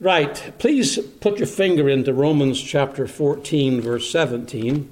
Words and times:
Right. 0.00 0.54
Please 0.58 0.98
put 0.98 1.36
your 1.36 1.46
finger 1.46 1.86
into 1.86 2.14
Romans 2.14 2.58
chapter 2.58 3.06
14, 3.06 3.82
verse 3.82 4.10
17. 4.10 4.88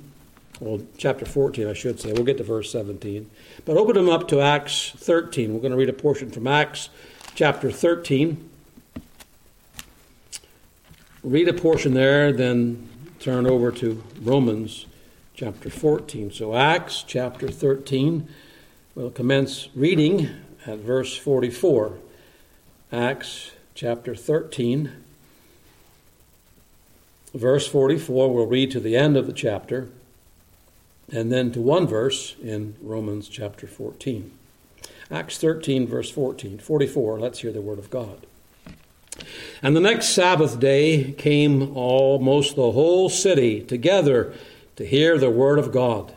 Well, 0.60 0.82
chapter 0.98 1.24
14, 1.24 1.66
I 1.66 1.72
should 1.72 1.98
say. 1.98 2.12
We'll 2.12 2.24
get 2.24 2.36
to 2.36 2.44
verse 2.44 2.70
17. 2.72 3.30
But 3.64 3.78
open 3.78 3.94
them 3.94 4.10
up 4.10 4.28
to 4.28 4.42
Acts 4.42 4.92
13. 4.98 5.54
We're 5.54 5.60
going 5.60 5.70
to 5.70 5.78
read 5.78 5.88
a 5.88 5.94
portion 5.94 6.30
from 6.30 6.46
Acts 6.46 6.90
chapter 7.34 7.70
13. 7.70 8.50
Read 11.22 11.48
a 11.48 11.54
portion 11.54 11.94
there, 11.94 12.30
then 12.30 12.86
turn 13.18 13.46
over 13.46 13.72
to 13.72 14.04
Romans 14.20 14.84
chapter 15.32 15.70
14. 15.70 16.32
So, 16.32 16.54
Acts 16.54 17.02
chapter 17.02 17.48
13. 17.48 18.28
We'll 18.94 19.10
commence 19.10 19.70
reading 19.74 20.28
at 20.66 20.80
verse 20.80 21.16
44. 21.16 21.94
Acts 22.92 23.52
chapter 23.78 24.12
13, 24.12 24.90
verse 27.32 27.68
44. 27.68 28.34
We'll 28.34 28.46
read 28.46 28.72
to 28.72 28.80
the 28.80 28.96
end 28.96 29.16
of 29.16 29.28
the 29.28 29.32
chapter 29.32 29.88
and 31.12 31.30
then 31.30 31.52
to 31.52 31.60
one 31.60 31.86
verse 31.86 32.34
in 32.42 32.74
Romans 32.82 33.28
chapter 33.28 33.68
14. 33.68 34.32
Acts 35.12 35.38
13, 35.38 35.86
verse 35.86 36.10
14, 36.10 36.58
44. 36.58 37.20
Let's 37.20 37.38
hear 37.38 37.52
the 37.52 37.60
word 37.60 37.78
of 37.78 37.88
God. 37.88 38.26
And 39.62 39.76
the 39.76 39.80
next 39.80 40.08
Sabbath 40.08 40.58
day 40.58 41.12
came 41.12 41.76
almost 41.76 42.56
the 42.56 42.72
whole 42.72 43.08
city 43.08 43.62
together 43.62 44.34
to 44.74 44.84
hear 44.84 45.18
the 45.18 45.30
word 45.30 45.60
of 45.60 45.70
God. 45.70 46.12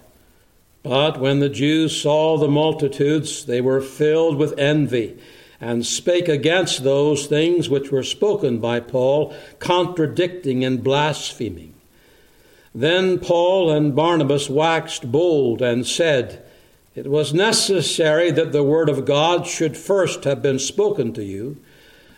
But 0.81 1.19
when 1.19 1.41
the 1.41 1.49
Jews 1.49 2.01
saw 2.01 2.39
the 2.39 2.47
multitudes, 2.47 3.45
they 3.45 3.61
were 3.61 3.81
filled 3.81 4.37
with 4.37 4.57
envy 4.57 5.19
and 5.61 5.85
spake 5.85 6.27
against 6.27 6.83
those 6.83 7.27
things 7.27 7.69
which 7.69 7.91
were 7.91 8.03
spoken 8.03 8.57
by 8.57 8.79
Paul, 8.79 9.33
contradicting 9.59 10.65
and 10.65 10.83
blaspheming. 10.83 11.75
Then 12.73 13.19
Paul 13.19 13.69
and 13.69 13.95
Barnabas 13.95 14.49
waxed 14.49 15.11
bold 15.11 15.61
and 15.61 15.85
said, 15.85 16.43
It 16.95 17.05
was 17.05 17.33
necessary 17.33 18.31
that 18.31 18.51
the 18.51 18.63
word 18.63 18.89
of 18.89 19.05
God 19.05 19.45
should 19.45 19.77
first 19.77 20.23
have 20.23 20.41
been 20.41 20.57
spoken 20.57 21.13
to 21.13 21.23
you. 21.23 21.61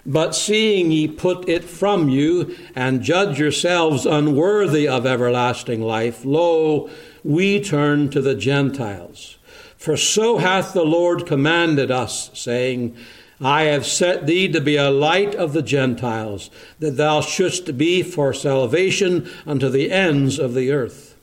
But 0.05 0.35
seeing 0.35 0.91
ye 0.91 1.07
put 1.07 1.47
it 1.47 1.63
from 1.63 2.09
you, 2.09 2.55
and 2.75 3.03
judge 3.03 3.39
yourselves 3.39 4.05
unworthy 4.05 4.87
of 4.87 5.05
everlasting 5.05 5.81
life, 5.81 6.25
lo, 6.25 6.89
we 7.23 7.61
turn 7.61 8.09
to 8.09 8.21
the 8.21 8.35
Gentiles. 8.35 9.37
For 9.77 9.95
so 9.95 10.37
hath 10.37 10.73
the 10.73 10.85
Lord 10.85 11.25
commanded 11.25 11.89
us, 11.89 12.31
saying, 12.33 12.97
I 13.41 13.63
have 13.63 13.85
set 13.85 14.27
thee 14.27 14.47
to 14.49 14.61
be 14.61 14.75
a 14.75 14.89
light 14.89 15.35
of 15.35 15.53
the 15.53 15.61
Gentiles, 15.61 16.49
that 16.79 16.97
thou 16.97 17.21
shouldst 17.21 17.77
be 17.77 18.03
for 18.03 18.33
salvation 18.33 19.29
unto 19.45 19.69
the 19.69 19.91
ends 19.91 20.39
of 20.39 20.53
the 20.53 20.71
earth. 20.71 21.15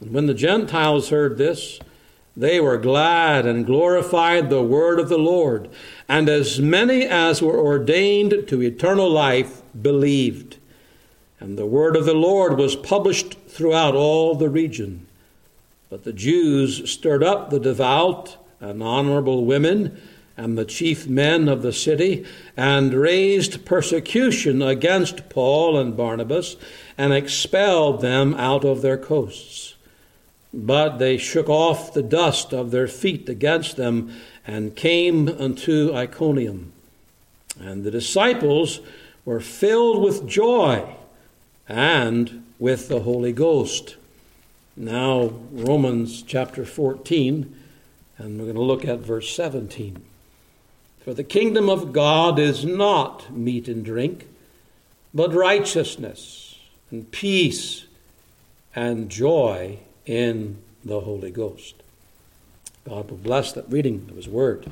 And 0.00 0.12
when 0.12 0.26
the 0.26 0.34
Gentiles 0.34 1.10
heard 1.10 1.38
this, 1.38 1.80
they 2.36 2.60
were 2.60 2.76
glad 2.76 3.46
and 3.46 3.64
glorified 3.64 4.50
the 4.50 4.62
word 4.62 5.00
of 5.00 5.08
the 5.08 5.18
Lord. 5.18 5.70
And 6.08 6.28
as 6.28 6.60
many 6.60 7.04
as 7.06 7.40
were 7.40 7.58
ordained 7.58 8.46
to 8.48 8.62
eternal 8.62 9.10
life 9.10 9.62
believed. 9.80 10.58
And 11.40 11.56
the 11.56 11.66
word 11.66 11.96
of 11.96 12.04
the 12.04 12.14
Lord 12.14 12.58
was 12.58 12.76
published 12.76 13.38
throughout 13.48 13.94
all 13.94 14.34
the 14.34 14.50
region. 14.50 15.06
But 15.88 16.04
the 16.04 16.12
Jews 16.12 16.90
stirred 16.90 17.22
up 17.22 17.48
the 17.48 17.60
devout 17.60 18.36
and 18.60 18.82
honorable 18.82 19.44
women 19.44 20.00
and 20.36 20.56
the 20.56 20.64
chief 20.64 21.08
men 21.08 21.48
of 21.48 21.62
the 21.62 21.72
city, 21.72 22.24
and 22.56 22.92
raised 22.92 23.64
persecution 23.64 24.60
against 24.60 25.28
Paul 25.28 25.78
and 25.78 25.96
Barnabas, 25.96 26.56
and 26.98 27.12
expelled 27.12 28.00
them 28.00 28.34
out 28.34 28.64
of 28.64 28.82
their 28.82 28.98
coasts. 28.98 29.74
But 30.52 30.98
they 30.98 31.16
shook 31.16 31.48
off 31.48 31.94
the 31.94 32.02
dust 32.02 32.52
of 32.52 32.70
their 32.70 32.88
feet 32.88 33.28
against 33.28 33.76
them, 33.76 34.14
and 34.46 34.76
came 34.76 35.28
unto 35.28 35.94
Iconium. 35.94 36.72
And 37.58 37.84
the 37.84 37.90
disciples 37.90 38.80
were 39.24 39.40
filled 39.40 40.02
with 40.02 40.28
joy 40.28 40.94
and 41.68 42.44
with 42.58 42.88
the 42.88 43.00
Holy 43.00 43.32
Ghost. 43.32 43.96
Now, 44.76 45.32
Romans 45.50 46.22
chapter 46.22 46.64
14, 46.64 47.54
and 48.18 48.38
we're 48.38 48.44
going 48.44 48.56
to 48.56 48.62
look 48.62 48.84
at 48.84 49.00
verse 49.00 49.34
17. 49.34 50.02
For 51.06 51.14
the 51.14 51.22
kingdom 51.22 51.70
of 51.70 51.92
God 51.92 52.36
is 52.36 52.64
not 52.64 53.32
meat 53.32 53.68
and 53.68 53.84
drink, 53.84 54.26
but 55.14 55.32
righteousness 55.32 56.58
and 56.90 57.08
peace 57.12 57.84
and 58.74 59.08
joy 59.08 59.78
in 60.04 60.58
the 60.84 60.98
Holy 60.98 61.30
Ghost. 61.30 61.76
God 62.84 63.08
will 63.08 63.18
bless 63.18 63.52
that 63.52 63.70
reading 63.70 64.08
of 64.10 64.16
His 64.16 64.28
Word 64.28 64.66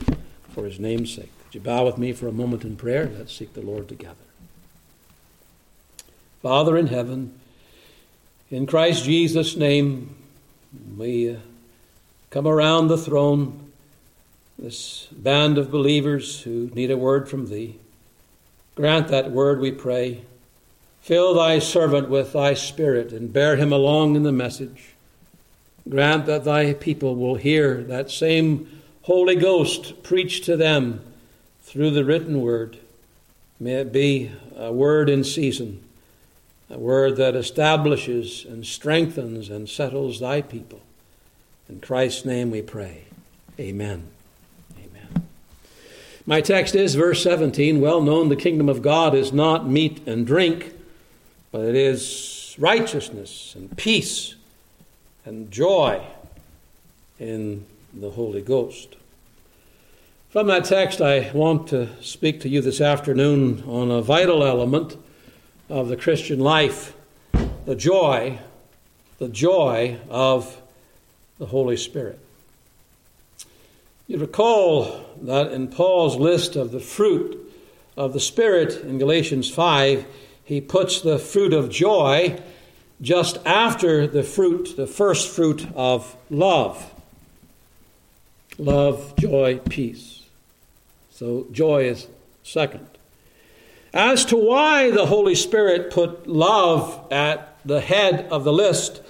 for 0.51 0.65
His 0.65 0.81
name's 0.81 1.15
sake. 1.15 1.31
Would 1.45 1.55
you 1.55 1.61
bow 1.61 1.87
with 1.87 1.99
me 1.99 2.13
for 2.13 2.27
a 2.27 2.33
moment 2.33 2.65
in 2.65 2.75
prayer? 2.75 3.13
Let's 3.17 3.33
seek 3.33 3.55
the 3.55 3.63
Lord 3.63 3.89
together. 3.89 4.17
Father 6.43 6.77
in 6.77 6.89
heaven, 6.89 7.39
in 8.51 8.67
Christ 8.67 9.05
Jesus' 9.05 9.55
name, 9.55 10.17
we 10.99 11.31
uh, 11.31 11.37
come 12.31 12.49
around 12.49 12.89
the 12.89 12.99
throne 12.99 13.64
this 14.59 15.09
band 15.13 15.59
of 15.59 15.71
believers 15.71 16.43
who 16.43 16.71
need 16.75 16.91
a 16.91 16.97
word 16.97 17.29
from 17.29 17.47
thee. 17.47 17.79
Grant 18.75 19.09
that 19.09 19.31
word, 19.31 19.61
we 19.61 19.73
pray. 19.73 20.23
Fill 21.01 21.35
thy 21.35 21.59
servant 21.59 22.09
with 22.09 22.33
thy 22.33 22.55
spirit 22.55 23.13
and 23.13 23.33
bear 23.33 23.57
him 23.57 23.73
along 23.73 24.17
in 24.17 24.23
the 24.23 24.33
message. 24.33 24.95
Grant 25.89 26.27
that 26.27 26.45
thy 26.45 26.73
people 26.73 27.15
will 27.15 27.35
hear 27.35 27.83
that 27.85 28.11
same 28.11 28.81
Holy 29.03 29.37
Ghost 29.37 30.03
preach 30.03 30.41
to 30.47 30.57
them 30.57 31.03
through 31.63 31.91
the 31.91 32.05
written 32.05 32.41
word. 32.41 32.79
May 33.61 33.75
it 33.75 33.93
be 33.93 34.31
a 34.57 34.73
word 34.73 35.11
in 35.11 35.25
season, 35.25 35.83
a 36.71 36.79
word 36.79 37.17
that 37.17 37.37
establishes 37.37 38.47
and 38.47 38.65
strengthens 38.65 39.51
and 39.51 39.69
settles 39.69 40.21
thy 40.21 40.41
people. 40.41 40.81
In 41.69 41.81
Christ's 41.81 42.25
name 42.25 42.51
we 42.51 42.63
pray. 42.63 43.05
Amen. 43.61 44.14
My 46.27 46.41
text 46.41 46.75
is 46.75 46.95
verse 46.95 47.23
17 47.23 47.81
well 47.81 48.01
known 48.01 48.31
the 48.31 48.37
kingdom 48.37 48.69
of 48.69 48.81
God 48.81 49.15
is 49.15 49.33
not 49.33 49.69
meat 49.69 50.01
and 50.07 50.27
drink, 50.27 50.73
but 51.53 51.63
it 51.67 51.75
is 51.75 52.57
righteousness 52.59 53.55
and 53.55 53.77
peace 53.77 54.35
and 55.27 55.51
joy 55.51 56.03
in 57.19 57.67
the 57.93 58.11
Holy 58.11 58.41
Ghost. 58.41 58.97
From 60.31 60.47
that 60.47 60.65
text, 60.65 61.01
I 61.01 61.31
want 61.33 61.69
to 61.69 61.89
speak 62.03 62.41
to 62.41 62.49
you 62.49 62.61
this 62.61 62.81
afternoon 62.81 63.63
on 63.67 63.91
a 63.91 64.01
vital 64.01 64.43
element 64.43 64.97
of 65.69 65.89
the 65.89 65.97
Christian 65.97 66.41
life 66.41 66.95
the 67.67 67.75
joy, 67.75 68.39
the 69.19 69.29
joy 69.29 69.99
of 70.11 70.61
the 71.39 71.47
Holy 71.47 71.77
Spirit. 71.77 72.19
You 74.07 74.19
recall 74.19 75.03
that 75.23 75.51
in 75.53 75.69
Paul's 75.69 76.17
list 76.17 76.57
of 76.57 76.73
the 76.73 76.81
fruit 76.81 77.41
of 77.97 78.13
the 78.13 78.21
Spirit 78.21 78.85
in 78.85 78.99
Galatians 78.99 79.49
5, 79.49 80.05
he 80.45 80.61
puts 80.61 81.01
the 81.01 81.19
fruit 81.19 81.55
of 81.55 81.71
joy 81.71 82.39
just 83.01 83.39
after 83.47 84.07
the 84.07 84.23
fruit, 84.23 84.77
the 84.77 84.87
first 84.87 85.35
fruit 85.35 85.67
of 85.75 86.15
love. 86.29 86.93
Love, 88.59 89.15
joy, 89.17 89.59
peace. 89.71 90.25
So 91.11 91.47
joy 91.51 91.85
is 91.85 92.07
second. 92.43 92.87
As 93.95 94.27
to 94.27 94.37
why 94.37 94.91
the 94.91 95.07
Holy 95.07 95.35
Spirit 95.35 95.91
put 95.91 96.27
love 96.27 97.11
at 97.11 97.57
the 97.65 97.81
head 97.81 98.29
of 98.31 98.45
the 98.45 98.53
list, 98.53 99.01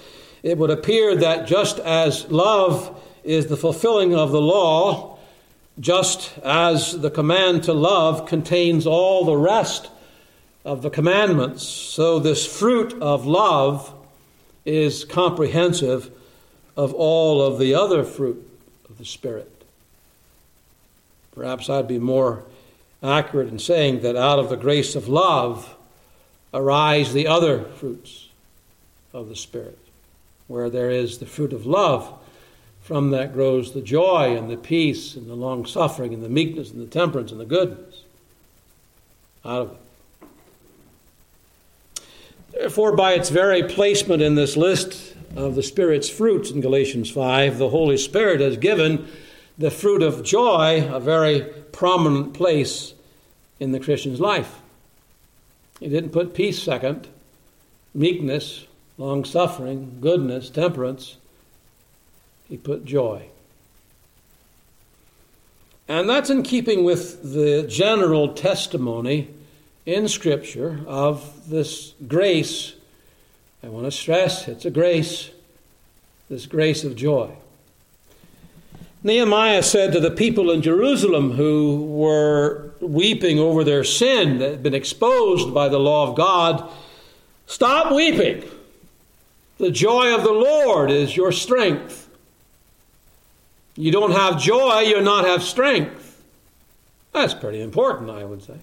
it 0.41 0.57
would 0.57 0.69
appear 0.69 1.17
that 1.17 1.47
just 1.47 1.79
as 1.79 2.31
love 2.31 3.01
is 3.25 3.47
the 3.47 3.57
fulfilling 3.57 4.15
of 4.15 4.31
the 4.31 4.41
law, 4.41 5.17
just 5.79 6.37
as 6.39 7.01
the 7.01 7.11
command 7.11 7.63
to 7.63 7.73
love 7.73 8.25
contains 8.25 8.85
all 8.85 9.25
the 9.25 9.35
rest 9.35 9.89
of 10.63 10.81
the 10.81 10.89
commandments. 10.89 11.67
So, 11.67 12.19
this 12.19 12.45
fruit 12.45 12.93
of 13.01 13.25
love 13.25 13.93
is 14.63 15.03
comprehensive 15.03 16.11
of 16.77 16.93
all 16.93 17.41
of 17.41 17.59
the 17.59 17.73
other 17.73 18.03
fruit 18.03 18.47
of 18.89 18.97
the 18.97 19.05
Spirit. 19.05 19.51
Perhaps 21.33 21.69
I'd 21.69 21.87
be 21.87 21.99
more 21.99 22.43
accurate 23.03 23.49
in 23.49 23.59
saying 23.59 24.01
that 24.01 24.15
out 24.15 24.39
of 24.39 24.49
the 24.49 24.55
grace 24.55 24.95
of 24.95 25.07
love 25.07 25.75
arise 26.53 27.13
the 27.13 27.27
other 27.27 27.63
fruits 27.63 28.29
of 29.13 29.29
the 29.29 29.35
Spirit. 29.35 29.77
Where 30.47 30.69
there 30.69 30.89
is 30.89 31.17
the 31.17 31.25
fruit 31.25 31.53
of 31.53 31.65
love, 31.65 32.11
from 32.85 33.09
that 33.09 33.33
grows 33.33 33.73
the 33.73 33.81
joy 33.81 34.37
and 34.37 34.47
the 34.47 34.55
peace 34.55 35.15
and 35.15 35.27
the 35.27 35.33
long 35.33 35.65
suffering 35.65 36.13
and 36.13 36.23
the 36.23 36.29
meekness 36.29 36.69
and 36.69 36.79
the 36.79 36.85
temperance 36.85 37.31
and 37.31 37.41
the 37.41 37.45
goodness. 37.45 38.03
Out 39.43 39.61
of 39.61 39.71
it. 39.71 39.77
Therefore, 42.51 42.95
by 42.95 43.13
its 43.13 43.29
very 43.29 43.63
placement 43.63 44.21
in 44.21 44.35
this 44.35 44.55
list 44.55 45.15
of 45.35 45.55
the 45.55 45.63
Spirit's 45.63 46.11
fruits 46.11 46.51
in 46.51 46.61
Galatians 46.61 47.09
5, 47.09 47.57
the 47.57 47.69
Holy 47.69 47.97
Spirit 47.97 48.39
has 48.39 48.55
given 48.55 49.07
the 49.57 49.71
fruit 49.71 50.03
of 50.03 50.21
joy 50.21 50.87
a 50.87 50.99
very 50.99 51.41
prominent 51.71 52.35
place 52.35 52.93
in 53.59 53.71
the 53.71 53.79
Christian's 53.79 54.19
life. 54.19 54.61
He 55.79 55.89
didn't 55.89 56.11
put 56.11 56.35
peace 56.35 56.61
second, 56.61 57.07
meekness, 57.95 58.67
long 58.99 59.25
suffering, 59.25 59.97
goodness, 60.01 60.51
temperance. 60.51 61.17
He 62.55 62.61
put 62.61 62.85
joy. 62.85 63.25
And 65.89 66.07
that's 66.07 66.29
in 66.29 66.41
keeping 66.41 66.85
with 66.85 67.33
the 67.33 67.63
general 67.63 68.29
testimony 68.29 69.27
in 69.85 70.07
Scripture 70.07 70.79
of 70.87 71.49
this 71.49 71.93
grace. 72.07 72.75
I 73.61 73.67
want 73.67 73.87
to 73.87 73.91
stress 73.91 74.47
it's 74.47 74.63
a 74.63 74.71
grace, 74.71 75.31
this 76.29 76.45
grace 76.45 76.85
of 76.85 76.95
joy. 76.95 77.35
Nehemiah 79.03 79.61
said 79.61 79.91
to 79.91 79.99
the 79.99 80.11
people 80.11 80.49
in 80.49 80.61
Jerusalem 80.61 81.31
who 81.31 81.83
were 81.87 82.71
weeping 82.79 83.37
over 83.37 83.65
their 83.65 83.83
sin 83.83 84.37
that 84.37 84.51
had 84.51 84.63
been 84.63 84.73
exposed 84.73 85.53
by 85.53 85.67
the 85.67 85.77
law 85.77 86.07
of 86.07 86.15
God, 86.15 86.71
Stop 87.47 87.93
weeping. 87.93 88.49
The 89.57 89.71
joy 89.71 90.15
of 90.15 90.23
the 90.23 90.31
Lord 90.31 90.89
is 90.89 91.17
your 91.17 91.33
strength. 91.33 92.04
You 93.77 93.91
don't 93.91 94.11
have 94.11 94.39
joy, 94.39 94.81
you 94.81 95.01
not 95.01 95.25
have 95.25 95.43
strength. 95.43 96.23
That's 97.11 97.33
pretty 97.33 97.61
important, 97.61 98.09
I 98.09 98.23
would 98.23 98.43
say. 98.43 98.55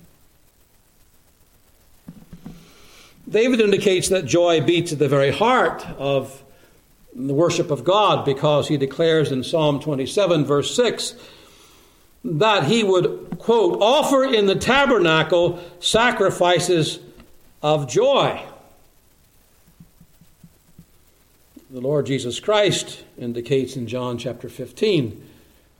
David 3.28 3.60
indicates 3.60 4.08
that 4.08 4.26
joy 4.26 4.60
beats 4.60 4.92
at 4.92 4.98
the 4.98 5.08
very 5.08 5.30
heart 5.30 5.86
of 5.98 6.42
the 7.14 7.34
worship 7.34 7.70
of 7.70 7.84
God 7.84 8.24
because 8.24 8.68
he 8.68 8.76
declares 8.76 9.32
in 9.32 9.44
Psalm 9.44 9.80
27, 9.80 10.44
verse 10.44 10.74
6, 10.74 11.14
that 12.24 12.64
he 12.64 12.84
would, 12.84 13.38
quote, 13.38 13.78
offer 13.80 14.24
in 14.24 14.46
the 14.46 14.54
tabernacle 14.54 15.62
sacrifices 15.80 17.00
of 17.62 17.88
joy. 17.88 18.42
The 21.72 21.80
Lord 21.80 22.04
Jesus 22.04 22.38
Christ 22.38 23.02
indicates 23.16 23.76
in 23.76 23.86
John 23.86 24.18
chapter 24.18 24.50
15, 24.50 25.26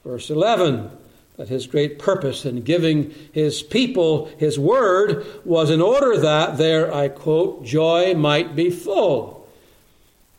verse 0.02 0.30
11, 0.30 0.90
that 1.36 1.50
his 1.50 1.66
great 1.66 1.98
purpose 1.98 2.46
in 2.46 2.62
giving 2.62 3.14
his 3.32 3.62
people 3.62 4.30
his 4.38 4.58
word 4.58 5.26
was 5.44 5.68
in 5.68 5.82
order 5.82 6.16
that 6.16 6.56
their, 6.56 6.94
I 6.94 7.08
quote, 7.08 7.66
joy 7.66 8.14
might 8.14 8.56
be 8.56 8.70
full. 8.70 9.46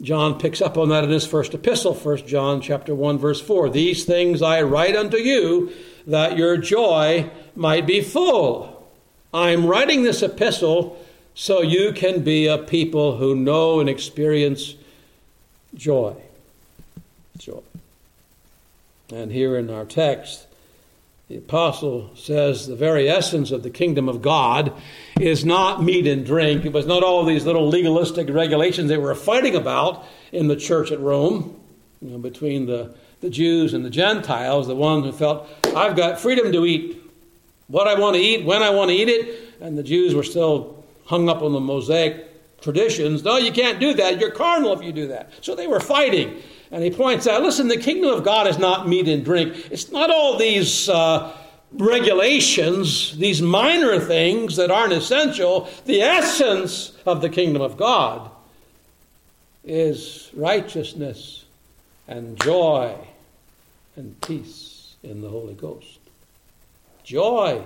John 0.01 0.39
picks 0.39 0.59
up 0.59 0.75
on 0.75 0.89
that 0.89 1.03
in 1.03 1.11
his 1.11 1.27
first 1.27 1.53
epistle, 1.53 1.93
1 1.93 2.25
John 2.25 2.59
chapter 2.59 2.95
1 2.95 3.19
verse 3.19 3.39
4. 3.39 3.69
These 3.69 4.05
things 4.05 4.41
I 4.41 4.63
write 4.63 4.95
unto 4.95 5.17
you 5.17 5.71
that 6.07 6.35
your 6.35 6.57
joy 6.57 7.29
might 7.55 7.85
be 7.85 8.01
full. 8.01 8.89
I'm 9.31 9.67
writing 9.67 10.01
this 10.01 10.23
epistle 10.23 10.99
so 11.35 11.61
you 11.61 11.93
can 11.93 12.23
be 12.23 12.47
a 12.47 12.57
people 12.57 13.17
who 13.17 13.35
know 13.35 13.79
and 13.79 13.87
experience 13.87 14.77
joy. 15.75 16.15
Joy. 17.37 17.61
And 19.11 19.31
here 19.31 19.57
in 19.57 19.69
our 19.69 19.85
text, 19.85 20.47
the 21.29 21.37
apostle 21.37 22.11
says 22.15 22.67
the 22.67 22.75
very 22.75 23.09
essence 23.09 23.51
of 23.51 23.63
the 23.63 23.69
kingdom 23.69 24.09
of 24.09 24.21
God 24.21 24.73
is 25.19 25.45
not 25.45 25.83
meat 25.83 26.05
and 26.05 26.25
drink. 26.25 26.65
It 26.65 26.73
was 26.73 26.85
not 26.85 27.03
all 27.03 27.23
these 27.25 27.45
little 27.45 27.67
legalistic 27.67 28.29
regulations 28.29 28.89
they 28.89 28.97
were 28.97 29.15
fighting 29.15 29.55
about 29.55 30.05
in 30.31 30.47
the 30.47 30.55
church 30.55 30.91
at 30.91 30.99
Rome, 30.99 31.59
you 32.01 32.11
know, 32.11 32.17
between 32.17 32.65
the, 32.65 32.93
the 33.21 33.29
Jews 33.29 33.73
and 33.73 33.85
the 33.85 33.89
Gentiles, 33.89 34.67
the 34.67 34.75
ones 34.75 35.05
who 35.05 35.11
felt, 35.11 35.47
I've 35.75 35.95
got 35.95 36.19
freedom 36.19 36.51
to 36.51 36.65
eat 36.65 37.01
what 37.67 37.87
I 37.87 37.99
want 37.99 38.15
to 38.15 38.21
eat, 38.21 38.45
when 38.45 38.61
I 38.61 38.69
want 38.69 38.89
to 38.89 38.95
eat 38.95 39.07
it, 39.07 39.55
and 39.61 39.77
the 39.77 39.83
Jews 39.83 40.13
were 40.13 40.23
still 40.23 40.83
hung 41.05 41.29
up 41.29 41.41
on 41.41 41.53
the 41.53 41.59
Mosaic 41.59 42.32
traditions. 42.63 43.23
No, 43.23 43.37
you 43.37 43.51
can't 43.51 43.79
do 43.79 43.93
that. 43.95 44.19
You're 44.19 44.31
carnal 44.31 44.73
if 44.73 44.81
you 44.81 44.93
do 44.93 45.07
that. 45.07 45.29
So 45.41 45.53
they 45.53 45.67
were 45.67 45.81
fighting. 45.81 46.41
And 46.71 46.83
he 46.83 46.89
points 46.89 47.27
out 47.27 47.43
listen, 47.43 47.67
the 47.67 47.77
kingdom 47.77 48.11
of 48.11 48.23
God 48.23 48.47
is 48.47 48.57
not 48.57 48.87
meat 48.87 49.07
and 49.07 49.23
drink. 49.23 49.67
It's 49.69 49.91
not 49.91 50.09
all 50.09 50.37
these 50.37 50.89
uh, 50.89 51.35
regulations, 51.73 53.17
these 53.17 53.41
minor 53.41 53.99
things 53.99 54.55
that 54.55 54.71
aren't 54.71 54.93
essential. 54.93 55.69
The 55.85 56.01
essence 56.01 56.93
of 57.05 57.21
the 57.21 57.29
kingdom 57.29 57.61
of 57.61 57.77
God 57.77 58.31
is 59.63 60.29
righteousness 60.33 61.45
and 62.07 62.41
joy 62.41 62.95
and 63.95 64.19
peace 64.21 64.95
in 65.03 65.21
the 65.21 65.29
Holy 65.29 65.53
Ghost. 65.53 65.99
Joy 67.03 67.61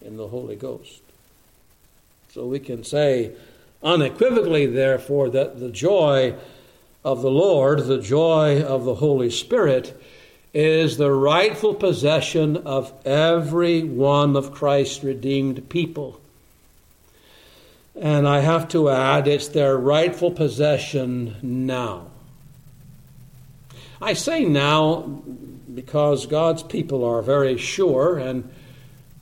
in 0.00 0.16
the 0.16 0.26
Holy 0.26 0.56
Ghost. 0.56 1.00
So 2.32 2.46
we 2.46 2.58
can 2.58 2.82
say 2.82 3.32
unequivocally, 3.82 4.66
therefore, 4.66 5.30
that 5.30 5.58
the 5.60 5.70
joy 5.70 6.34
of 7.04 7.22
the 7.22 7.30
Lord, 7.30 7.84
the 7.84 8.00
joy 8.00 8.62
of 8.62 8.84
the 8.84 8.96
Holy 8.96 9.30
Spirit, 9.30 10.00
is 10.54 10.96
the 10.96 11.10
rightful 11.10 11.74
possession 11.74 12.58
of 12.58 12.92
every 13.06 13.82
one 13.82 14.36
of 14.36 14.52
Christ's 14.52 15.02
redeemed 15.02 15.68
people. 15.68 16.20
And 17.94 18.28
I 18.28 18.40
have 18.40 18.68
to 18.68 18.88
add, 18.88 19.28
it's 19.28 19.48
their 19.48 19.76
rightful 19.76 20.30
possession 20.30 21.36
now. 21.42 22.06
I 24.00 24.14
say 24.14 24.44
now 24.44 25.02
because 25.74 26.26
God's 26.26 26.62
people 26.62 27.04
are 27.04 27.22
very 27.22 27.56
sure, 27.56 28.18
and, 28.18 28.50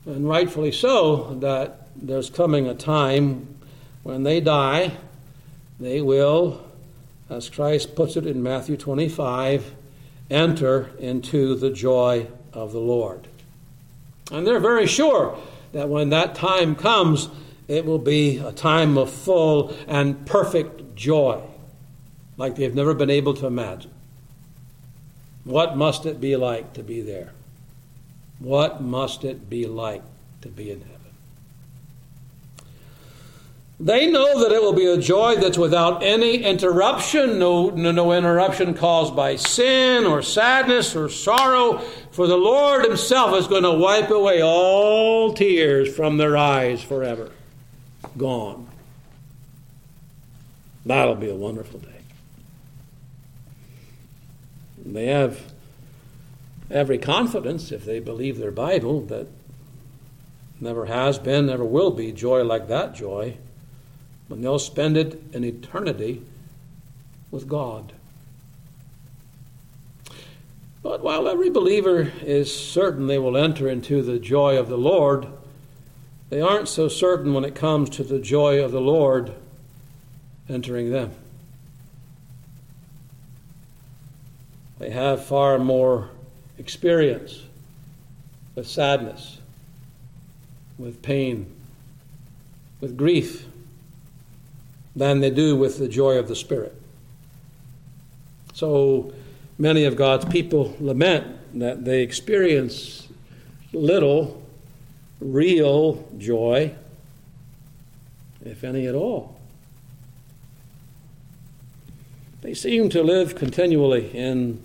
and 0.05 0.27
rightfully 0.27 0.71
so, 0.71 1.35
that 1.35 1.87
there's 1.95 2.29
coming 2.29 2.67
a 2.67 2.73
time 2.73 3.47
when 4.03 4.23
they 4.23 4.39
die, 4.39 4.97
they 5.79 6.01
will 6.01 6.61
as 7.31 7.49
Christ 7.49 7.95
puts 7.95 8.17
it 8.17 8.27
in 8.27 8.43
Matthew 8.43 8.75
25, 8.75 9.71
enter 10.29 10.91
into 10.99 11.55
the 11.55 11.69
joy 11.69 12.27
of 12.51 12.73
the 12.73 12.79
Lord. 12.79 13.27
And 14.31 14.45
they're 14.45 14.59
very 14.59 14.85
sure 14.85 15.39
that 15.71 15.87
when 15.87 16.09
that 16.09 16.35
time 16.35 16.75
comes, 16.75 17.29
it 17.69 17.85
will 17.85 17.99
be 17.99 18.37
a 18.37 18.51
time 18.51 18.97
of 18.97 19.09
full 19.09 19.73
and 19.87 20.25
perfect 20.25 20.93
joy, 20.95 21.41
like 22.35 22.57
they've 22.57 22.75
never 22.75 22.93
been 22.93 23.09
able 23.09 23.33
to 23.35 23.47
imagine. 23.47 23.91
What 25.45 25.77
must 25.77 26.05
it 26.05 26.19
be 26.19 26.35
like 26.35 26.73
to 26.73 26.83
be 26.83 27.01
there? 27.01 27.31
What 28.39 28.81
must 28.81 29.23
it 29.23 29.49
be 29.49 29.67
like 29.67 30.03
to 30.41 30.49
be 30.49 30.69
in 30.69 30.81
heaven? 30.81 30.90
They 33.81 34.11
know 34.11 34.43
that 34.43 34.51
it 34.51 34.61
will 34.61 34.73
be 34.73 34.85
a 34.85 34.97
joy 34.99 35.37
that's 35.37 35.57
without 35.57 36.03
any 36.03 36.43
interruption, 36.43 37.39
no, 37.39 37.71
no, 37.71 37.91
no, 37.91 38.13
interruption 38.13 38.75
caused 38.75 39.15
by 39.15 39.37
sin 39.37 40.05
or 40.05 40.21
sadness 40.21 40.95
or 40.95 41.09
sorrow, 41.09 41.79
for 42.11 42.27
the 42.27 42.37
Lord 42.37 42.85
Himself 42.85 43.35
is 43.35 43.47
going 43.47 43.63
to 43.63 43.71
wipe 43.71 44.11
away 44.11 44.43
all 44.43 45.33
tears 45.33 45.95
from 45.95 46.17
their 46.17 46.37
eyes 46.37 46.83
forever. 46.83 47.31
Gone. 48.19 48.67
That'll 50.85 51.15
be 51.15 51.31
a 51.31 51.35
wonderful 51.35 51.79
day. 51.79 51.87
They 54.85 55.07
have 55.07 55.41
every 56.69 56.99
confidence, 56.99 57.71
if 57.71 57.83
they 57.83 57.99
believe 57.99 58.37
their 58.37 58.51
Bible, 58.51 59.01
that 59.07 59.25
never 60.59 60.85
has 60.85 61.17
been, 61.17 61.47
never 61.47 61.65
will 61.65 61.89
be 61.89 62.11
joy 62.11 62.43
like 62.43 62.67
that 62.67 62.93
joy 62.93 63.37
when 64.31 64.41
they'll 64.41 64.57
spend 64.57 64.95
it 64.95 65.21
in 65.33 65.43
eternity 65.43 66.21
with 67.31 67.49
God. 67.49 67.91
But 70.81 71.03
while 71.03 71.27
every 71.27 71.49
believer 71.49 72.13
is 72.21 72.55
certain 72.55 73.07
they 73.07 73.19
will 73.19 73.35
enter 73.35 73.67
into 73.67 74.01
the 74.01 74.19
joy 74.19 74.57
of 74.57 74.69
the 74.69 74.77
Lord, 74.77 75.27
they 76.29 76.39
aren't 76.39 76.69
so 76.69 76.87
certain 76.87 77.33
when 77.33 77.43
it 77.43 77.55
comes 77.55 77.89
to 77.89 78.05
the 78.05 78.19
joy 78.19 78.63
of 78.63 78.71
the 78.71 78.79
Lord 78.79 79.33
entering 80.47 80.91
them. 80.91 81.11
They 84.79 84.91
have 84.91 85.25
far 85.25 85.59
more 85.59 86.09
experience 86.57 87.43
with 88.55 88.65
sadness, 88.65 89.39
with 90.77 91.01
pain, 91.01 91.53
with 92.79 92.95
grief 92.95 93.45
than 94.95 95.19
they 95.19 95.29
do 95.29 95.55
with 95.55 95.77
the 95.77 95.87
joy 95.87 96.17
of 96.17 96.27
the 96.27 96.35
Spirit. 96.35 96.75
So 98.53 99.13
many 99.57 99.85
of 99.85 99.95
God's 99.95 100.25
people 100.25 100.75
lament 100.79 101.59
that 101.59 101.85
they 101.85 102.01
experience 102.01 103.07
little 103.73 104.41
real 105.19 106.07
joy, 106.17 106.73
if 108.43 108.63
any 108.63 108.87
at 108.87 108.95
all, 108.95 109.39
they 112.41 112.53
seem 112.53 112.89
to 112.89 113.03
live 113.03 113.35
continually 113.35 114.09
in 114.17 114.61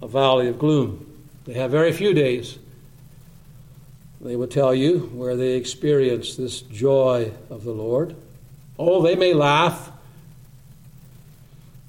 a 0.00 0.08
valley 0.08 0.48
of 0.48 0.58
gloom. 0.58 1.06
They 1.44 1.54
have 1.54 1.70
very 1.70 1.92
few 1.92 2.14
days, 2.14 2.58
they 4.20 4.34
would 4.34 4.50
tell 4.50 4.74
you, 4.74 5.10
where 5.14 5.36
they 5.36 5.54
experience 5.54 6.36
this 6.36 6.62
joy 6.62 7.32
of 7.50 7.64
the 7.64 7.72
Lord. 7.72 8.16
Oh, 8.78 9.02
they 9.02 9.16
may 9.16 9.32
laugh 9.32 9.90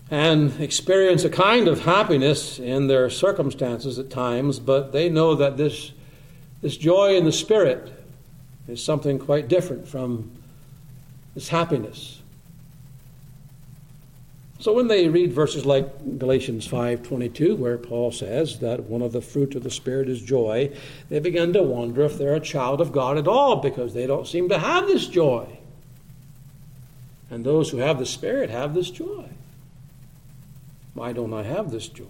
and 0.10 0.60
experience 0.62 1.24
a 1.26 1.30
kind 1.30 1.68
of 1.68 1.82
happiness 1.82 2.60
in 2.60 2.88
their 2.88 3.10
circumstances 3.10 4.00
at 4.00 4.10
times, 4.10 4.60
but 4.60 4.94
they 4.94 5.10
know 5.10 5.36
that 5.36 5.58
this, 5.58 5.92
this 6.62 6.78
joy 6.78 7.16
in 7.16 7.26
the 7.26 7.32
Spirit 7.32 7.92
is 8.68 8.84
something 8.84 9.20
quite 9.20 9.48
different 9.48 9.88
from 9.88 10.32
this 11.36 11.50
happiness. 11.50 12.22
So 14.60 14.74
when 14.74 14.88
they 14.88 15.08
read 15.08 15.34
verses 15.34 15.66
like 15.66 16.18
Galatians 16.18 16.68
5:22 16.68 17.56
where 17.56 17.78
Paul 17.78 18.12
says 18.12 18.60
that 18.60 18.86
one 18.86 19.04
of 19.04 19.12
the 19.12 19.22
fruit 19.22 19.54
of 19.56 19.64
the 19.64 19.70
spirit 19.70 20.10
is 20.10 20.20
joy, 20.20 20.72
they 21.10 21.20
begin 21.20 21.54
to 21.54 21.62
wonder 21.62 22.02
if 22.02 22.18
they're 22.18 22.34
a 22.34 22.40
child 22.40 22.82
of 22.82 22.92
God 22.92 23.18
at 23.18 23.28
all 23.28 23.58
because 23.58 23.94
they 23.94 24.08
don't 24.08 24.28
seem 24.28 24.50
to 24.50 24.58
have 24.58 24.88
this 24.88 25.08
joy. 25.08 25.57
And 27.30 27.46
those 27.46 27.70
who 27.70 27.78
have 27.78 28.00
the 28.00 28.06
spirit 28.06 28.50
have 28.50 28.74
this 28.74 28.90
joy. 28.90 29.30
Why 30.94 31.14
don't 31.14 31.34
I 31.34 31.44
have 31.44 31.72
this 31.72 31.88
joy? 31.88 32.06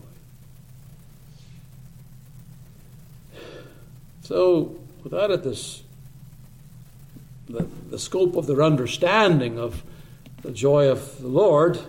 So, 4.22 4.76
without 5.04 5.32
it, 5.32 5.44
this 5.44 5.84
the, 7.48 7.66
the 7.90 8.00
scope 8.00 8.36
of 8.36 8.48
their 8.48 8.62
understanding 8.62 9.58
of 9.58 9.84
the 10.42 10.52
joy 10.52 10.90
of 10.90 11.22
the 11.22 11.28
Lord, 11.28 11.80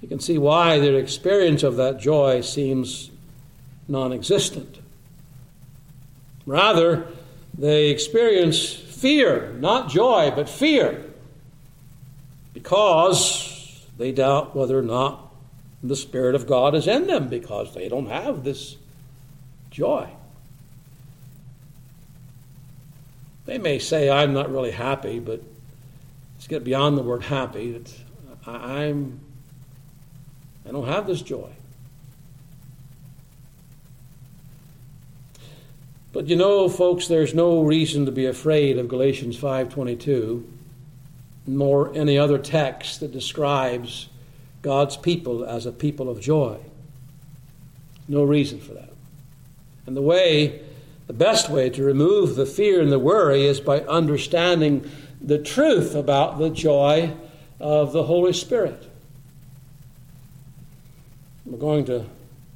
you 0.00 0.08
can 0.08 0.20
see 0.20 0.38
why 0.38 0.78
their 0.78 0.96
experience 0.96 1.62
of 1.62 1.76
that 1.76 2.00
joy 2.00 2.40
seems 2.40 3.10
non 3.88 4.12
existent. 4.12 4.78
Rather, 6.46 7.06
they 7.56 7.90
experience 7.90 8.72
fear, 8.72 9.52
not 9.60 9.90
joy, 9.90 10.32
but 10.34 10.48
fear, 10.48 11.04
because 12.52 13.86
they 13.96 14.12
doubt 14.12 14.56
whether 14.56 14.78
or 14.78 14.82
not 14.82 15.32
the 15.82 15.96
Spirit 15.96 16.34
of 16.34 16.46
God 16.46 16.74
is 16.74 16.86
in 16.86 17.06
them, 17.06 17.28
because 17.28 17.74
they 17.74 17.88
don't 17.88 18.06
have 18.06 18.44
this 18.44 18.76
joy. 19.70 20.08
They 23.46 23.58
may 23.58 23.78
say, 23.78 24.10
I'm 24.10 24.32
not 24.32 24.50
really 24.50 24.70
happy, 24.70 25.18
but 25.18 25.42
let's 26.34 26.46
get 26.46 26.64
beyond 26.64 26.98
the 26.98 27.02
word 27.02 27.24
happy. 27.24 27.74
It's, 27.74 27.98
I'm 28.46 29.20
I 30.66 30.72
don't 30.72 30.86
have 30.86 31.06
this 31.06 31.22
joy. 31.22 31.48
But 36.12 36.26
you 36.26 36.36
know, 36.36 36.68
folks, 36.68 37.08
there's 37.08 37.34
no 37.34 37.62
reason 37.62 38.04
to 38.06 38.12
be 38.12 38.26
afraid 38.26 38.78
of 38.78 38.88
Galatians 38.88 39.36
5:22 39.36 40.44
nor 41.46 41.94
any 41.94 42.18
other 42.18 42.38
text 42.38 43.00
that 43.00 43.12
describes 43.12 44.08
God's 44.62 44.96
people 44.96 45.44
as 45.44 45.66
a 45.66 45.72
people 45.72 46.08
of 46.08 46.20
joy. 46.20 46.58
No 48.08 48.24
reason 48.24 48.60
for 48.60 48.74
that. 48.74 48.92
And 49.86 49.96
the 49.96 50.02
way 50.02 50.62
the 51.10 51.14
best 51.14 51.50
way 51.50 51.68
to 51.70 51.82
remove 51.82 52.36
the 52.36 52.46
fear 52.46 52.80
and 52.80 52.92
the 52.92 52.98
worry 53.00 53.44
is 53.44 53.58
by 53.58 53.80
understanding 53.80 54.88
the 55.20 55.38
truth 55.38 55.96
about 55.96 56.38
the 56.38 56.50
joy 56.50 57.12
of 57.58 57.92
the 57.92 58.04
Holy 58.04 58.32
Spirit. 58.32 58.88
We're 61.44 61.58
going 61.58 61.84
to 61.86 62.06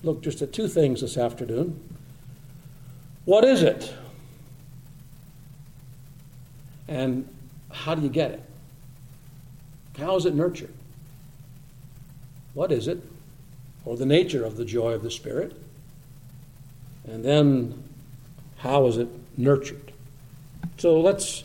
look 0.05 0.23
just 0.23 0.41
at 0.41 0.53
two 0.53 0.69
things 0.69 1.01
this 1.01 1.17
afternoon. 1.17 1.81
What 3.25 3.45
is 3.45 3.63
it? 3.63 3.93
And 6.87 7.29
how 7.73 7.97
do 7.97 8.03
you 8.03 8.09
get 8.09 8.31
it? 8.31 8.43
How 9.99 10.17
is 10.17 10.27
it 10.27 10.35
nurtured? 10.35 10.73
What 12.55 12.73
is 12.73 12.89
it? 12.89 13.03
Or 13.85 13.97
the 13.97 14.07
nature 14.07 14.45
of 14.45 14.57
the 14.57 14.65
joy 14.65 14.93
of 14.93 15.03
the 15.03 15.11
Spirit? 15.11 15.57
And 17.07 17.25
then, 17.25 17.83
how 18.59 18.87
is 18.87 18.97
it 18.97 19.09
nurtured? 19.37 19.93
So 20.79 21.01
let's 21.01 21.45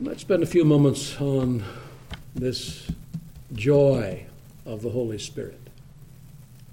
let's 0.00 0.22
spend 0.22 0.42
a 0.42 0.46
few 0.46 0.64
moments 0.64 1.20
on 1.20 1.62
this 2.34 2.90
joy 3.52 4.26
of 4.66 4.82
the 4.82 4.90
Holy 4.90 5.18
Spirit 5.18 5.60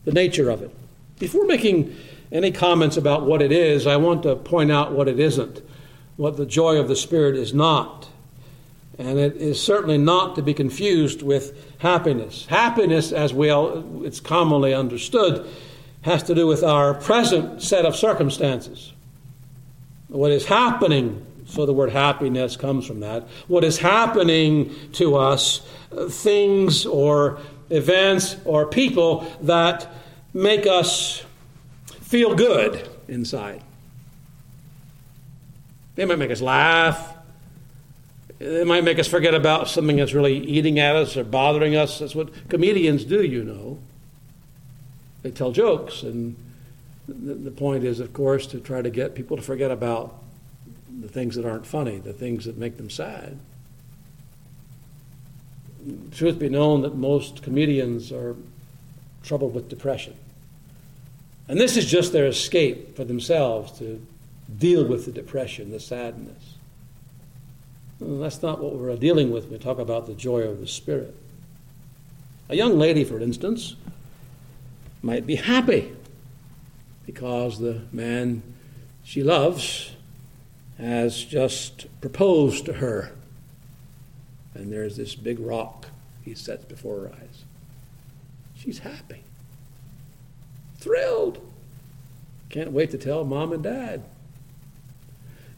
the 0.08 0.14
nature 0.14 0.50
of 0.50 0.62
it. 0.62 0.72
Before 1.20 1.46
making 1.46 1.94
any 2.32 2.50
comments 2.50 2.96
about 2.96 3.26
what 3.26 3.42
it 3.42 3.52
is, 3.52 3.86
I 3.86 3.98
want 3.98 4.24
to 4.24 4.38
point 4.38 4.72
out 4.72 4.94
what 4.94 5.10
it 5.10 5.20
isn't, 5.20 5.62
what 6.16 6.38
the 6.38 6.46
joy 6.46 6.78
of 6.78 6.88
the 6.88 6.96
Spirit 6.96 7.36
is 7.36 7.54
not. 7.54 8.08
And 9.00 9.20
it 9.20 9.36
is 9.36 9.62
certainly 9.62 9.98
not 9.98 10.36
to 10.36 10.42
be 10.42 10.54
confused 10.54 11.22
with 11.22 11.76
happiness. 11.80 12.48
Happiness, 12.48 13.12
as 13.12 13.34
well, 13.34 14.04
it's 14.04 14.20
commonly 14.20 14.74
understood, 14.74 15.48
has 16.02 16.24
to 16.24 16.36
do 16.36 16.48
with 16.48 16.64
our 16.64 16.94
present 16.96 17.62
set 17.62 17.86
of 17.86 17.96
circumstances. 17.96 18.94
What 20.08 20.32
is 20.32 20.46
happening, 20.46 21.26
so 21.46 21.66
the 21.66 21.74
word 21.74 21.92
happiness 21.92 22.56
comes 22.56 22.88
from 22.88 23.02
that, 23.02 23.28
what 23.48 23.64
is 23.64 23.78
happening 23.78 24.74
to 24.94 25.16
us, 25.16 25.62
things 26.10 26.86
or 26.86 27.40
events 27.70 28.38
or 28.46 28.66
people 28.66 29.28
that 29.42 29.88
make 30.34 30.66
us 30.66 31.24
feel 32.02 32.36
good 32.36 32.88
inside. 33.08 33.62
They 35.96 36.06
might 36.06 36.20
make 36.20 36.32
us 36.32 36.42
laugh. 36.42 37.17
They 38.40 38.64
might 38.64 38.84
make 38.84 39.00
us 39.00 39.08
forget 39.08 39.34
about 39.34 39.68
something 39.68 39.98
that's 39.98 40.14
really 40.14 40.38
eating 40.38 40.80
at 40.80 40.96
us 40.96 41.18
or 41.18 41.24
bothering 41.24 41.76
us. 41.76 42.00
That's 42.00 42.14
what 42.16 42.50
comedians 42.50 43.04
do, 43.04 43.24
you 43.24 43.44
know. 43.44 43.80
They 45.24 45.32
tell 45.32 45.52
jokes, 45.52 46.04
and 46.04 46.36
the 47.08 47.52
point 47.52 47.84
is, 47.84 48.00
of 48.00 48.14
course, 48.14 48.46
to 48.48 48.60
try 48.60 48.82
to 48.82 48.90
get 48.90 49.16
people 49.16 49.38
to 49.38 49.44
forget 49.44 49.72
about 49.72 50.16
the 51.02 51.08
things 51.08 51.36
that 51.36 51.46
aren't 51.46 51.66
funny, 51.66 51.98
the 51.98 52.14
things 52.14 52.46
that 52.46 52.58
make 52.58 52.78
them 52.78 52.90
sad 52.90 53.40
truth 56.12 56.40
be 56.40 56.50
known 56.50 56.82
that 56.82 56.96
most 56.96 57.44
comedians 57.44 58.12
are 58.12 58.36
troubled 59.24 59.54
with 59.54 59.70
depression. 59.70 60.16
And 61.48 61.60
this 61.60 61.78
is 61.78 61.86
just 61.86 62.12
their 62.12 62.28
escape 62.28 62.96
for 62.96 63.06
themselves 63.06 63.78
to 63.80 64.06
deal 64.58 64.86
with 64.86 65.06
the 65.06 65.12
depression, 65.12 65.72
the 65.72 65.80
sadness. 65.80 66.57
Well, 68.00 68.20
that's 68.20 68.42
not 68.42 68.62
what 68.62 68.76
we're 68.76 68.96
dealing 68.96 69.32
with 69.32 69.50
we 69.50 69.58
talk 69.58 69.80
about 69.80 70.06
the 70.06 70.14
joy 70.14 70.42
of 70.42 70.60
the 70.60 70.68
Spirit. 70.68 71.16
A 72.50 72.56
young 72.56 72.78
lady, 72.78 73.04
for 73.04 73.20
instance, 73.20 73.76
might 75.02 75.26
be 75.26 75.36
happy 75.36 75.94
because 77.06 77.60
the 77.60 77.82
man 77.92 78.44
she 79.04 79.24
loves 79.24 79.92
has 80.78 81.24
just 81.24 81.88
proposed 82.02 82.66
to 82.66 82.74
her 82.74 83.12
and 84.58 84.72
there's 84.72 84.98
this 84.98 85.16
big 85.16 85.40
rock 85.40 85.88
he 86.24 86.34
sets 86.34 86.66
before 86.66 87.02
her 87.02 87.12
eyes. 87.14 87.44
She's 88.56 88.80
happy, 88.80 89.24
thrilled. 90.78 91.40
Can't 92.50 92.72
wait 92.72 92.92
to 92.92 92.98
tell 92.98 93.24
mom 93.24 93.54
and 93.54 93.64
dad. 93.64 94.04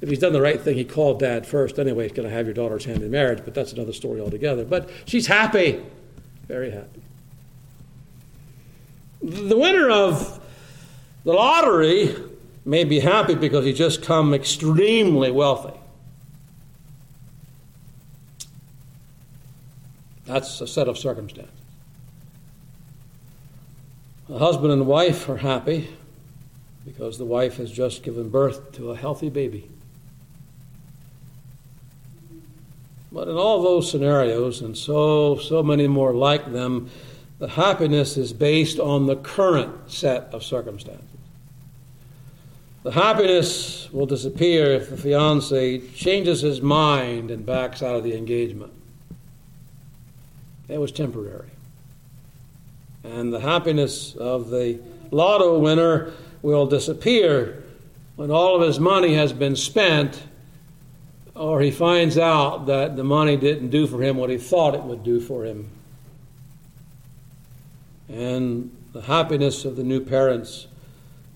If 0.02 0.10
he's 0.10 0.20
done 0.20 0.34
the 0.34 0.42
right 0.42 0.60
thing, 0.60 0.76
he 0.76 0.86
called 0.86 1.20
dad 1.20 1.46
first. 1.46 1.78
Anyway, 1.78 2.04
he's 2.04 2.14
going 2.14 2.28
to 2.28 2.34
have 2.34 2.46
your 2.46 2.54
daughter's 2.54 2.86
hand 2.86 3.04
in 3.04 3.12
marriage, 3.12 3.42
but 3.44 3.54
that's 3.54 3.74
another 3.74 3.92
story 3.92 4.22
altogether. 4.22 4.64
But 4.64 4.90
she's 5.06 5.28
happy, 5.28 5.84
very 6.48 6.72
happy. 6.72 7.02
The 9.22 9.58
winner 9.58 9.90
of 9.90 10.40
the 11.26 11.34
lottery 11.34 12.16
may 12.64 12.86
be 12.86 13.00
happy 13.00 13.36
because 13.36 13.66
he's 13.66 13.78
just 13.78 14.02
come 14.02 14.34
extremely 14.34 15.32
wealthy. 15.32 15.78
That's 20.26 20.62
a 20.62 20.68
set 20.68 20.88
of 20.88 20.98
circumstances. 20.98 21.54
A 24.30 24.38
husband 24.38 24.72
and 24.72 24.86
wife 24.86 25.28
are 25.28 25.38
happy 25.38 25.90
because 26.86 27.18
the 27.18 27.26
wife 27.26 27.58
has 27.58 27.72
just 27.72 28.04
given 28.04 28.30
birth 28.30 28.72
to 28.74 28.92
a 28.92 28.96
healthy 28.96 29.30
baby. 29.30 29.70
But 33.12 33.28
in 33.28 33.36
all 33.36 33.64
those 33.64 33.90
scenarios, 33.90 34.62
and 34.62 34.78
so, 34.78 35.38
so 35.38 35.64
many 35.64 35.88
more 35.88 36.14
like 36.14 36.52
them, 36.52 36.90
the 37.40 37.48
happiness 37.48 38.18
is 38.18 38.34
based 38.34 38.80
on 38.80 39.08
the 39.08 39.16
current 39.16 39.92
set 39.92 40.24
of 40.34 40.44
circumstances. 40.44 41.06
The 42.84 42.92
happiness 42.92 43.90
will 43.92 44.06
disappear 44.06 44.72
if 44.72 44.90
the 44.90 44.98
fiance 44.98 45.80
changes 45.96 46.42
his 46.42 46.62
mind 46.62 47.32
and 47.32 47.46
backs 47.46 47.82
out 47.82 47.96
of 47.96 48.04
the 48.04 48.16
engagement. 48.16 48.74
It 50.68 50.80
was 50.80 50.92
temporary. 50.92 51.50
And 53.04 53.34
the 53.34 53.40
happiness 53.40 54.16
of 54.16 54.50
the 54.50 54.80
lotto 55.12 55.58
winner 55.58 56.14
will 56.42 56.68
disappear 56.68 57.64
when 58.16 58.32
all 58.32 58.56
of 58.56 58.68
his 58.68 58.80
money 58.80 59.16
has 59.16 59.34
been 59.34 59.56
spent 59.56 60.22
or 61.40 61.62
he 61.62 61.72
finds 61.72 62.18
out 62.18 62.66
that 62.66 62.98
the 62.98 63.04
money 63.04 63.38
didn't 63.38 63.70
do 63.70 63.88
for 63.88 64.04
him 64.04 64.18
what 64.18 64.30
he 64.30 64.38
thought 64.38 64.76
it 64.76 64.84
would 64.84 65.04
do 65.04 65.22
for 65.22 65.46
him. 65.46 65.70
And 68.10 68.76
the 68.92 69.04
happiness 69.04 69.64
of 69.64 69.78
the 69.78 69.84
new 69.84 70.02
parents 70.02 70.68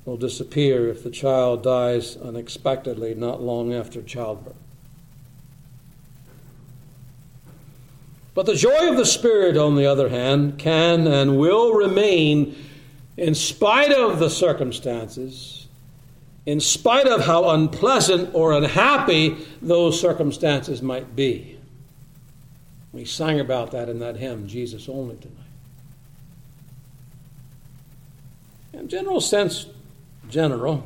will 0.04 0.18
disappear 0.18 0.90
if 0.90 1.04
the 1.04 1.10
child 1.10 1.64
dies 1.64 2.18
unexpectedly 2.18 3.16
not 3.16 3.42
long 3.42 3.74
after 3.74 4.02
childbirth. 4.02 4.56
But 8.34 8.46
the 8.46 8.56
joy 8.56 8.90
of 8.90 8.98
the 8.98 9.06
Spirit, 9.06 9.56
on 9.56 9.78
the 9.78 9.86
other 9.86 10.10
hand, 10.10 10.60
can 10.60 11.08
and 11.08 11.38
will 11.38 11.76
remain 11.76 12.58
in 13.16 13.36
spite 13.36 13.94
of 13.94 14.20
the 14.20 14.30
circumstances, 14.30 15.62
in 16.46 16.60
spite 16.60 17.08
of 17.08 17.26
how 17.26 17.50
unpleasant 17.50 18.34
or 18.34 18.52
unhappy 18.54 19.38
those 19.62 20.00
circumstances 20.00 20.82
might 20.82 21.16
be. 21.16 21.58
We 22.92 23.06
sang 23.06 23.40
about 23.40 23.72
that 23.72 23.90
in 23.90 24.00
that 24.00 24.18
hymn, 24.18 24.48
Jesus 24.48 24.88
Only 24.88 25.16
tonight. 25.16 25.38
In 28.74 28.90
general 28.90 29.22
sense, 29.22 29.68
general, 30.30 30.86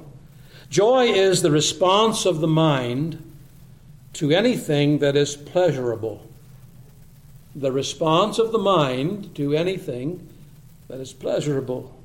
joy 0.69 1.05
is 1.05 1.41
the 1.41 1.51
response 1.51 2.25
of 2.25 2.39
the 2.39 2.47
mind 2.47 3.23
to 4.13 4.31
anything 4.31 4.99
that 4.99 5.15
is 5.15 5.35
pleasurable 5.35 6.27
the 7.57 7.71
response 7.71 8.37
of 8.37 8.51
the 8.51 8.59
mind 8.59 9.33
to 9.35 9.55
anything 9.55 10.29
that 10.87 10.99
is 10.99 11.11
pleasurable. 11.11 11.99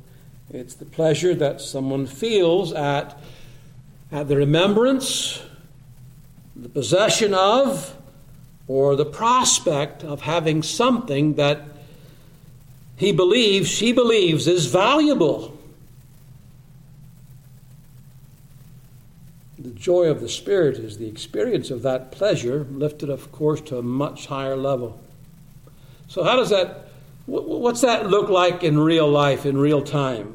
It's 0.50 0.74
the 0.74 0.86
pleasure 0.86 1.34
that 1.34 1.60
someone 1.60 2.06
feels 2.06 2.72
at, 2.72 3.20
at 4.12 4.28
the 4.28 4.36
remembrance, 4.36 5.42
the 6.54 6.68
possession 6.68 7.32
of, 7.32 7.96
or 8.68 8.94
the 8.94 9.06
prospect 9.06 10.04
of 10.04 10.20
having 10.20 10.62
something 10.62 11.34
that 11.34 11.62
he 12.96 13.10
believes, 13.10 13.68
she 13.68 13.92
believes 13.92 14.46
is 14.46 14.66
valuable. 14.66 15.58
The 19.58 19.70
joy 19.70 20.04
of 20.04 20.20
the 20.20 20.28
Spirit 20.28 20.76
is 20.76 20.98
the 20.98 21.08
experience 21.08 21.70
of 21.70 21.82
that 21.82 22.12
pleasure, 22.12 22.66
lifted, 22.70 23.08
of 23.08 23.32
course, 23.32 23.60
to 23.62 23.78
a 23.78 23.82
much 23.82 24.26
higher 24.26 24.56
level. 24.56 25.00
So, 26.08 26.22
how 26.22 26.36
does 26.36 26.50
that, 26.50 26.88
what's 27.26 27.80
that 27.80 28.10
look 28.10 28.28
like 28.28 28.62
in 28.62 28.78
real 28.78 29.08
life, 29.08 29.46
in 29.46 29.56
real 29.56 29.82
time? 29.82 30.34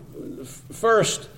First, 0.71 1.29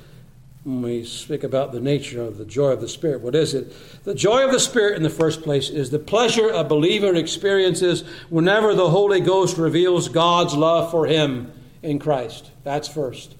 when 0.63 0.81
we 0.81 1.03
speak 1.05 1.43
about 1.43 1.71
the 1.71 1.79
nature 1.79 2.21
of 2.21 2.37
the 2.37 2.45
joy 2.45 2.71
of 2.71 2.81
the 2.81 2.87
Spirit, 2.87 3.21
what 3.21 3.35
is 3.35 3.53
it? 3.53 3.73
The 4.03 4.13
joy 4.13 4.45
of 4.45 4.51
the 4.51 4.59
Spirit, 4.59 4.97
in 4.97 5.03
the 5.03 5.09
first 5.09 5.41
place, 5.41 5.69
is 5.69 5.89
the 5.89 5.99
pleasure 5.99 6.49
a 6.49 6.63
believer 6.63 7.15
experiences 7.15 8.03
whenever 8.29 8.75
the 8.75 8.89
Holy 8.89 9.21
Ghost 9.21 9.57
reveals 9.57 10.09
God's 10.09 10.53
love 10.53 10.91
for 10.91 11.05
him 11.07 11.51
in 11.81 11.99
Christ. 11.99 12.51
That's 12.63 12.87
first. 12.87 13.35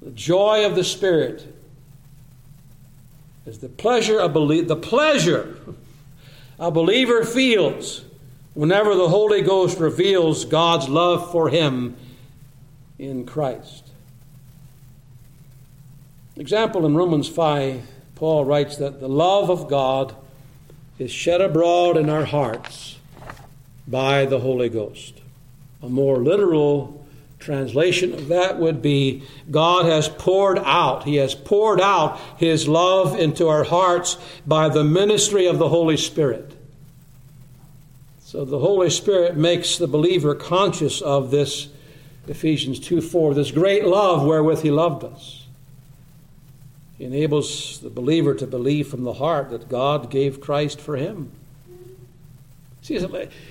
The 0.00 0.12
joy 0.12 0.64
of 0.64 0.76
the 0.76 0.84
Spirit 0.84 1.52
is 3.44 3.58
the 3.58 3.68
pleasure 3.68 4.20
a 4.20 4.28
belie- 4.28 4.62
the 4.62 4.76
pleasure 4.76 5.56
a 6.58 6.70
believer 6.70 7.24
feels 7.24 8.04
whenever 8.54 8.94
the 8.94 9.08
Holy 9.08 9.42
Ghost 9.42 9.78
reveals 9.78 10.44
God's 10.44 10.88
love 10.88 11.30
for 11.30 11.48
him 11.48 11.96
in 12.98 13.26
Christ. 13.26 13.85
Example 16.38 16.84
in 16.84 16.94
Romans 16.94 17.28
5, 17.30 17.82
Paul 18.14 18.44
writes 18.44 18.76
that 18.76 19.00
the 19.00 19.08
love 19.08 19.48
of 19.48 19.68
God 19.68 20.14
is 20.98 21.10
shed 21.10 21.40
abroad 21.40 21.96
in 21.96 22.10
our 22.10 22.26
hearts 22.26 22.98
by 23.88 24.26
the 24.26 24.40
Holy 24.40 24.68
Ghost. 24.68 25.14
A 25.82 25.88
more 25.88 26.18
literal 26.18 27.06
translation 27.38 28.12
of 28.12 28.28
that 28.28 28.58
would 28.58 28.82
be 28.82 29.22
God 29.50 29.86
has 29.86 30.10
poured 30.10 30.58
out, 30.58 31.04
He 31.04 31.16
has 31.16 31.34
poured 31.34 31.80
out 31.80 32.20
His 32.36 32.68
love 32.68 33.18
into 33.18 33.48
our 33.48 33.64
hearts 33.64 34.18
by 34.46 34.68
the 34.68 34.84
ministry 34.84 35.46
of 35.46 35.58
the 35.58 35.70
Holy 35.70 35.96
Spirit. 35.96 36.52
So 38.20 38.44
the 38.44 38.58
Holy 38.58 38.90
Spirit 38.90 39.38
makes 39.38 39.78
the 39.78 39.86
believer 39.86 40.34
conscious 40.34 41.00
of 41.00 41.30
this, 41.30 41.68
Ephesians 42.26 42.78
2 42.80 43.00
4, 43.00 43.32
this 43.32 43.52
great 43.52 43.86
love 43.86 44.22
wherewith 44.26 44.60
He 44.60 44.70
loved 44.70 45.02
us. 45.02 45.45
Enables 46.98 47.80
the 47.80 47.90
believer 47.90 48.34
to 48.34 48.46
believe 48.46 48.88
from 48.88 49.04
the 49.04 49.14
heart 49.14 49.50
that 49.50 49.68
God 49.68 50.10
gave 50.10 50.40
Christ 50.40 50.80
for 50.80 50.96
him. 50.96 51.30
See, 52.80 53.04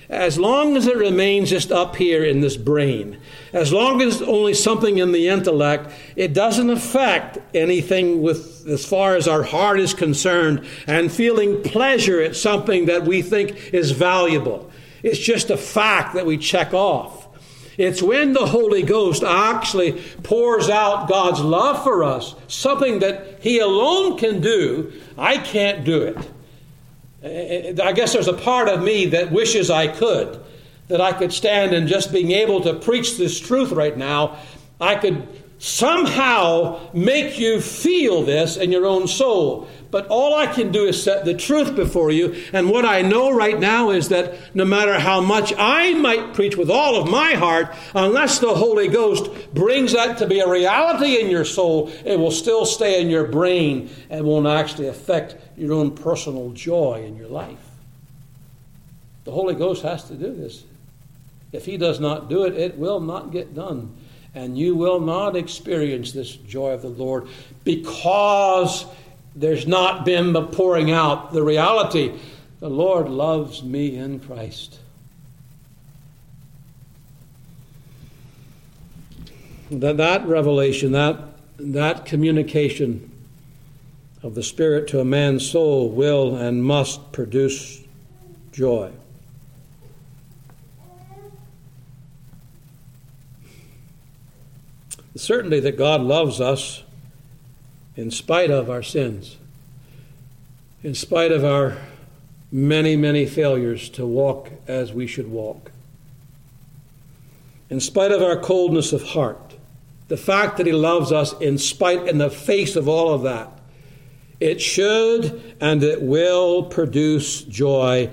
as 0.08 0.38
long 0.38 0.78
as 0.78 0.86
it 0.86 0.96
remains 0.96 1.50
just 1.50 1.70
up 1.70 1.96
here 1.96 2.24
in 2.24 2.40
this 2.40 2.56
brain, 2.56 3.18
as 3.52 3.70
long 3.70 4.00
as 4.00 4.22
only 4.22 4.54
something 4.54 4.96
in 4.96 5.12
the 5.12 5.28
intellect, 5.28 5.92
it 6.16 6.32
doesn't 6.32 6.70
affect 6.70 7.36
anything 7.54 8.22
with 8.22 8.66
as 8.66 8.86
far 8.86 9.14
as 9.14 9.28
our 9.28 9.42
heart 9.42 9.78
is 9.78 9.92
concerned 9.92 10.66
and 10.86 11.12
feeling 11.12 11.62
pleasure 11.62 12.22
at 12.22 12.34
something 12.34 12.86
that 12.86 13.04
we 13.04 13.20
think 13.20 13.74
is 13.74 13.90
valuable. 13.90 14.70
It's 15.02 15.18
just 15.18 15.50
a 15.50 15.58
fact 15.58 16.14
that 16.14 16.24
we 16.24 16.38
check 16.38 16.72
off. 16.72 17.25
It's 17.78 18.02
when 18.02 18.32
the 18.32 18.46
Holy 18.46 18.82
Ghost 18.82 19.22
actually 19.22 20.02
pours 20.22 20.70
out 20.70 21.08
God's 21.08 21.40
love 21.40 21.82
for 21.82 22.04
us, 22.04 22.34
something 22.48 23.00
that 23.00 23.38
He 23.40 23.58
alone 23.58 24.18
can 24.18 24.40
do. 24.40 24.92
I 25.18 25.38
can't 25.38 25.84
do 25.84 26.02
it. 26.02 27.80
I 27.80 27.92
guess 27.92 28.12
there's 28.12 28.28
a 28.28 28.32
part 28.32 28.68
of 28.68 28.82
me 28.82 29.06
that 29.06 29.32
wishes 29.32 29.70
I 29.70 29.88
could, 29.88 30.40
that 30.88 31.00
I 31.00 31.12
could 31.12 31.32
stand 31.32 31.74
and 31.74 31.88
just 31.88 32.12
being 32.12 32.30
able 32.30 32.60
to 32.62 32.74
preach 32.74 33.16
this 33.16 33.38
truth 33.38 33.72
right 33.72 33.96
now, 33.96 34.38
I 34.80 34.94
could 34.94 35.26
somehow 35.58 36.90
make 36.92 37.38
you 37.38 37.60
feel 37.60 38.22
this 38.22 38.56
in 38.56 38.70
your 38.70 38.86
own 38.86 39.08
soul. 39.08 39.68
But 39.90 40.08
all 40.08 40.34
I 40.34 40.46
can 40.46 40.72
do 40.72 40.84
is 40.84 41.02
set 41.02 41.24
the 41.24 41.34
truth 41.34 41.74
before 41.74 42.10
you. 42.10 42.34
And 42.52 42.68
what 42.68 42.84
I 42.84 43.02
know 43.02 43.30
right 43.30 43.58
now 43.58 43.90
is 43.90 44.08
that 44.08 44.54
no 44.54 44.64
matter 44.64 44.98
how 44.98 45.20
much 45.20 45.54
I 45.56 45.94
might 45.94 46.34
preach 46.34 46.56
with 46.56 46.70
all 46.70 47.00
of 47.00 47.08
my 47.08 47.32
heart, 47.32 47.74
unless 47.94 48.38
the 48.38 48.54
Holy 48.54 48.88
Ghost 48.88 49.30
brings 49.54 49.92
that 49.92 50.18
to 50.18 50.26
be 50.26 50.40
a 50.40 50.48
reality 50.48 51.20
in 51.20 51.30
your 51.30 51.44
soul, 51.44 51.90
it 52.04 52.18
will 52.18 52.30
still 52.30 52.66
stay 52.66 53.00
in 53.00 53.08
your 53.08 53.24
brain 53.24 53.88
and 54.10 54.26
won't 54.26 54.46
actually 54.46 54.88
affect 54.88 55.36
your 55.56 55.72
own 55.72 55.92
personal 55.92 56.50
joy 56.50 57.04
in 57.06 57.16
your 57.16 57.28
life. 57.28 57.56
The 59.24 59.32
Holy 59.32 59.54
Ghost 59.54 59.82
has 59.82 60.04
to 60.04 60.14
do 60.14 60.34
this. 60.34 60.64
If 61.52 61.64
He 61.64 61.76
does 61.76 62.00
not 62.00 62.28
do 62.28 62.44
it, 62.44 62.54
it 62.54 62.76
will 62.76 63.00
not 63.00 63.32
get 63.32 63.54
done. 63.54 63.96
And 64.36 64.56
you 64.58 64.76
will 64.76 65.00
not 65.00 65.34
experience 65.34 66.12
this 66.12 66.30
joy 66.30 66.72
of 66.72 66.82
the 66.82 66.88
Lord 66.88 67.26
because 67.64 68.84
there's 69.34 69.66
not 69.66 70.04
been 70.04 70.34
the 70.34 70.42
pouring 70.42 70.90
out, 70.90 71.32
the 71.32 71.42
reality. 71.42 72.12
The 72.60 72.68
Lord 72.68 73.08
loves 73.08 73.62
me 73.62 73.96
in 73.96 74.20
Christ. 74.20 74.78
That, 79.70 79.96
that 79.96 80.26
revelation, 80.26 80.92
that, 80.92 81.18
that 81.58 82.04
communication 82.04 83.10
of 84.22 84.34
the 84.34 84.42
Spirit 84.42 84.86
to 84.88 85.00
a 85.00 85.04
man's 85.04 85.50
soul 85.50 85.90
will 85.90 86.36
and 86.36 86.62
must 86.62 87.10
produce 87.10 87.82
joy. 88.52 88.92
The 95.16 95.22
certainty 95.22 95.60
that 95.60 95.78
God 95.78 96.02
loves 96.02 96.42
us 96.42 96.82
in 97.96 98.10
spite 98.10 98.50
of 98.50 98.68
our 98.68 98.82
sins, 98.82 99.38
in 100.82 100.94
spite 100.94 101.32
of 101.32 101.42
our 101.42 101.78
many, 102.52 102.96
many 102.96 103.24
failures 103.24 103.88
to 103.88 104.04
walk 104.04 104.50
as 104.68 104.92
we 104.92 105.06
should 105.06 105.30
walk, 105.30 105.70
in 107.70 107.80
spite 107.80 108.12
of 108.12 108.20
our 108.20 108.36
coldness 108.36 108.92
of 108.92 109.02
heart, 109.04 109.56
the 110.08 110.18
fact 110.18 110.58
that 110.58 110.66
He 110.66 110.72
loves 110.74 111.10
us 111.12 111.32
in 111.40 111.56
spite, 111.56 112.06
in 112.06 112.18
the 112.18 112.28
face 112.28 112.76
of 112.76 112.86
all 112.86 113.14
of 113.14 113.22
that, 113.22 113.48
it 114.38 114.60
should 114.60 115.56
and 115.62 115.82
it 115.82 116.02
will 116.02 116.64
produce 116.64 117.40
joy 117.40 118.10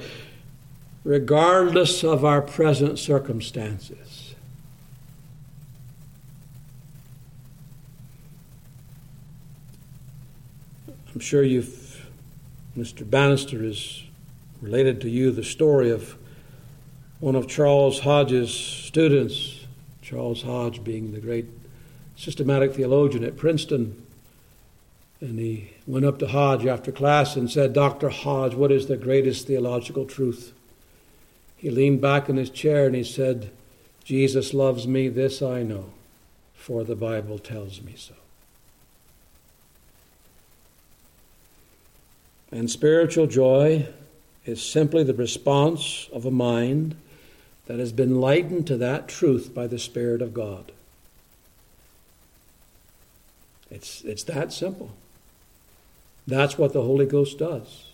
regardless 1.03 2.01
of 2.01 2.23
our 2.23 2.41
present 2.41 2.97
circumstances. 2.97 4.12
I'm 11.13 11.19
sure 11.19 11.43
you've, 11.43 12.09
Mr. 12.75 13.07
Bannister 13.07 13.61
has 13.63 14.01
related 14.61 15.01
to 15.01 15.09
you 15.09 15.31
the 15.31 15.43
story 15.43 15.91
of 15.91 16.17
one 17.19 17.35
of 17.35 17.47
Charles 17.47 17.99
Hodge's 17.99 18.51
students, 18.51 19.67
Charles 20.01 20.41
Hodge 20.41 20.83
being 20.83 21.11
the 21.11 21.19
great 21.19 21.45
systematic 22.15 22.73
theologian 22.73 23.23
at 23.23 23.37
Princeton. 23.37 24.03
And 25.21 25.37
he 25.37 25.73
went 25.85 26.03
up 26.03 26.17
to 26.17 26.27
Hodge 26.27 26.65
after 26.65 26.91
class 26.91 27.35
and 27.35 27.49
said, 27.49 27.73
Dr. 27.73 28.09
Hodge, 28.09 28.55
what 28.55 28.71
is 28.71 28.87
the 28.87 28.97
greatest 28.97 29.45
theological 29.45 30.05
truth? 30.05 30.51
He 31.55 31.69
leaned 31.69 32.01
back 32.01 32.27
in 32.27 32.37
his 32.37 32.49
chair 32.49 32.87
and 32.87 32.95
he 32.95 33.03
said, 33.03 33.51
Jesus 34.03 34.51
loves 34.51 34.87
me, 34.87 35.09
this 35.09 35.43
I 35.43 35.61
know, 35.61 35.91
for 36.55 36.83
the 36.83 36.95
Bible 36.95 37.37
tells 37.37 37.81
me 37.81 37.93
so. 37.95 38.15
And 42.53 42.69
spiritual 42.69 43.25
joy 43.25 43.87
is 44.45 44.61
simply 44.61 45.03
the 45.03 45.15
response 45.15 46.07
of 46.13 46.23
a 46.23 46.29
mind 46.29 46.95
that 47.65 47.79
has 47.79 47.91
been 47.91 48.21
lightened 48.21 48.67
to 48.67 48.77
that 48.77 49.07
truth 49.07 49.55
by 49.55 49.65
the 49.65 49.79
Spirit 49.79 50.21
of 50.21 50.35
God. 50.35 50.71
It's, 53.71 54.03
it's 54.03 54.21
that 54.25 54.53
simple. 54.53 54.91
That's 56.27 56.55
what 56.55 56.73
the 56.73 56.83
Holy 56.83 57.07
Ghost 57.07 57.39
does. 57.39 57.85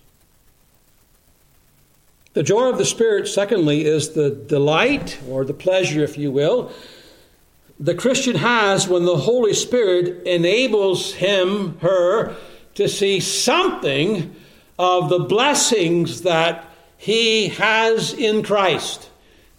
The 2.34 2.44
joy 2.44 2.70
of 2.70 2.78
the 2.78 2.86
Spirit, 2.86 3.30
secondly, 3.30 3.86
is 3.86 4.10
the 4.10 4.30
delight 4.30 5.20
or 5.30 5.46
the 5.46 5.54
pleasure, 5.54 6.04
if 6.04 6.18
you 6.18 6.32
will, 6.32 6.74
the 7.80 7.96
Christian 7.96 8.36
has 8.36 8.90
when 8.90 9.06
the 9.06 9.16
Holy 9.16 9.54
Spirit 9.54 10.28
enables 10.28 11.14
him, 11.14 11.80
her, 11.80 12.36
to 12.76 12.90
see 12.90 13.22
something 13.22 14.36
of 14.80 15.10
the 15.10 15.20
blessings 15.20 16.22
that 16.22 16.66
he 16.98 17.50
has 17.50 18.14
in 18.14 18.42
Christ. 18.42 19.10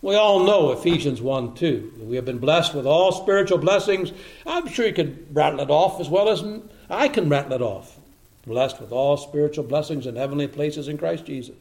We 0.03 0.15
all 0.15 0.41
know 0.41 0.73
Ephesians 0.73 1.21
1 1.21 1.55
2. 1.55 1.93
We 2.05 2.17
have 2.17 2.25
been 2.25 2.39
blessed 2.39 2.75
with 2.75 2.87
all 2.87 3.13
spiritual 3.13 3.59
blessings. 3.59 4.13
I'm 4.47 4.67
sure 4.67 4.87
you 4.87 4.95
could 4.95 5.27
rattle 5.37 5.61
it 5.61 5.71
off 5.71 6.01
as 6.01 6.09
well 6.09 6.31
as 6.31 6.43
I 6.89 7.09
can 7.09 7.29
rattle 7.29 7.53
it 7.53 7.61
off. 7.61 7.99
Blessed 8.47 8.81
with 8.81 8.93
all 8.93 9.19
spiritual 9.19 9.65
blessings 9.65 10.07
in 10.07 10.17
heavenly 10.17 10.49
places 10.49 10.89
in 10.89 10.97
Christ 10.97 11.27
Jesus. 11.27 11.57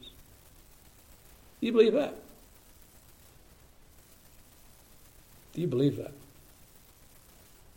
Do 1.60 1.66
you 1.66 1.72
believe 1.72 1.92
that? 1.92 2.14
Do 5.52 5.60
you 5.60 5.66
believe 5.66 5.98
that? 5.98 6.12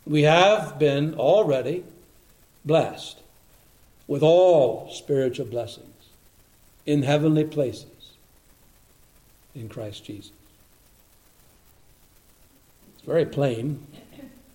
We 0.06 0.22
have 0.22 0.78
been 0.78 1.14
already 1.14 1.84
blessed 2.64 3.18
with 4.06 4.22
all 4.22 4.90
spiritual 4.92 5.46
blessings 5.46 5.88
in 6.86 7.02
heavenly 7.02 7.44
places 7.44 8.12
in 9.54 9.68
Christ 9.68 10.04
Jesus. 10.04 10.32
It's 12.94 13.06
very 13.06 13.24
plain, 13.24 13.86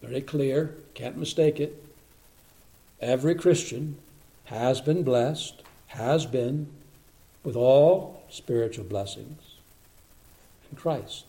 very 0.01 0.21
clear, 0.21 0.75
can't 0.93 1.17
mistake 1.17 1.59
it. 1.59 1.83
Every 3.01 3.35
Christian 3.35 3.97
has 4.45 4.81
been 4.81 5.03
blessed, 5.03 5.61
has 5.87 6.25
been, 6.25 6.67
with 7.43 7.55
all 7.55 8.23
spiritual 8.29 8.83
blessings 8.83 9.41
in 10.69 10.77
Christ. 10.77 11.25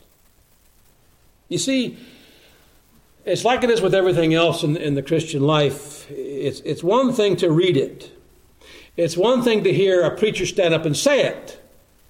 You 1.49 1.59
see, 1.59 1.99
it's 3.31 3.45
like 3.45 3.63
it 3.63 3.71
is 3.71 3.81
with 3.81 3.95
everything 3.95 4.35
else 4.35 4.65
in, 4.65 4.77
in 4.77 4.95
the 4.95 5.03
Christian 5.03 5.43
life. 5.43 6.11
It's, 6.11 6.61
it's 6.61 6.83
one 6.83 7.13
thing 7.13 7.37
to 7.37 7.51
read 7.51 7.77
it, 7.77 8.11
it's 8.97 9.17
one 9.17 9.43
thing 9.43 9.65
to 9.65 9.73
hear 9.73 10.03
a 10.03 10.17
preacher 10.17 10.47
stand 10.47 10.75
up 10.75 10.85
and 10.85 10.97
say 10.97 11.25
it, 11.25 11.63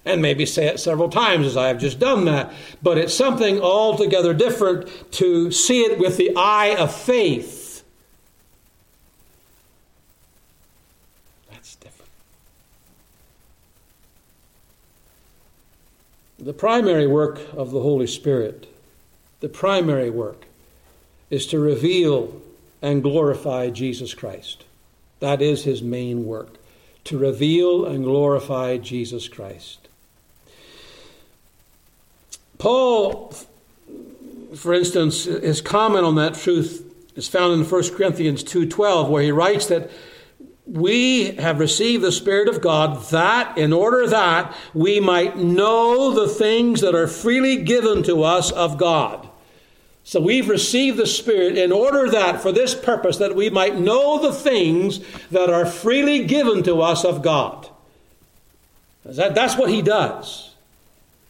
and 0.03 0.21
maybe 0.21 0.45
say 0.45 0.65
it 0.65 0.79
several 0.79 1.09
times 1.09 1.45
as 1.45 1.55
I 1.55 1.67
have 1.67 1.77
just 1.77 1.99
done 1.99 2.25
that. 2.25 2.51
But 2.81 2.97
it's 2.97 3.13
something 3.13 3.61
altogether 3.61 4.33
different 4.33 5.11
to 5.13 5.51
see 5.51 5.81
it 5.81 5.99
with 5.99 6.17
the 6.17 6.35
eye 6.35 6.75
of 6.75 6.93
faith. 6.93 7.83
That's 11.51 11.75
different. 11.75 12.11
The 16.39 16.53
primary 16.53 17.05
work 17.05 17.39
of 17.53 17.69
the 17.69 17.81
Holy 17.81 18.07
Spirit, 18.07 18.67
the 19.39 19.49
primary 19.49 20.09
work, 20.09 20.45
is 21.31 21.47
to 21.47 21.59
reveal 21.59 22.39
and 22.81 23.01
glorify 23.01 23.71
Jesus 23.71 24.13
Christ. 24.13 24.65
That 25.19 25.41
is 25.41 25.63
his 25.63 25.81
main 25.81 26.25
work, 26.25 26.57
to 27.05 27.17
reveal 27.17 27.85
and 27.85 28.03
glorify 28.03 28.77
Jesus 28.77 29.27
Christ. 29.27 29.87
Paul, 32.59 33.33
for 34.55 34.73
instance, 34.73 35.23
his 35.23 35.61
comment 35.61 36.05
on 36.05 36.15
that 36.15 36.35
truth 36.35 36.85
is 37.15 37.27
found 37.27 37.53
in 37.53 37.65
1 37.65 37.95
Corinthians 37.95 38.43
2:12 38.43 39.09
where 39.09 39.23
he 39.23 39.31
writes 39.31 39.65
that 39.67 39.89
we 40.67 41.31
have 41.31 41.59
received 41.59 42.03
the 42.03 42.11
spirit 42.11 42.47
of 42.47 42.61
God 42.61 43.03
that 43.09 43.57
in 43.57 43.73
order 43.73 44.07
that 44.07 44.55
we 44.73 44.99
might 44.99 45.37
know 45.37 46.11
the 46.11 46.27
things 46.27 46.81
that 46.81 46.93
are 46.93 47.07
freely 47.07 47.57
given 47.57 48.03
to 48.03 48.23
us 48.23 48.51
of 48.51 48.77
God. 48.77 49.27
So 50.03 50.19
we've 50.19 50.49
received 50.49 50.97
the 50.97 51.05
Spirit 51.05 51.57
in 51.57 51.71
order 51.71 52.09
that, 52.09 52.41
for 52.41 52.51
this 52.51 52.73
purpose, 52.73 53.17
that 53.17 53.35
we 53.35 53.49
might 53.49 53.79
know 53.79 54.19
the 54.19 54.33
things 54.33 54.99
that 55.29 55.49
are 55.49 55.65
freely 55.65 56.25
given 56.25 56.63
to 56.63 56.81
us 56.81 57.05
of 57.05 57.21
God. 57.21 57.67
That, 59.05 59.35
that's 59.35 59.57
what 59.57 59.69
He 59.69 59.81
does. 59.81 60.51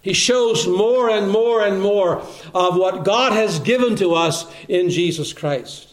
He 0.01 0.13
shows 0.13 0.67
more 0.67 1.10
and 1.10 1.29
more 1.29 1.63
and 1.63 1.81
more 1.81 2.21
of 2.55 2.75
what 2.75 3.03
God 3.03 3.34
has 3.34 3.60
given 3.60 3.95
to 3.97 4.13
us 4.13 4.45
in 4.67 4.89
Jesus 4.89 5.31
Christ. 5.31 5.89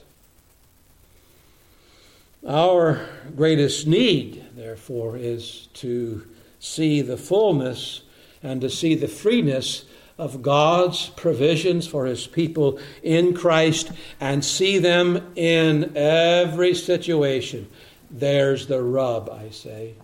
Our 2.46 3.06
greatest 3.36 3.86
need, 3.86 4.44
therefore, 4.56 5.18
is 5.18 5.68
to 5.74 6.26
see 6.58 7.02
the 7.02 7.18
fullness 7.18 8.02
and 8.42 8.60
to 8.62 8.70
see 8.70 8.94
the 8.94 9.08
freeness 9.08 9.84
of 10.18 10.42
God's 10.42 11.10
provisions 11.10 11.86
for 11.86 12.04
his 12.04 12.26
people 12.26 12.78
in 13.02 13.34
Christ 13.34 13.92
and 14.20 14.44
see 14.44 14.78
them 14.78 15.32
in 15.36 15.96
every 15.96 16.74
situation. 16.74 17.68
There's 18.10 18.66
the 18.66 18.82
rub, 18.82 19.30
I 19.30 19.50
say. 19.50 19.94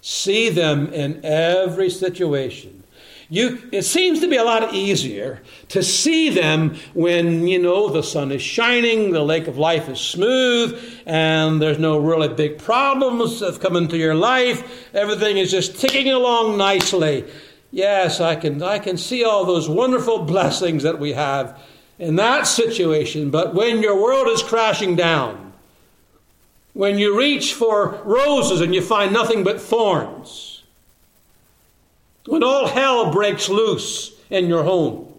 See 0.00 0.48
them 0.48 0.92
in 0.92 1.24
every 1.24 1.90
situation. 1.90 2.84
You, 3.30 3.60
it 3.72 3.82
seems 3.82 4.20
to 4.20 4.28
be 4.28 4.36
a 4.36 4.44
lot 4.44 4.74
easier 4.74 5.40
to 5.70 5.82
see 5.82 6.28
them 6.28 6.76
when, 6.92 7.48
you 7.48 7.58
know, 7.58 7.88
the 7.88 8.02
sun 8.02 8.30
is 8.30 8.42
shining, 8.42 9.12
the 9.12 9.22
lake 9.22 9.48
of 9.48 9.56
life 9.56 9.88
is 9.88 9.98
smooth, 9.98 10.78
and 11.06 11.60
there's 11.60 11.78
no 11.78 11.98
really 11.98 12.28
big 12.28 12.58
problems 12.58 13.40
that 13.40 13.46
have 13.46 13.60
come 13.60 13.76
into 13.76 13.96
your 13.96 14.14
life. 14.14 14.94
Everything 14.94 15.38
is 15.38 15.50
just 15.50 15.80
ticking 15.80 16.12
along 16.12 16.58
nicely. 16.58 17.24
Yes, 17.74 18.20
I 18.20 18.36
can, 18.36 18.62
I 18.62 18.78
can 18.78 18.96
see 18.96 19.24
all 19.24 19.44
those 19.44 19.68
wonderful 19.68 20.20
blessings 20.20 20.84
that 20.84 21.00
we 21.00 21.14
have 21.14 21.60
in 21.98 22.14
that 22.14 22.46
situation. 22.46 23.30
But 23.30 23.52
when 23.52 23.82
your 23.82 24.00
world 24.00 24.28
is 24.28 24.44
crashing 24.44 24.94
down, 24.94 25.52
when 26.72 27.00
you 27.00 27.18
reach 27.18 27.52
for 27.52 28.00
roses 28.04 28.60
and 28.60 28.72
you 28.72 28.80
find 28.80 29.12
nothing 29.12 29.42
but 29.42 29.60
thorns, 29.60 30.62
when 32.26 32.44
all 32.44 32.68
hell 32.68 33.10
breaks 33.10 33.48
loose 33.48 34.12
in 34.30 34.46
your 34.46 34.62
home, 34.62 35.12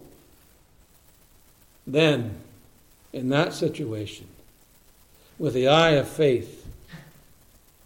then 1.86 2.36
in 3.12 3.28
that 3.28 3.52
situation, 3.52 4.28
with 5.38 5.52
the 5.52 5.68
eye 5.68 5.90
of 5.90 6.08
faith, 6.08 6.66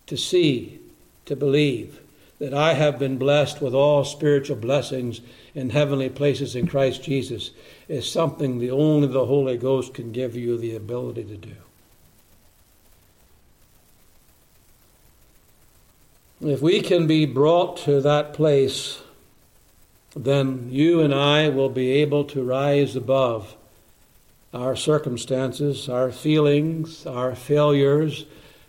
to 0.06 0.16
see, 0.16 0.78
to 1.24 1.34
believe, 1.34 1.99
that 2.40 2.54
I 2.54 2.72
have 2.72 2.98
been 2.98 3.18
blessed 3.18 3.60
with 3.60 3.74
all 3.74 4.02
spiritual 4.02 4.56
blessings 4.56 5.20
in 5.54 5.70
heavenly 5.70 6.08
places 6.08 6.56
in 6.56 6.66
Christ 6.66 7.02
Jesus 7.02 7.50
is 7.86 8.10
something 8.10 8.58
the 8.58 8.70
only 8.70 9.06
the 9.06 9.26
Holy 9.26 9.58
Ghost 9.58 9.94
can 9.94 10.10
give 10.10 10.34
you 10.34 10.56
the 10.56 10.74
ability 10.74 11.24
to 11.24 11.36
do. 11.36 11.54
If 16.40 16.62
we 16.62 16.80
can 16.80 17.06
be 17.06 17.26
brought 17.26 17.76
to 17.78 18.00
that 18.00 18.32
place, 18.32 19.02
then 20.16 20.68
you 20.70 21.02
and 21.02 21.14
I 21.14 21.50
will 21.50 21.68
be 21.68 21.90
able 21.90 22.24
to 22.24 22.42
rise 22.42 22.96
above 22.96 23.54
our 24.54 24.74
circumstances, 24.74 25.90
our 25.90 26.10
feelings, 26.10 27.06
our 27.06 27.34
failures, 27.34 28.24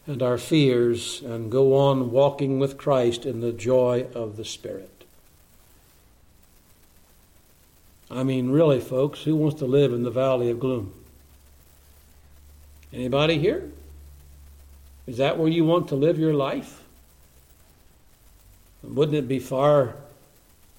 and 0.08 0.22
our 0.22 0.38
fears 0.38 1.22
and 1.22 1.52
go 1.52 1.76
on 1.76 2.12
walking 2.12 2.60
with 2.60 2.78
Christ 2.78 3.26
in 3.26 3.42
the 3.42 3.52
joy 3.52 4.08
of 4.14 4.38
the 4.38 4.46
Spirit. 4.46 5.06
I 8.10 8.24
mean, 8.24 8.52
really, 8.52 8.80
folks, 8.80 9.24
who 9.24 9.36
wants 9.36 9.60
to 9.60 9.66
live 9.66 9.94
in 9.94 10.04
the 10.04 10.12
valley 10.12 10.50
of 10.50 10.60
gloom? 10.60 10.94
Anybody 12.92 13.38
here? 13.38 13.72
Is 15.08 15.18
that 15.18 15.38
where 15.38 15.48
you 15.48 15.64
want 15.64 15.88
to 15.90 15.96
live 15.96 16.20
your 16.20 16.34
life? 16.34 16.84
Wouldn't 18.84 19.18
it 19.18 19.28
be 19.28 19.40
far 19.40 19.96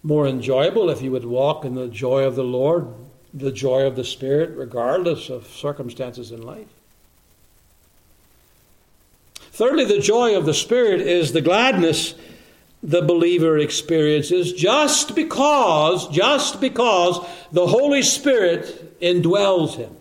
more 0.02 0.26
enjoyable 0.26 0.90
if 0.90 1.00
you 1.00 1.12
would 1.12 1.24
walk 1.24 1.64
in 1.64 1.74
the 1.74 1.88
joy 1.88 2.24
of 2.24 2.34
the 2.34 2.44
Lord 2.44 2.92
the 3.34 3.52
joy 3.52 3.86
of 3.86 3.96
the 3.96 4.04
Spirit 4.04 4.50
regardless 4.56 5.30
of 5.30 5.46
circumstances 5.46 6.32
in 6.32 6.42
life. 6.42 6.68
Thirdly, 9.52 9.84
the 9.84 10.00
joy 10.00 10.36
of 10.36 10.46
the 10.46 10.54
Spirit 10.54 11.00
is 11.00 11.32
the 11.32 11.40
gladness 11.40 12.14
the 12.82 13.02
believer 13.02 13.58
experiences 13.58 14.52
just 14.52 15.14
because, 15.14 16.08
just 16.08 16.60
because 16.60 17.24
the 17.52 17.66
Holy 17.66 18.02
Spirit 18.02 18.98
indwells 19.00 19.76
him. 19.76 19.96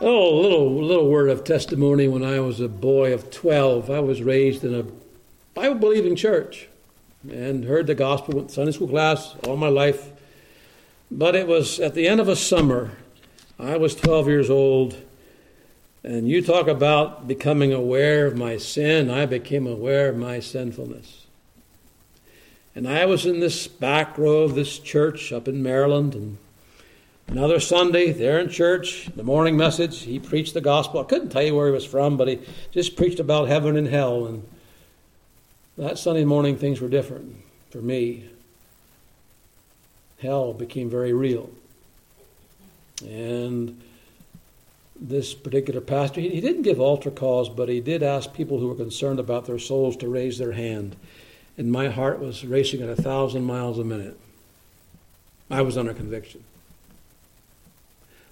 Oh, 0.00 0.34
a 0.34 0.40
little, 0.40 0.82
little 0.82 1.08
word 1.08 1.30
of 1.30 1.44
testimony. 1.44 2.08
When 2.08 2.24
I 2.24 2.40
was 2.40 2.60
a 2.60 2.68
boy 2.68 3.12
of 3.12 3.30
12, 3.30 3.90
I 3.90 4.00
was 4.00 4.22
raised 4.22 4.64
in 4.64 4.74
a 4.74 4.84
Bible 5.54 5.76
believing 5.76 6.16
church 6.16 6.68
and 7.30 7.64
heard 7.64 7.86
the 7.86 7.94
gospel 7.94 8.34
with 8.34 8.50
Sunday 8.50 8.72
school 8.72 8.88
class 8.88 9.36
all 9.46 9.56
my 9.56 9.68
life. 9.68 10.10
But 11.10 11.36
it 11.36 11.46
was 11.46 11.78
at 11.78 11.94
the 11.94 12.08
end 12.08 12.20
of 12.20 12.28
a 12.28 12.34
summer. 12.34 12.92
I 13.62 13.76
was 13.76 13.94
12 13.94 14.26
years 14.26 14.50
old. 14.50 14.96
And 16.04 16.28
you 16.28 16.42
talk 16.42 16.66
about 16.66 17.28
becoming 17.28 17.72
aware 17.72 18.26
of 18.26 18.36
my 18.36 18.56
sin. 18.56 19.08
I 19.08 19.24
became 19.24 19.68
aware 19.68 20.08
of 20.08 20.16
my 20.16 20.40
sinfulness. 20.40 21.26
And 22.74 22.88
I 22.88 23.06
was 23.06 23.24
in 23.24 23.38
this 23.38 23.68
back 23.68 24.18
row 24.18 24.42
of 24.42 24.56
this 24.56 24.78
church 24.80 25.32
up 25.32 25.46
in 25.46 25.62
Maryland, 25.62 26.14
and 26.14 26.38
Another 27.28 27.60
Sunday, 27.60 28.12
there 28.12 28.38
in 28.40 28.50
church, 28.50 29.08
the 29.16 29.22
morning 29.22 29.56
message, 29.56 30.00
he 30.00 30.18
preached 30.18 30.52
the 30.52 30.60
gospel. 30.60 31.00
I 31.00 31.04
couldn't 31.04 31.30
tell 31.30 31.42
you 31.42 31.54
where 31.54 31.66
he 31.66 31.72
was 31.72 31.84
from, 31.84 32.16
but 32.16 32.28
he 32.28 32.40
just 32.72 32.96
preached 32.96 33.20
about 33.20 33.48
heaven 33.48 33.76
and 33.76 33.86
hell. 33.86 34.26
And 34.26 34.46
that 35.78 35.98
Sunday 35.98 36.24
morning, 36.24 36.56
things 36.58 36.80
were 36.80 36.88
different 36.88 37.36
for 37.70 37.78
me. 37.78 38.28
Hell 40.18 40.52
became 40.52 40.90
very 40.90 41.14
real. 41.14 41.48
And 43.02 43.80
this 45.00 45.34
particular 45.34 45.80
pastor, 45.80 46.20
he, 46.20 46.40
didn't 46.40 46.62
give 46.62 46.80
altar 46.80 47.10
calls, 47.10 47.48
but 47.48 47.68
he 47.68 47.80
did 47.80 48.02
ask 48.02 48.32
people 48.32 48.58
who 48.58 48.68
were 48.68 48.74
concerned 48.74 49.18
about 49.18 49.46
their 49.46 49.58
souls 49.58 49.96
to 49.96 50.08
raise 50.08 50.38
their 50.38 50.52
hand. 50.52 50.96
And 51.58 51.70
my 51.70 51.88
heart 51.88 52.20
was 52.20 52.44
racing 52.44 52.82
at 52.82 52.88
a 52.88 53.00
thousand 53.00 53.44
miles 53.44 53.78
a 53.78 53.84
minute. 53.84 54.18
I 55.50 55.62
was 55.62 55.76
under 55.76 55.92
conviction. 55.92 56.44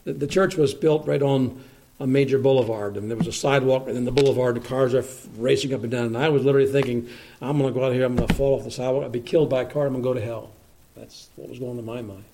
The, 0.05 0.15
the 0.15 0.27
church 0.27 0.57
was 0.57 0.73
built 0.73 1.07
right 1.07 1.21
on 1.21 1.63
a 1.99 2.07
major 2.07 2.39
boulevard, 2.39 2.97
and 2.97 3.11
there 3.11 3.17
was 3.17 3.27
a 3.27 3.33
sidewalk, 3.33 3.87
and 3.87 3.95
then 3.95 4.07
the 4.07 4.11
boulevard, 4.11 4.57
the 4.57 4.61
cars 4.61 4.95
are 4.95 5.05
racing 5.37 5.75
up 5.75 5.83
and 5.83 5.91
down. 5.91 6.07
And 6.07 6.17
I 6.17 6.31
was 6.31 6.45
literally 6.45 6.71
thinking, 6.71 7.09
I'm 7.43 7.59
going 7.59 7.75
to 7.75 7.79
go 7.79 7.85
out 7.85 7.93
here, 7.93 8.07
I'm 8.07 8.17
going 8.17 8.29
to 8.29 8.35
fall 8.35 8.59
off 8.59 8.65
the 8.65 8.71
sidewalk, 8.71 9.05
I'll 9.05 9.11
be 9.11 9.21
killed 9.21 9.51
by 9.51 9.63
a 9.63 9.67
car, 9.67 9.87
I'm 9.87 9.93
going 9.93 10.03
to 10.03 10.09
go 10.09 10.15
to 10.15 10.21
hell. 10.21 10.51
That's 10.97 11.29
what 11.37 11.51
was 11.51 11.59
going 11.59 11.77
to 11.77 11.83
my 11.83 12.01
mind. 12.01 12.25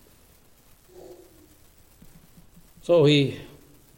So 2.87 3.05
he 3.05 3.41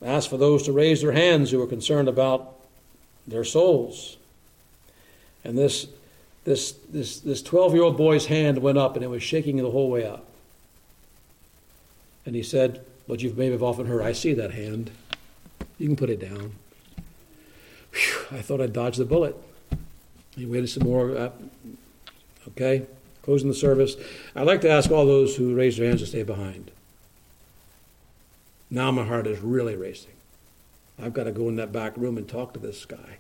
asked 0.01 0.31
for 0.31 0.39
those 0.39 0.63
to 0.63 0.73
raise 0.73 1.03
their 1.03 1.13
hands 1.13 1.51
who 1.51 1.59
were 1.59 1.67
concerned 1.67 2.09
about 2.09 2.55
their 3.27 3.45
souls. 3.45 4.17
And 5.45 5.59
this 5.59 5.89
this 6.45 6.73
this 6.89 7.21
this 7.21 7.43
12 7.43 7.75
year 7.75 7.83
old 7.83 7.99
boy's 7.99 8.25
hand 8.25 8.57
went 8.63 8.79
up 8.79 8.97
and 8.97 9.05
it 9.05 9.09
was 9.09 9.23
shaking 9.23 9.59
the 9.59 9.71
whole 9.71 9.91
way 9.91 10.07
up. 10.07 10.25
And 12.25 12.35
he 12.35 12.43
said, 12.43 12.83
but 13.07 13.21
you 13.21 13.31
may 13.35 13.51
have 13.51 13.63
often 13.63 13.85
heard, 13.85 14.01
I 14.01 14.13
see 14.13 14.33
that 14.33 14.53
hand. 14.53 14.91
You 15.77 15.89
can 15.89 15.97
put 15.97 16.09
it 16.09 16.21
down. 16.21 16.55
Whew, 17.93 18.39
I 18.39 18.41
thought 18.41 18.63
I'd 18.63 18.73
dodged 18.73 18.99
the 18.99 19.05
bullet. 19.05 19.37
He 20.35 20.47
waited 20.47 20.71
some 20.71 20.85
more. 20.85 21.15
Uh, 21.15 21.31
okay, 22.49 22.87
closing 23.21 23.51
the 23.51 23.55
service. 23.55 23.97
I'd 24.35 24.47
like 24.47 24.63
to 24.63 24.71
ask 24.71 24.91
all 24.91 25.05
those 25.05 25.37
who 25.37 25.55
raised 25.55 25.79
their 25.79 25.89
hands 25.89 26.01
to 26.01 26.07
stay 26.07 26.23
behind. 26.23 26.71
Now 28.71 28.91
my 28.91 29.05
heart 29.05 29.27
is 29.27 29.41
really 29.41 29.77
racing. 29.77 30.13
I've 31.01 31.15
got 31.15 31.25
to 31.25 31.33
go 31.33 31.49
in 31.49 31.57
that 31.57 31.73
back 31.73 31.97
room 31.97 32.19
and 32.19 32.29
talk 32.29 32.53
to 32.55 32.61
this 32.61 32.85
guy. 32.85 33.19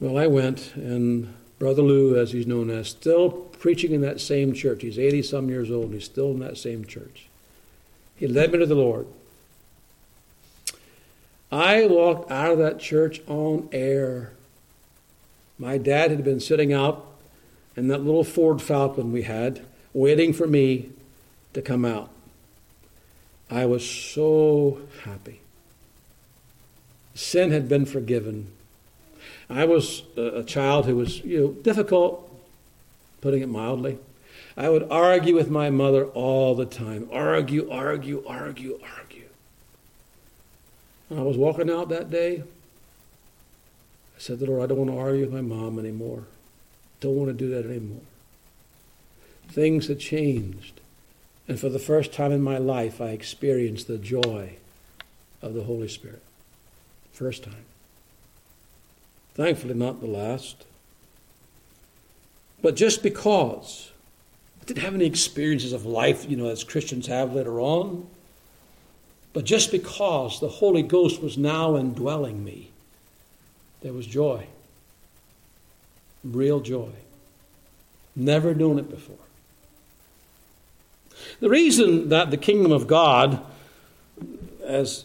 Well, 0.00 0.16
I 0.16 0.26
went, 0.26 0.74
and 0.74 1.34
Brother 1.58 1.82
Lou, 1.82 2.16
as 2.16 2.32
he's 2.32 2.46
known 2.46 2.70
as, 2.70 2.88
still 2.88 3.30
preaching 3.30 3.92
in 3.92 4.00
that 4.02 4.20
same 4.20 4.52
church. 4.52 4.82
He's 4.82 4.98
80 4.98 5.22
some 5.22 5.48
years 5.48 5.70
old, 5.70 5.86
and 5.86 5.94
he's 5.94 6.04
still 6.04 6.30
in 6.30 6.38
that 6.38 6.56
same 6.56 6.84
church. 6.84 7.26
He 8.16 8.26
led 8.26 8.52
me 8.52 8.58
to 8.58 8.66
the 8.66 8.74
Lord. 8.74 9.06
I 11.50 11.86
walked 11.86 12.30
out 12.30 12.52
of 12.52 12.58
that 12.58 12.78
church 12.78 13.20
on 13.26 13.68
air. 13.72 14.32
My 15.58 15.78
dad 15.78 16.10
had 16.10 16.22
been 16.22 16.40
sitting 16.40 16.72
out 16.72 17.06
in 17.76 17.88
that 17.88 18.02
little 18.02 18.24
Ford 18.24 18.62
Falcon 18.62 19.12
we 19.12 19.22
had, 19.22 19.64
waiting 19.92 20.32
for 20.32 20.46
me 20.46 20.90
to 21.54 21.62
come 21.62 21.84
out. 21.84 22.10
I 23.50 23.66
was 23.66 23.88
so 23.88 24.80
happy. 25.04 25.40
Sin 27.14 27.50
had 27.50 27.68
been 27.68 27.86
forgiven. 27.86 28.52
I 29.50 29.64
was 29.64 30.02
a 30.16 30.44
child 30.44 30.86
who 30.86 30.96
was, 30.96 31.24
you 31.24 31.40
know, 31.40 31.48
difficult, 31.48 32.30
putting 33.20 33.42
it 33.42 33.48
mildly. 33.48 33.98
I 34.56 34.68
would 34.68 34.86
argue 34.90 35.34
with 35.34 35.50
my 35.50 35.70
mother 35.70 36.04
all 36.06 36.54
the 36.54 36.66
time. 36.66 37.08
Argue, 37.12 37.70
argue, 37.70 38.24
argue, 38.26 38.78
argue. 38.82 39.28
When 41.08 41.18
I 41.18 41.22
was 41.22 41.36
walking 41.36 41.70
out 41.70 41.88
that 41.88 42.10
day, 42.10 42.42
I 42.42 44.18
said 44.18 44.40
to 44.40 44.44
the 44.44 44.50
Lord, 44.50 44.64
I 44.64 44.66
don't 44.66 44.86
want 44.86 44.90
to 44.90 44.98
argue 44.98 45.22
with 45.22 45.32
my 45.32 45.40
mom 45.40 45.78
anymore. 45.78 46.24
Don't 47.00 47.16
want 47.16 47.28
to 47.28 47.34
do 47.34 47.50
that 47.50 47.64
anymore. 47.64 48.02
Things 49.48 49.86
had 49.86 50.00
changed. 50.00 50.77
And 51.48 51.58
for 51.58 51.70
the 51.70 51.78
first 51.78 52.12
time 52.12 52.30
in 52.30 52.42
my 52.42 52.58
life, 52.58 53.00
I 53.00 53.08
experienced 53.08 53.88
the 53.88 53.96
joy 53.96 54.56
of 55.40 55.54
the 55.54 55.64
Holy 55.64 55.88
Spirit. 55.88 56.22
First 57.12 57.42
time. 57.42 57.64
Thankfully, 59.34 59.74
not 59.74 60.00
the 60.00 60.06
last. 60.06 60.66
But 62.60 62.76
just 62.76 63.02
because 63.02 63.90
I 64.60 64.66
didn't 64.66 64.82
have 64.82 64.94
any 64.94 65.06
experiences 65.06 65.72
of 65.72 65.86
life, 65.86 66.28
you 66.28 66.36
know, 66.36 66.48
as 66.48 66.64
Christians 66.64 67.06
have 67.06 67.34
later 67.34 67.60
on, 67.60 68.06
but 69.32 69.44
just 69.44 69.70
because 69.70 70.40
the 70.40 70.48
Holy 70.48 70.82
Ghost 70.82 71.22
was 71.22 71.38
now 71.38 71.76
indwelling 71.76 72.44
me, 72.44 72.70
there 73.80 73.92
was 73.92 74.06
joy. 74.06 74.46
Real 76.24 76.60
joy. 76.60 76.90
Never 78.16 78.54
known 78.54 78.78
it 78.78 78.90
before. 78.90 79.16
The 81.40 81.48
reason 81.48 82.08
that 82.08 82.30
the 82.30 82.36
kingdom 82.36 82.72
of 82.72 82.86
God, 82.86 83.40
as 84.64 85.04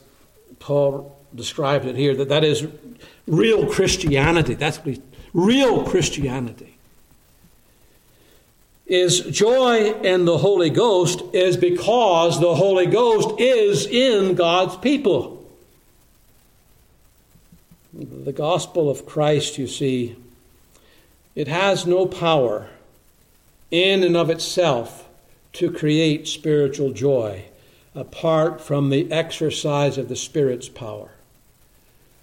Paul 0.60 1.18
described 1.34 1.86
it 1.86 1.96
here, 1.96 2.16
that 2.16 2.30
that 2.30 2.44
is 2.44 2.68
real 3.28 3.68
Christianity, 3.72 4.56
that's 4.56 4.78
what 4.78 5.00
real 5.34 5.84
Christianity 5.84 6.74
is 8.86 9.22
joy 9.22 9.94
in 10.02 10.26
the 10.26 10.38
Holy 10.38 10.70
Ghost 10.70 11.24
is 11.34 11.58
because 11.58 12.40
the 12.40 12.56
Holy 12.56 12.86
Ghost 12.86 13.40
is 13.40 13.86
in 13.86 14.36
God's 14.36 14.76
people. 14.78 15.44
The 17.94 18.34
gospel 18.34 18.90
of 18.90 19.06
Christ, 19.06 19.58
you 19.58 19.68
see, 19.68 20.16
it 21.36 21.48
has 21.48 21.86
no 21.88 22.06
power 22.06 22.68
in 23.72 24.04
and 24.04 24.18
of 24.18 24.30
itself 24.30 25.03
to 25.54 25.72
create 25.72 26.28
spiritual 26.28 26.92
joy 26.92 27.46
apart 27.96 28.60
from 28.60 28.90
the 28.90 29.12
exercise 29.12 29.98
of 29.98 30.10
the 30.10 30.16
Spirit's 30.16 30.70
power. 30.70 31.12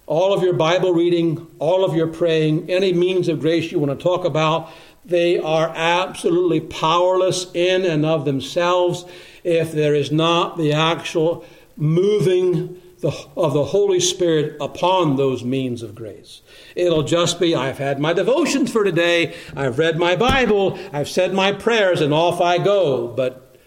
All 0.05 0.33
of 0.33 0.43
your 0.43 0.53
Bible 0.53 0.93
reading, 0.93 1.47
all 1.59 1.85
of 1.85 1.95
your 1.95 2.07
praying, 2.07 2.69
any 2.69 2.91
means 2.91 3.29
of 3.29 3.39
grace 3.39 3.71
you 3.71 3.79
want 3.79 3.97
to 3.97 4.03
talk 4.03 4.25
about, 4.25 4.69
they 5.05 5.39
are 5.39 5.71
absolutely 5.73 6.59
powerless 6.59 7.49
in 7.53 7.83
and 7.85 8.05
of 8.05 8.25
themselves 8.25 9.05
if 9.43 9.71
there 9.71 9.95
is 9.95 10.11
not 10.11 10.57
the 10.57 10.73
actual 10.73 11.45
moving 11.77 12.80
of 13.03 13.53
the 13.53 13.65
Holy 13.65 13.99
Spirit 13.99 14.57
upon 14.61 15.15
those 15.15 15.43
means 15.43 15.81
of 15.81 15.95
grace. 15.95 16.41
It'll 16.75 17.03
just 17.03 17.39
be 17.39 17.55
I've 17.55 17.77
had 17.77 17.99
my 17.99 18.13
devotions 18.13 18.71
for 18.71 18.83
today, 18.83 19.35
I've 19.55 19.79
read 19.79 19.97
my 19.97 20.15
Bible, 20.15 20.77
I've 20.93 21.09
said 21.09 21.33
my 21.33 21.51
prayers, 21.51 22.01
and 22.01 22.13
off 22.13 22.41
I 22.41 22.57
go. 22.57 23.07
But 23.07 23.57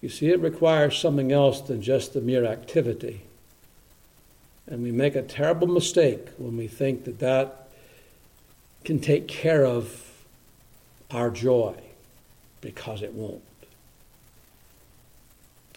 you 0.00 0.08
see, 0.08 0.30
it 0.30 0.40
requires 0.40 0.98
something 0.98 1.32
else 1.32 1.60
than 1.60 1.82
just 1.82 2.12
the 2.12 2.20
mere 2.20 2.44
activity. 2.44 3.22
And 4.66 4.82
we 4.82 4.92
make 4.92 5.16
a 5.16 5.22
terrible 5.22 5.68
mistake 5.68 6.28
when 6.38 6.56
we 6.56 6.66
think 6.66 7.04
that 7.04 7.18
that 7.18 7.68
can 8.84 9.00
take 9.00 9.28
care 9.28 9.64
of 9.64 10.10
our 11.10 11.30
joy 11.30 11.74
because 12.60 13.02
it 13.02 13.12
won't. 13.12 13.42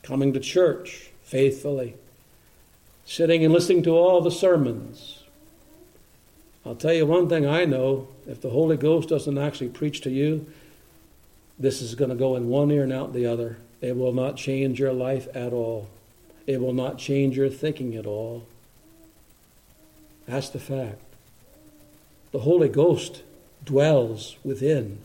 Coming 0.01 0.33
to 0.33 0.39
church 0.39 1.09
faithfully, 1.23 1.95
sitting 3.05 3.43
and 3.43 3.53
listening 3.53 3.83
to 3.83 3.91
all 3.91 4.21
the 4.21 4.31
sermons, 4.31 5.23
I'll 6.65 6.75
tell 6.75 6.93
you 6.93 7.05
one 7.05 7.29
thing 7.29 7.45
I 7.45 7.65
know 7.65 8.07
if 8.27 8.41
the 8.41 8.49
Holy 8.49 8.75
Ghost 8.75 9.09
doesn't 9.09 9.37
actually 9.37 9.69
preach 9.69 10.01
to 10.01 10.09
you, 10.09 10.47
this 11.59 11.81
is 11.81 11.95
going 11.95 12.09
to 12.09 12.15
go 12.15 12.35
in 12.35 12.49
one 12.49 12.71
ear 12.71 12.83
and 12.83 12.91
out 12.91 13.13
the 13.13 13.27
other. 13.27 13.57
It 13.81 13.95
will 13.95 14.13
not 14.13 14.35
change 14.35 14.79
your 14.79 14.93
life 14.93 15.27
at 15.35 15.53
all. 15.53 15.89
It 16.47 16.59
will 16.59 16.73
not 16.73 16.97
change 16.97 17.37
your 17.37 17.49
thinking 17.49 17.95
at 17.95 18.05
all. 18.05 18.45
That's 20.27 20.49
the 20.49 20.59
fact. 20.59 20.99
The 22.31 22.39
Holy 22.39 22.69
Ghost 22.69 23.21
dwells 23.63 24.35
within 24.43 24.99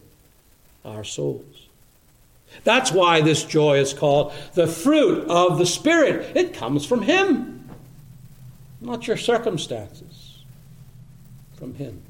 our 0.84 1.04
souls. 1.04 1.66
That's 2.64 2.90
why 2.90 3.20
this 3.20 3.44
joy 3.44 3.78
is 3.78 3.92
called 3.92 4.32
the 4.54 4.66
fruit 4.66 5.28
of 5.28 5.58
the 5.58 5.66
Spirit. 5.66 6.36
It 6.36 6.54
comes 6.54 6.84
from 6.84 7.02
Him, 7.02 7.59
not 8.80 9.06
your 9.06 9.16
circumstances, 9.16 10.42
from 11.56 11.74
Him. 11.74 12.02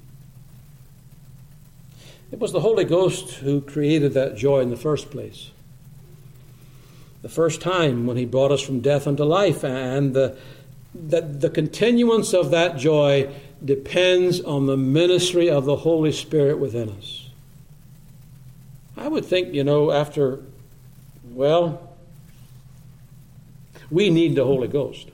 It 2.31 2.39
was 2.39 2.53
the 2.53 2.61
Holy 2.61 2.85
Ghost 2.85 3.35
who 3.35 3.61
created 3.61 4.15
that 4.15 4.37
joy 4.37 4.61
in 4.61 4.71
the 4.71 4.77
first 4.77 5.11
place. 5.11 5.51
The 7.23 7.29
first 7.29 7.61
time 7.61 8.07
when 8.07 8.17
He 8.17 8.25
brought 8.25 8.53
us 8.53 8.63
from 8.63 8.81
death 8.81 9.07
unto 9.07 9.25
life, 9.25 9.65
and 9.65 10.15
the, 10.15 10.37
that 10.95 11.41
the 11.41 11.51
continuance 11.51 12.33
of 12.33 12.51
that 12.53 12.77
joy 12.77 13.31
depends 13.65 14.41
on 14.41 14.67
the 14.67 14.77
ministry 14.77 15.51
of 15.51 15.65
the 15.65 15.77
Holy 15.77 16.13
Spirit 16.13 16.59
within 16.59 16.89
us. 16.91 17.29
I 18.97 19.09
would 19.09 19.25
think, 19.25 19.53
you 19.55 19.65
know, 19.65 19.91
after, 19.91 20.41
well, 21.31 21.95
we 23.91 24.09
need 24.09 24.37
the 24.37 24.45
Holy 24.45 24.69
Ghost. 24.69 25.09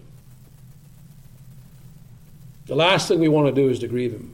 The 2.66 2.74
last 2.74 3.09
thing 3.09 3.20
we 3.20 3.29
want 3.29 3.46
to 3.46 3.52
do 3.52 3.68
is 3.68 3.79
to 3.81 3.88
grieve 3.88 4.12
Him. 4.12 4.33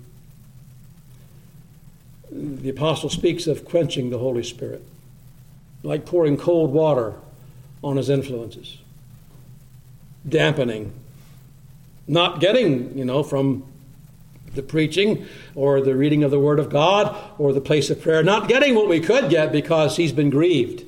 The 2.30 2.70
apostle 2.70 3.10
speaks 3.10 3.46
of 3.46 3.64
quenching 3.64 4.10
the 4.10 4.18
Holy 4.18 4.42
Spirit, 4.42 4.82
like 5.82 6.06
pouring 6.06 6.36
cold 6.36 6.72
water 6.72 7.14
on 7.84 7.98
His 7.98 8.08
influences, 8.08 8.78
dampening, 10.26 10.92
not 12.08 12.40
getting, 12.40 12.96
you 12.96 13.04
know, 13.04 13.22
from 13.22 13.64
the 14.54 14.62
preaching 14.62 15.26
or 15.54 15.80
the 15.80 15.94
reading 15.94 16.24
of 16.24 16.30
the 16.30 16.38
Word 16.38 16.58
of 16.58 16.70
God 16.70 17.16
or 17.38 17.52
the 17.52 17.60
place 17.60 17.90
of 17.90 18.00
prayer, 18.00 18.22
not 18.22 18.48
getting 18.48 18.74
what 18.74 18.88
we 18.88 19.00
could 19.00 19.30
get 19.30 19.52
because 19.52 19.96
he's 19.96 20.12
been 20.12 20.30
grieved. 20.30 20.84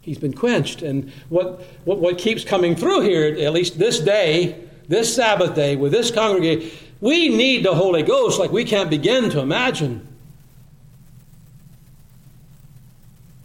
He's 0.00 0.18
been 0.18 0.32
quenched. 0.32 0.82
And 0.82 1.12
what, 1.28 1.60
what, 1.84 1.98
what 1.98 2.18
keeps 2.18 2.44
coming 2.44 2.74
through 2.74 3.02
here, 3.02 3.24
at 3.46 3.52
least 3.52 3.78
this 3.78 4.00
day, 4.00 4.67
this 4.88 5.14
Sabbath 5.14 5.54
day, 5.54 5.76
with 5.76 5.92
this 5.92 6.10
congregation, 6.10 6.70
we 7.00 7.28
need 7.28 7.64
the 7.64 7.74
Holy 7.74 8.02
Ghost 8.02 8.38
like 8.38 8.50
we 8.50 8.64
can't 8.64 8.90
begin 8.90 9.30
to 9.30 9.40
imagine. 9.40 10.06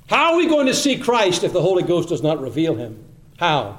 How 0.08 0.34
are 0.34 0.38
we 0.38 0.47
going 0.47 0.67
to 0.67 0.73
see 0.73 0.97
Christ 0.97 1.43
if 1.43 1.53
the 1.53 1.62
Holy 1.62 1.84
Ghost 1.84 2.10
does 2.10 2.23
not 2.23 2.41
reveal 2.41 2.75
him? 2.75 3.03
How? 3.38 3.77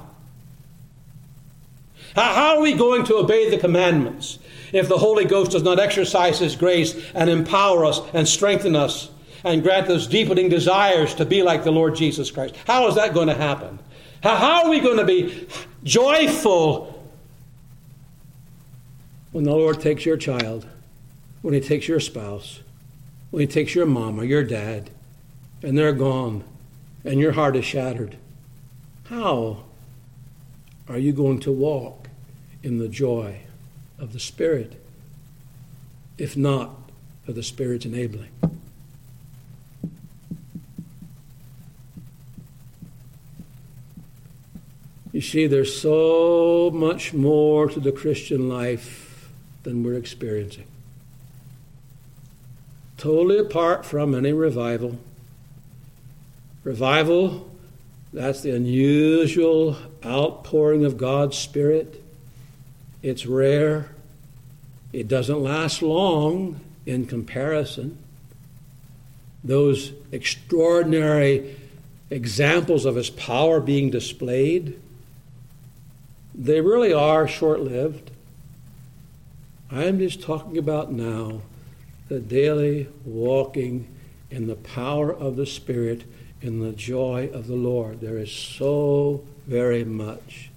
How 2.15 2.55
are 2.55 2.61
we 2.61 2.73
going 2.73 3.03
to 3.05 3.15
obey 3.15 3.49
the 3.49 3.57
commandments 3.57 4.39
if 4.71 4.87
the 4.87 4.97
Holy 4.97 5.25
Ghost 5.25 5.51
does 5.51 5.63
not 5.63 5.79
exercise 5.79 6.39
His 6.39 6.55
grace 6.55 6.95
and 7.13 7.29
empower 7.29 7.83
us 7.83 7.99
and 8.13 8.27
strengthen 8.27 8.75
us 8.75 9.09
and 9.43 9.61
grant 9.61 9.89
us 9.89 10.07
deepening 10.07 10.47
desires 10.47 11.13
to 11.15 11.25
be 11.25 11.43
like 11.43 11.65
the 11.65 11.71
Lord 11.71 11.95
Jesus 11.95 12.31
Christ? 12.31 12.55
How 12.65 12.87
is 12.87 12.95
that 12.95 13.13
going 13.13 13.27
to 13.27 13.35
happen? 13.35 13.79
How 14.23 14.63
are 14.63 14.69
we 14.69 14.79
going 14.79 14.97
to 14.97 15.05
be 15.05 15.47
joyful 15.83 16.94
when 19.35 19.43
the 19.43 19.51
Lord 19.51 19.81
takes 19.81 20.05
your 20.05 20.15
child, 20.15 20.65
when 21.41 21.53
He 21.53 21.59
takes 21.59 21.89
your 21.89 21.99
spouse, 21.99 22.61
when 23.31 23.41
He 23.41 23.47
takes 23.47 23.75
your 23.75 23.85
mom 23.85 24.17
or 24.17 24.23
your 24.23 24.45
dad, 24.45 24.91
and 25.61 25.77
they're 25.77 25.91
gone, 25.91 26.45
and 27.03 27.19
your 27.19 27.33
heart 27.33 27.57
is 27.57 27.65
shattered? 27.65 28.15
How 29.09 29.65
are 30.87 30.97
you 30.97 31.11
going 31.11 31.41
to 31.41 31.51
walk? 31.51 32.05
in 32.65 32.79
the 32.79 32.87
joy 32.87 33.41
of 33.99 34.11
the 34.11 34.19
Spirit, 34.19 34.81
if 36.17 36.35
not 36.35 36.71
of 37.27 37.35
the 37.35 37.43
Spirit's 37.43 37.85
enabling. 37.85 38.31
You 45.11 45.21
see, 45.21 45.45
there's 45.45 45.79
so 45.79 46.71
much 46.73 47.13
more 47.13 47.69
to 47.69 47.79
the 47.79 47.91
Christian 47.91 48.49
life 48.49 49.04
than 49.65 49.83
we're 49.83 49.97
experiencing. 49.97 50.67
Totally 52.97 53.37
apart 53.37 53.85
from 53.85 54.15
any 54.15 54.31
revival. 54.31 54.97
Revival, 56.63 57.51
that's 58.13 58.41
the 58.41 58.55
unusual 58.55 59.75
outpouring 60.05 60.85
of 60.85 60.97
God's 60.97 61.37
Spirit 61.37 62.01
it's 63.05 63.27
rare. 63.27 63.91
It 64.91 65.07
doesn't 65.07 65.39
last 65.39 65.83
long 65.83 66.59
in 66.87 67.05
comparison. 67.05 67.99
Those 69.43 69.91
extraordinary 70.11 71.55
examples 72.09 72.85
of 72.85 72.95
his 72.95 73.11
power 73.11 73.59
being 73.59 73.91
displayed, 73.91 74.81
they 76.33 76.61
really 76.61 76.93
are 76.93 77.27
short 77.27 77.59
lived. 77.59 78.09
I'm 79.71 79.99
just 79.99 80.21
talking 80.21 80.57
about 80.57 80.91
now 80.91 81.41
the 82.07 82.19
daily 82.19 82.87
walking 83.03 83.87
in 84.29 84.47
the 84.47 84.55
power 84.55 85.11
of 85.11 85.35
the 85.35 85.45
Spirit, 85.45 86.03
in 86.41 86.59
the 86.59 86.71
joy 86.71 87.29
of 87.33 87.47
the 87.47 87.55
Lord. 87.55 88.01
There 88.01 88.17
is 88.17 88.31
so 88.31 89.23
very 89.47 89.83
much 89.83 90.51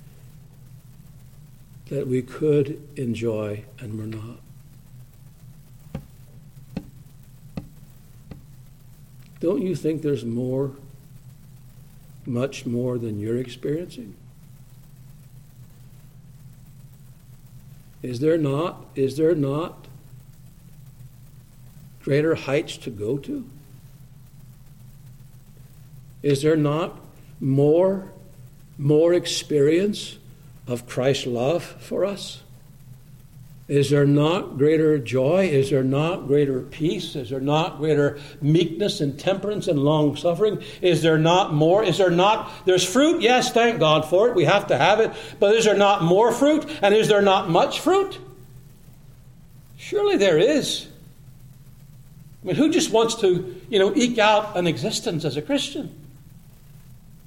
that 1.88 2.06
we 2.06 2.20
could 2.20 2.86
enjoy 2.96 3.64
and 3.78 3.98
we're 3.98 4.06
not. 4.06 4.40
Don't 9.40 9.62
you 9.62 9.74
think 9.74 10.02
there's 10.02 10.24
more, 10.24 10.72
much 12.26 12.66
more 12.66 12.98
than 12.98 13.20
you're 13.20 13.38
experiencing? 13.38 14.16
Is 18.02 18.20
there 18.20 18.38
not? 18.38 18.86
Is 18.94 19.16
there 19.16 19.34
not 19.34 19.86
greater 22.02 22.34
heights 22.34 22.76
to 22.78 22.90
go 22.90 23.18
to? 23.18 23.44
Is 26.22 26.42
there 26.42 26.56
not 26.56 26.98
more, 27.40 28.10
more 28.76 29.14
experience 29.14 30.18
of 30.66 30.86
Christ's 30.86 31.26
love 31.26 31.62
for 31.62 32.04
us? 32.04 32.42
Is 33.68 33.90
there 33.90 34.06
not 34.06 34.56
greater 34.56 34.98
joy? 34.98 35.48
Is 35.48 35.68
there 35.68 35.84
not 35.84 36.26
greater 36.26 36.62
peace? 36.62 37.14
Is 37.14 37.28
there 37.28 37.40
not 37.40 37.76
greater 37.76 38.18
meekness 38.40 39.02
and 39.02 39.20
temperance 39.20 39.68
and 39.68 39.78
long 39.78 40.16
suffering? 40.16 40.62
Is 40.80 41.02
there 41.02 41.18
not 41.18 41.52
more? 41.52 41.84
Is 41.84 41.98
there 41.98 42.10
not? 42.10 42.50
There's 42.64 42.82
fruit, 42.82 43.20
yes, 43.20 43.52
thank 43.52 43.78
God 43.78 44.06
for 44.06 44.30
it. 44.30 44.34
We 44.34 44.44
have 44.44 44.68
to 44.68 44.78
have 44.78 45.00
it. 45.00 45.12
But 45.38 45.54
is 45.54 45.66
there 45.66 45.76
not 45.76 46.02
more 46.02 46.32
fruit? 46.32 46.64
And 46.80 46.94
is 46.94 47.08
there 47.08 47.20
not 47.20 47.50
much 47.50 47.80
fruit? 47.80 48.18
Surely 49.76 50.16
there 50.16 50.38
is. 50.38 50.88
I 52.42 52.46
mean, 52.46 52.56
who 52.56 52.70
just 52.70 52.90
wants 52.90 53.16
to, 53.16 53.54
you 53.68 53.78
know, 53.78 53.94
eke 53.94 54.18
out 54.18 54.56
an 54.56 54.66
existence 54.66 55.26
as 55.26 55.36
a 55.36 55.42
Christian? 55.42 55.94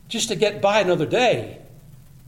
Just 0.08 0.30
to 0.30 0.36
get 0.36 0.60
by 0.60 0.80
another 0.80 1.06
day 1.06 1.60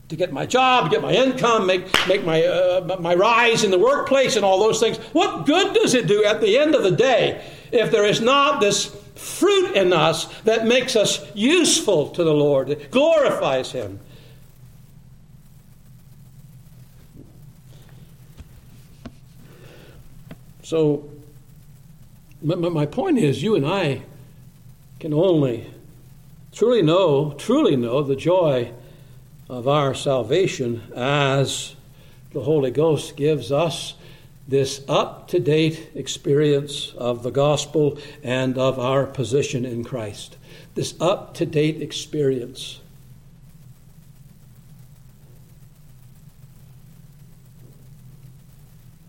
to 0.08 0.16
get 0.16 0.32
my 0.32 0.44
job, 0.46 0.90
get 0.90 1.02
my 1.02 1.12
income, 1.12 1.66
make, 1.66 1.86
make 2.06 2.24
my, 2.24 2.44
uh, 2.44 2.96
my 3.00 3.14
rise 3.14 3.64
in 3.64 3.70
the 3.70 3.78
workplace, 3.78 4.36
and 4.36 4.44
all 4.44 4.58
those 4.58 4.78
things. 4.80 4.98
What 5.12 5.46
good 5.46 5.74
does 5.74 5.94
it 5.94 6.06
do 6.06 6.24
at 6.24 6.40
the 6.40 6.58
end 6.58 6.74
of 6.74 6.82
the 6.82 6.90
day 6.90 7.44
if 7.72 7.90
there 7.90 8.04
is 8.04 8.20
not 8.20 8.60
this 8.60 8.94
fruit 9.14 9.74
in 9.74 9.92
us 9.92 10.26
that 10.42 10.66
makes 10.66 10.96
us 10.96 11.24
useful 11.34 12.10
to 12.10 12.24
the 12.24 12.34
Lord, 12.34 12.68
that 12.68 12.90
glorifies 12.90 13.72
Him? 13.72 14.00
So, 20.62 21.08
my 22.42 22.86
point 22.86 23.18
is, 23.18 23.42
you 23.42 23.54
and 23.54 23.66
I 23.66 24.02
can 24.98 25.12
only 25.12 25.70
truly 26.52 26.82
know, 26.82 27.32
truly 27.32 27.76
know 27.76 28.02
the 28.02 28.16
joy 28.16 28.72
of 29.48 29.68
our 29.68 29.94
salvation 29.94 30.82
as 30.94 31.74
the 32.32 32.42
Holy 32.42 32.70
Ghost 32.70 33.16
gives 33.16 33.52
us 33.52 33.94
this 34.46 34.82
up 34.88 35.28
to 35.28 35.40
date 35.40 35.90
experience 35.94 36.92
of 36.98 37.22
the 37.22 37.30
gospel 37.30 37.98
and 38.22 38.58
of 38.58 38.78
our 38.78 39.06
position 39.06 39.64
in 39.64 39.84
Christ. 39.84 40.36
This 40.74 40.94
up 41.00 41.34
to 41.34 41.46
date 41.46 41.80
experience. 41.80 42.80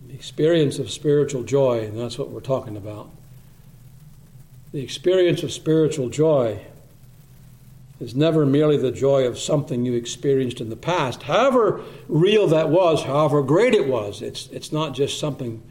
The 0.07 0.13
experience 0.13 0.79
of 0.79 0.89
spiritual 0.89 1.43
joy, 1.43 1.85
and 1.85 1.99
that's 1.99 2.17
what 2.17 2.29
we're 2.29 2.39
talking 2.39 2.77
about. 2.77 3.09
The 4.71 4.83
experience 4.83 5.43
of 5.43 5.51
spiritual 5.51 6.09
joy 6.09 6.65
is 7.99 8.15
never 8.15 8.45
merely 8.45 8.77
the 8.77 8.91
joy 8.91 9.25
of 9.25 9.39
something 9.39 9.85
you 9.85 9.93
experienced 9.93 10.59
in 10.59 10.69
the 10.69 10.75
past, 10.75 11.23
however 11.23 11.81
real 12.07 12.47
that 12.47 12.69
was, 12.69 13.03
however 13.03 13.41
great 13.41 13.73
it 13.73 13.87
was. 13.87 14.21
It's, 14.21 14.47
it's 14.47 14.71
not 14.71 14.93
just 14.93 15.19
something. 15.19 15.63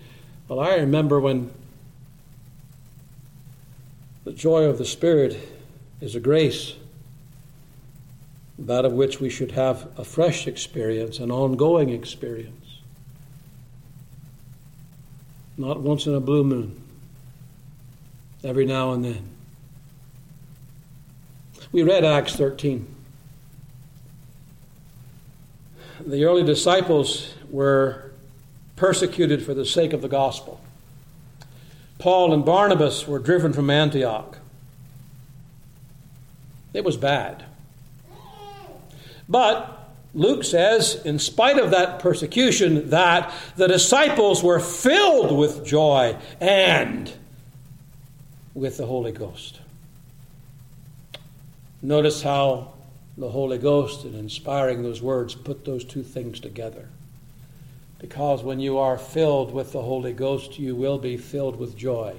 Well, 0.48 0.60
I 0.60 0.76
remember 0.76 1.20
when 1.20 1.50
the 4.24 4.32
joy 4.32 4.64
of 4.64 4.78
the 4.78 4.86
Spirit 4.86 5.38
is 6.00 6.14
a 6.14 6.20
grace, 6.20 6.74
that 8.58 8.84
of 8.84 8.92
which 8.92 9.20
we 9.20 9.28
should 9.28 9.50
have 9.52 9.88
a 9.98 10.04
fresh 10.04 10.46
experience, 10.46 11.18
an 11.18 11.30
ongoing 11.30 11.90
experience. 11.90 12.78
Not 15.58 15.80
once 15.80 16.06
in 16.06 16.14
a 16.14 16.20
blue 16.20 16.42
moon, 16.42 16.82
every 18.42 18.64
now 18.64 18.92
and 18.92 19.04
then. 19.04 19.33
We 21.74 21.82
read 21.82 22.04
Acts 22.04 22.36
13. 22.36 22.86
The 26.06 26.24
early 26.24 26.44
disciples 26.44 27.34
were 27.50 28.12
persecuted 28.76 29.44
for 29.44 29.54
the 29.54 29.66
sake 29.66 29.92
of 29.92 30.00
the 30.00 30.06
gospel. 30.06 30.60
Paul 31.98 32.32
and 32.32 32.44
Barnabas 32.44 33.08
were 33.08 33.18
driven 33.18 33.52
from 33.52 33.70
Antioch. 33.70 34.38
It 36.72 36.84
was 36.84 36.96
bad. 36.96 37.44
But 39.28 39.90
Luke 40.14 40.44
says, 40.44 41.04
in 41.04 41.18
spite 41.18 41.58
of 41.58 41.72
that 41.72 41.98
persecution, 41.98 42.90
that 42.90 43.34
the 43.56 43.66
disciples 43.66 44.44
were 44.44 44.60
filled 44.60 45.36
with 45.36 45.66
joy 45.66 46.16
and 46.40 47.12
with 48.54 48.76
the 48.76 48.86
Holy 48.86 49.10
Ghost. 49.10 49.58
Notice 51.84 52.22
how 52.22 52.72
the 53.18 53.28
Holy 53.28 53.58
Ghost, 53.58 54.06
in 54.06 54.14
inspiring 54.14 54.82
those 54.82 55.02
words, 55.02 55.34
put 55.34 55.66
those 55.66 55.84
two 55.84 56.02
things 56.02 56.40
together. 56.40 56.88
Because 57.98 58.42
when 58.42 58.58
you 58.58 58.78
are 58.78 58.96
filled 58.96 59.52
with 59.52 59.72
the 59.72 59.82
Holy 59.82 60.14
Ghost, 60.14 60.58
you 60.58 60.74
will 60.74 60.96
be 60.96 61.18
filled 61.18 61.56
with 61.56 61.76
joy. 61.76 62.16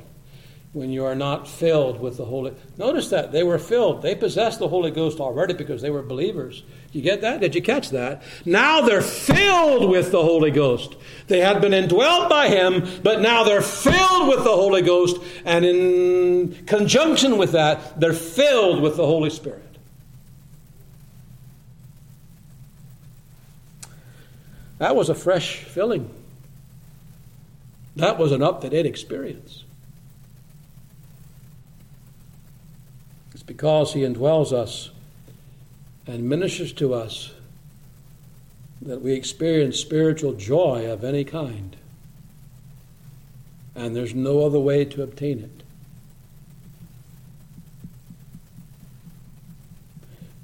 When 0.74 0.91
you 0.91 1.03
are 1.03 1.16
not 1.16 1.47
filled 1.47 1.99
with 1.99 2.18
the 2.18 2.26
Holy 2.26 2.53
Notice 2.78 3.09
that 3.09 3.32
they 3.32 3.41
were 3.41 3.57
filled. 3.57 4.03
They 4.03 4.13
possessed 4.13 4.59
the 4.59 4.68
Holy 4.68 4.91
Ghost 4.91 5.20
already 5.20 5.55
because 5.55 5.82
they 5.82 5.89
were 5.89 6.03
believers. 6.03 6.61
You 6.96 7.02
get 7.02 7.20
that? 7.22 7.41
Did 7.41 7.54
you 7.56 7.62
catch 7.62 7.89
that? 7.89 8.24
Now 8.46 8.80
they're 8.80 9.02
filled 9.02 9.89
with 9.89 10.12
the 10.12 10.22
Holy 10.22 10.50
Ghost. 10.50 10.96
They 11.28 11.41
had 11.41 11.60
been 11.60 11.74
indwelt 11.74 12.30
by 12.30 12.48
Him, 12.48 13.02
but 13.04 13.20
now 13.20 13.43
they're 13.43 13.62
filled 13.62 14.30
with 14.30 14.46
the 14.46 14.56
Holy 14.56 14.82
Ghost, 14.82 15.18
and 15.43 15.66
in 15.66 16.66
conjunction 16.66 17.38
with 17.38 17.52
that, 17.52 18.00
they're 18.00 18.14
filled 18.14 18.82
with 18.82 18.96
the 18.96 19.06
Holy 19.06 19.30
Spirit. 19.30 19.78
That 24.78 24.96
was 24.96 25.10
a 25.10 25.16
fresh 25.16 25.58
filling. 25.58 26.10
That 27.98 28.18
was 28.18 28.32
an 28.32 28.41
up 28.41 28.62
to 28.62 28.70
date 28.70 28.86
experience. 28.86 29.66
It's 33.34 33.43
because 33.43 33.91
He 33.91 34.00
indwells 34.00 34.54
us 34.54 34.91
and 36.08 36.30
ministers 36.30 36.72
to 36.74 36.93
us 36.93 37.32
that 38.82 39.01
we 39.01 39.14
experience 39.14 39.80
spiritual 39.80 40.34
joy 40.34 40.89
of 40.89 41.03
any 41.03 41.24
kind. 41.24 41.76
And 43.74 43.95
there's 43.95 44.14
no 44.14 44.45
other 44.45 44.60
way 44.60 44.86
to 44.86 45.01
obtain 45.03 45.39
it. 45.39 45.64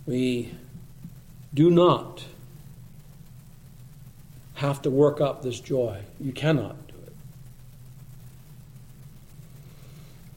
We 0.06 0.54
do 1.54 1.70
not 1.70 2.26
have 4.56 4.82
to 4.82 4.90
work 4.90 5.22
up 5.22 5.42
this 5.42 5.60
joy. 5.60 6.02
You 6.20 6.32
cannot 6.32 6.76
do 6.88 6.96
it. 7.08 7.14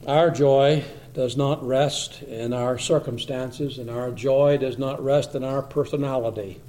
Our 0.07 0.29
joy 0.29 0.83
does 1.15 1.37
not 1.37 1.65
rest 1.65 2.21
in 2.23 2.51
our 2.53 2.77
circumstances, 2.77 3.79
and 3.79 3.89
our 3.89 4.11
joy 4.11 4.57
does 4.57 4.77
not 4.77 5.03
rest 5.03 5.33
in 5.33 5.45
our 5.45 5.61
personality. 5.61 6.59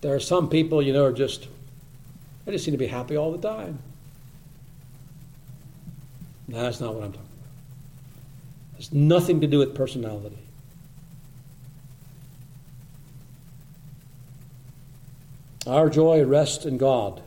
There 0.00 0.14
are 0.14 0.20
some 0.20 0.48
people, 0.48 0.80
you 0.80 0.92
know, 0.92 1.04
are 1.04 1.12
just, 1.12 1.48
they 2.44 2.52
just 2.52 2.64
seem 2.64 2.72
to 2.72 2.78
be 2.78 2.86
happy 2.86 3.16
all 3.16 3.32
the 3.32 3.38
time. 3.38 3.80
No, 6.46 6.62
that's 6.62 6.80
not 6.80 6.94
what 6.94 7.02
I'm 7.02 7.12
talking 7.12 7.26
about. 7.26 8.78
It's 8.78 8.92
nothing 8.92 9.40
to 9.40 9.48
do 9.48 9.58
with 9.58 9.74
personality. 9.74 10.38
Our 15.66 15.90
joy 15.90 16.24
rests 16.24 16.64
in 16.64 16.78
God, 16.78 17.20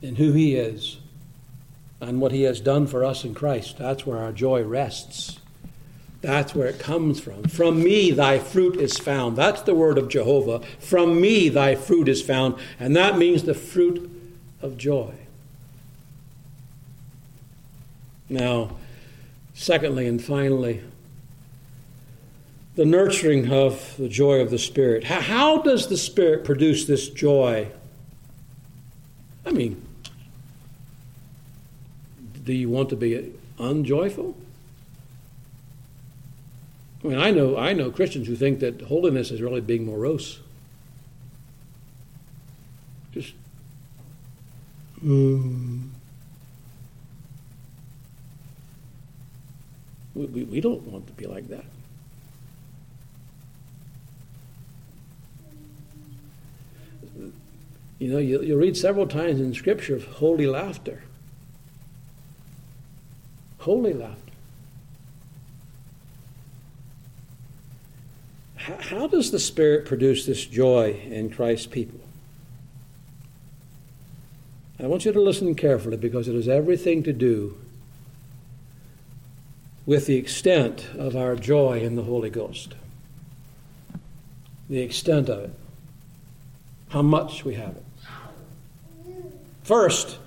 in 0.00 0.16
who 0.16 0.32
He 0.32 0.56
is 0.56 0.96
and 2.00 2.20
what 2.20 2.32
he 2.32 2.42
has 2.42 2.60
done 2.60 2.86
for 2.86 3.04
us 3.04 3.24
in 3.24 3.34
Christ. 3.34 3.78
That's 3.78 4.06
where 4.06 4.18
our 4.18 4.32
joy 4.32 4.62
rests. 4.62 5.40
That's 6.20 6.54
where 6.54 6.66
it 6.66 6.78
comes 6.78 7.20
from. 7.20 7.44
From 7.44 7.82
me 7.82 8.10
thy 8.10 8.38
fruit 8.38 8.76
is 8.76 8.98
found. 8.98 9.36
That's 9.36 9.62
the 9.62 9.74
word 9.74 9.98
of 9.98 10.08
Jehovah. 10.08 10.60
From 10.80 11.20
me 11.20 11.48
thy 11.48 11.74
fruit 11.74 12.08
is 12.08 12.22
found. 12.22 12.56
And 12.80 12.96
that 12.96 13.16
means 13.16 13.44
the 13.44 13.54
fruit 13.54 14.10
of 14.60 14.76
joy. 14.76 15.14
Now, 18.28 18.76
secondly 19.54 20.08
and 20.08 20.22
finally, 20.22 20.82
the 22.74 22.84
nurturing 22.84 23.50
of 23.50 23.96
the 23.96 24.08
joy 24.08 24.40
of 24.40 24.50
the 24.50 24.58
Spirit. 24.58 25.04
How 25.04 25.62
does 25.62 25.88
the 25.88 25.96
Spirit 25.96 26.44
produce 26.44 26.84
this 26.86 27.08
joy? 27.08 27.70
I 29.46 29.52
mean, 29.52 29.85
do 32.46 32.52
you 32.52 32.70
want 32.70 32.88
to 32.90 32.96
be 32.96 33.32
unjoyful? 33.58 34.36
I 37.04 37.08
mean, 37.08 37.18
I 37.18 37.30
know, 37.32 37.58
I 37.58 37.72
know 37.72 37.90
Christians 37.90 38.28
who 38.28 38.36
think 38.36 38.60
that 38.60 38.82
holiness 38.82 39.30
is 39.32 39.42
really 39.42 39.60
being 39.60 39.84
morose. 39.84 40.38
Just, 43.12 43.34
mm. 45.04 45.88
we, 50.14 50.26
we, 50.26 50.44
we 50.44 50.60
don't 50.60 50.82
want 50.82 51.08
to 51.08 51.12
be 51.14 51.26
like 51.26 51.48
that. 51.48 51.64
You 57.98 58.12
know, 58.12 58.18
you, 58.18 58.42
you 58.42 58.56
read 58.56 58.76
several 58.76 59.08
times 59.08 59.40
in 59.40 59.52
Scripture 59.54 59.96
of 59.96 60.04
holy 60.04 60.46
laughter 60.46 61.02
holy 63.66 63.92
laughter. 63.92 64.32
How 68.54 69.08
does 69.08 69.32
the 69.32 69.40
Spirit 69.40 69.86
produce 69.86 70.24
this 70.24 70.46
joy 70.46 71.00
in 71.10 71.30
Christ's 71.30 71.66
people? 71.66 71.98
I 74.78 74.86
want 74.86 75.04
you 75.04 75.12
to 75.12 75.20
listen 75.20 75.56
carefully 75.56 75.96
because 75.96 76.28
it 76.28 76.34
has 76.36 76.46
everything 76.46 77.02
to 77.02 77.12
do 77.12 77.58
with 79.84 80.06
the 80.06 80.14
extent 80.14 80.86
of 80.96 81.16
our 81.16 81.34
joy 81.34 81.80
in 81.80 81.96
the 81.96 82.04
Holy 82.04 82.30
Ghost. 82.30 82.74
The 84.70 84.80
extent 84.80 85.28
of 85.28 85.40
it. 85.40 85.54
How 86.90 87.02
much 87.02 87.44
we 87.44 87.54
have 87.54 87.74
it. 87.76 87.84
First, 89.64 90.18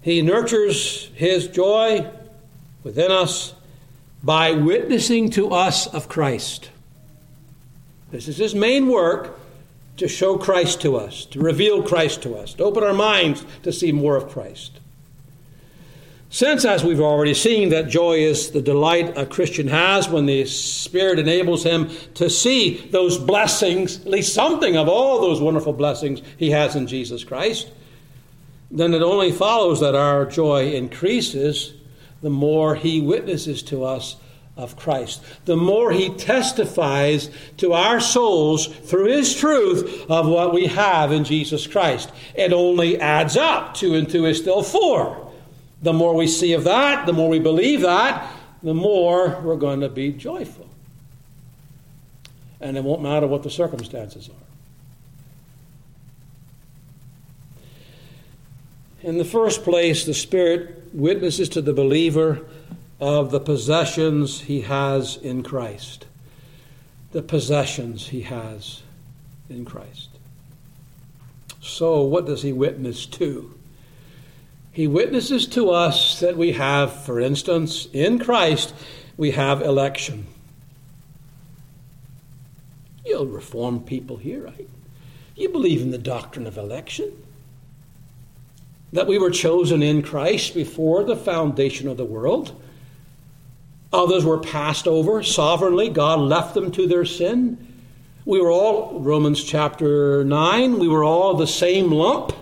He 0.00 0.22
nurtures 0.22 1.10
His 1.14 1.46
joy 1.46 2.10
within 2.82 3.10
us 3.10 3.54
by 4.22 4.52
witnessing 4.52 5.30
to 5.30 5.50
us 5.50 5.86
of 5.86 6.08
Christ. 6.08 6.70
This 8.10 8.28
is 8.28 8.36
his 8.36 8.54
main 8.54 8.88
work 8.88 9.38
to 9.96 10.08
show 10.08 10.36
Christ 10.36 10.80
to 10.82 10.96
us, 10.96 11.24
to 11.26 11.40
reveal 11.40 11.82
Christ 11.82 12.22
to 12.22 12.34
us, 12.34 12.54
to 12.54 12.64
open 12.64 12.82
our 12.82 12.94
minds 12.94 13.44
to 13.62 13.72
see 13.72 13.92
more 13.92 14.16
of 14.16 14.28
Christ. 14.28 14.80
Since, 16.32 16.64
as 16.64 16.84
we've 16.84 17.00
already 17.00 17.34
seen, 17.34 17.70
that 17.70 17.88
joy 17.88 18.18
is 18.18 18.52
the 18.52 18.62
delight 18.62 19.18
a 19.18 19.26
Christian 19.26 19.66
has 19.66 20.08
when 20.08 20.26
the 20.26 20.44
Spirit 20.44 21.18
enables 21.18 21.64
him 21.64 21.90
to 22.14 22.30
see 22.30 22.86
those 22.92 23.18
blessings, 23.18 24.00
at 24.00 24.06
least 24.06 24.32
something 24.32 24.76
of 24.76 24.88
all 24.88 25.20
those 25.20 25.40
wonderful 25.40 25.72
blessings 25.72 26.22
he 26.36 26.50
has 26.50 26.76
in 26.76 26.86
Jesus 26.86 27.24
Christ, 27.24 27.68
then 28.70 28.94
it 28.94 29.02
only 29.02 29.32
follows 29.32 29.80
that 29.80 29.96
our 29.96 30.24
joy 30.24 30.72
increases 30.72 31.74
the 32.22 32.30
more 32.30 32.74
he 32.74 33.00
witnesses 33.00 33.62
to 33.64 33.84
us 33.84 34.16
of 34.56 34.76
Christ. 34.76 35.22
The 35.46 35.56
more 35.56 35.90
he 35.90 36.10
testifies 36.10 37.30
to 37.58 37.72
our 37.72 38.00
souls 38.00 38.66
through 38.66 39.06
his 39.06 39.34
truth 39.34 40.06
of 40.10 40.28
what 40.28 40.52
we 40.52 40.66
have 40.66 41.12
in 41.12 41.24
Jesus 41.24 41.66
Christ. 41.66 42.10
It 42.34 42.52
only 42.52 43.00
adds 43.00 43.36
up. 43.36 43.74
Two 43.74 43.94
and 43.94 44.08
two 44.08 44.26
is 44.26 44.38
still 44.38 44.62
four. 44.62 45.32
The 45.82 45.92
more 45.94 46.14
we 46.14 46.26
see 46.26 46.52
of 46.52 46.64
that, 46.64 47.06
the 47.06 47.12
more 47.12 47.28
we 47.28 47.38
believe 47.38 47.80
that, 47.82 48.30
the 48.62 48.74
more 48.74 49.40
we're 49.42 49.56
going 49.56 49.80
to 49.80 49.88
be 49.88 50.12
joyful. 50.12 50.68
And 52.60 52.76
it 52.76 52.84
won't 52.84 53.00
matter 53.00 53.26
what 53.26 53.42
the 53.42 53.50
circumstances 53.50 54.28
are. 54.28 54.34
In 59.02 59.16
the 59.16 59.24
first 59.24 59.64
place, 59.64 60.04
the 60.04 60.12
Spirit 60.12 60.79
witnesses 60.92 61.48
to 61.50 61.62
the 61.62 61.72
believer 61.72 62.46
of 63.00 63.30
the 63.30 63.40
possessions 63.40 64.42
he 64.42 64.62
has 64.62 65.16
in 65.16 65.42
Christ. 65.42 66.06
The 67.12 67.22
possessions 67.22 68.08
he 68.08 68.22
has 68.22 68.82
in 69.48 69.64
Christ. 69.64 70.08
So, 71.60 72.02
what 72.02 72.26
does 72.26 72.42
he 72.42 72.52
witness 72.52 73.06
to? 73.06 73.54
He 74.72 74.86
witnesses 74.86 75.46
to 75.48 75.70
us 75.70 76.20
that 76.20 76.36
we 76.36 76.52
have, 76.52 76.92
for 77.04 77.20
instance, 77.20 77.88
in 77.92 78.18
Christ, 78.18 78.72
we 79.16 79.32
have 79.32 79.60
election. 79.60 80.26
You'll 83.04 83.26
reform 83.26 83.80
people 83.80 84.16
here, 84.16 84.44
right? 84.44 84.68
You 85.34 85.48
believe 85.48 85.82
in 85.82 85.90
the 85.90 85.98
doctrine 85.98 86.46
of 86.46 86.56
election. 86.56 87.12
That 88.92 89.06
we 89.06 89.18
were 89.18 89.30
chosen 89.30 89.82
in 89.82 90.02
Christ 90.02 90.54
before 90.54 91.04
the 91.04 91.16
foundation 91.16 91.88
of 91.88 91.96
the 91.96 92.04
world. 92.04 92.60
Others 93.92 94.24
were 94.24 94.38
passed 94.38 94.86
over 94.86 95.22
sovereignly. 95.22 95.88
God 95.88 96.20
left 96.20 96.54
them 96.54 96.70
to 96.72 96.86
their 96.86 97.04
sin. 97.04 97.66
We 98.24 98.40
were 98.40 98.50
all, 98.50 99.00
Romans 99.00 99.42
chapter 99.42 100.22
9, 100.24 100.78
we 100.78 100.88
were 100.88 101.02
all 101.02 101.34
the 101.34 101.46
same 101.46 101.90
lump, 101.90 102.32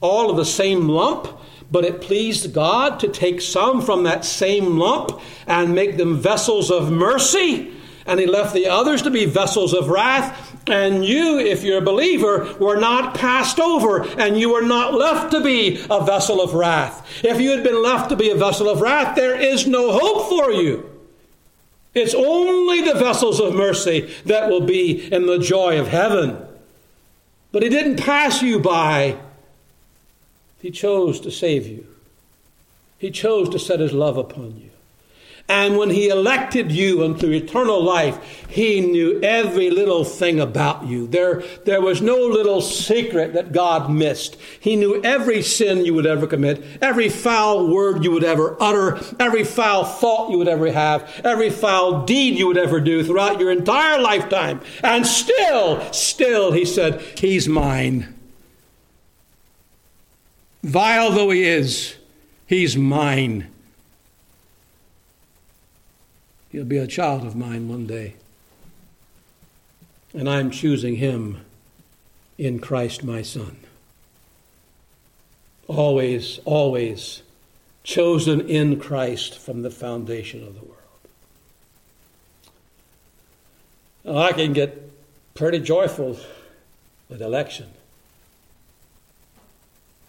all 0.00 0.28
of 0.28 0.36
the 0.36 0.44
same 0.44 0.88
lump, 0.88 1.28
but 1.70 1.84
it 1.84 2.00
pleased 2.00 2.52
God 2.52 3.00
to 3.00 3.08
take 3.08 3.40
some 3.40 3.80
from 3.80 4.02
that 4.02 4.24
same 4.24 4.76
lump 4.78 5.20
and 5.46 5.74
make 5.74 5.96
them 5.96 6.18
vessels 6.18 6.70
of 6.70 6.90
mercy. 6.90 7.72
And 8.06 8.20
He 8.20 8.26
left 8.26 8.52
the 8.52 8.66
others 8.66 9.02
to 9.02 9.10
be 9.10 9.24
vessels 9.24 9.72
of 9.72 9.88
wrath. 9.88 10.53
And 10.66 11.04
you, 11.04 11.38
if 11.38 11.62
you're 11.62 11.78
a 11.78 11.82
believer, 11.82 12.54
were 12.58 12.76
not 12.76 13.14
passed 13.14 13.60
over, 13.60 14.02
and 14.18 14.38
you 14.38 14.52
were 14.52 14.62
not 14.62 14.94
left 14.94 15.30
to 15.32 15.42
be 15.42 15.84
a 15.90 16.04
vessel 16.04 16.40
of 16.40 16.54
wrath. 16.54 17.22
If 17.22 17.40
you 17.40 17.50
had 17.50 17.62
been 17.62 17.82
left 17.82 18.08
to 18.10 18.16
be 18.16 18.30
a 18.30 18.34
vessel 18.34 18.70
of 18.70 18.80
wrath, 18.80 19.14
there 19.14 19.38
is 19.38 19.66
no 19.66 19.92
hope 19.92 20.28
for 20.28 20.50
you. 20.52 20.90
It's 21.92 22.14
only 22.14 22.80
the 22.80 22.98
vessels 22.98 23.40
of 23.40 23.54
mercy 23.54 24.12
that 24.24 24.48
will 24.48 24.62
be 24.62 25.12
in 25.12 25.26
the 25.26 25.38
joy 25.38 25.78
of 25.78 25.88
heaven. 25.88 26.44
But 27.52 27.62
He 27.62 27.68
didn't 27.68 28.02
pass 28.02 28.42
you 28.42 28.58
by, 28.58 29.18
He 30.60 30.70
chose 30.70 31.20
to 31.20 31.30
save 31.30 31.66
you, 31.66 31.86
He 32.98 33.10
chose 33.10 33.50
to 33.50 33.58
set 33.58 33.80
His 33.80 33.92
love 33.92 34.16
upon 34.16 34.56
you. 34.56 34.70
And 35.46 35.76
when 35.76 35.90
he 35.90 36.08
elected 36.08 36.72
you 36.72 37.04
unto 37.04 37.30
eternal 37.30 37.82
life, 37.82 38.18
he 38.48 38.80
knew 38.80 39.20
every 39.20 39.68
little 39.68 40.02
thing 40.02 40.40
about 40.40 40.86
you. 40.86 41.06
There, 41.06 41.42
there 41.66 41.82
was 41.82 42.00
no 42.00 42.16
little 42.16 42.62
secret 42.62 43.34
that 43.34 43.52
God 43.52 43.90
missed. 43.90 44.38
He 44.58 44.74
knew 44.74 45.02
every 45.02 45.42
sin 45.42 45.84
you 45.84 45.92
would 45.92 46.06
ever 46.06 46.26
commit, 46.26 46.64
every 46.80 47.10
foul 47.10 47.68
word 47.68 48.04
you 48.04 48.10
would 48.12 48.24
ever 48.24 48.56
utter, 48.58 48.98
every 49.20 49.44
foul 49.44 49.84
thought 49.84 50.30
you 50.30 50.38
would 50.38 50.48
ever 50.48 50.72
have, 50.72 51.20
every 51.22 51.50
foul 51.50 52.06
deed 52.06 52.38
you 52.38 52.46
would 52.46 52.56
ever 52.56 52.80
do 52.80 53.04
throughout 53.04 53.38
your 53.38 53.50
entire 53.50 54.00
lifetime. 54.00 54.62
And 54.82 55.06
still, 55.06 55.92
still, 55.92 56.52
he 56.52 56.64
said, 56.64 57.02
He's 57.18 57.46
mine. 57.46 58.14
Vile 60.62 61.10
though 61.10 61.28
he 61.28 61.44
is, 61.44 61.96
he's 62.46 62.78
mine. 62.78 63.53
He'll 66.54 66.64
be 66.64 66.78
a 66.78 66.86
child 66.86 67.26
of 67.26 67.34
mine 67.34 67.68
one 67.68 67.84
day. 67.84 68.14
And 70.12 70.30
I'm 70.30 70.52
choosing 70.52 70.94
him 70.94 71.40
in 72.38 72.60
Christ 72.60 73.02
my 73.02 73.22
Son. 73.22 73.56
Always, 75.66 76.38
always 76.44 77.22
chosen 77.82 78.40
in 78.48 78.78
Christ 78.78 79.36
from 79.36 79.62
the 79.62 79.70
foundation 79.70 80.46
of 80.46 80.54
the 80.54 80.60
world. 80.60 80.78
Now, 84.04 84.18
I 84.18 84.32
can 84.32 84.52
get 84.52 84.92
pretty 85.34 85.58
joyful 85.58 86.20
with 87.08 87.20
election. 87.20 87.66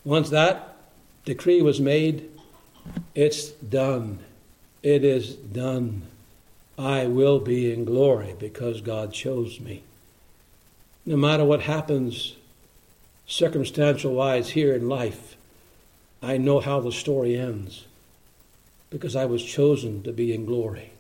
Once 0.04 0.30
that 0.30 0.78
decree 1.26 1.64
was 1.64 1.82
made, 1.82 2.30
it's 3.16 3.50
done. 3.50 4.20
It 4.84 5.04
is 5.04 5.34
done. 5.34 6.04
I 6.78 7.06
will 7.08 7.40
be 7.40 7.72
in 7.72 7.86
glory 7.86 8.36
because 8.38 8.82
God 8.82 9.14
chose 9.14 9.60
me. 9.60 9.84
No 11.06 11.16
matter 11.16 11.46
what 11.46 11.62
happens 11.62 12.36
circumstantial 13.28 14.14
wise 14.14 14.50
here 14.50 14.74
in 14.74 14.90
life, 14.90 15.38
I 16.22 16.38
know 16.38 16.60
how 16.60 16.80
the 16.80 16.92
story 16.92 17.38
ends 17.38 17.86
because 18.90 19.16
I 19.16 19.26
was 19.26 19.44
chosen 19.44 20.04
to 20.04 20.12
be 20.12 20.34
in 20.34 20.46
glory. 20.46 20.92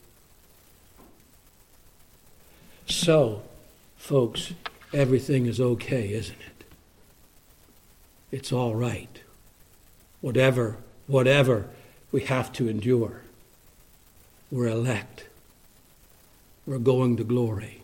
So, 2.88 3.42
folks, 3.98 4.54
everything 4.94 5.46
is 5.46 5.60
okay, 5.60 6.14
isn't 6.14 6.40
it? 6.40 6.66
It's 8.32 8.52
all 8.52 8.76
right. 8.76 9.22
Whatever, 10.22 10.78
whatever 11.08 11.68
we 12.12 12.22
have 12.22 12.54
to 12.54 12.70
endure, 12.70 13.22
we're 14.52 14.68
elect 14.68 15.26
we're 16.66 16.80
going 16.80 17.18
to 17.18 17.24
glory. 17.24 17.82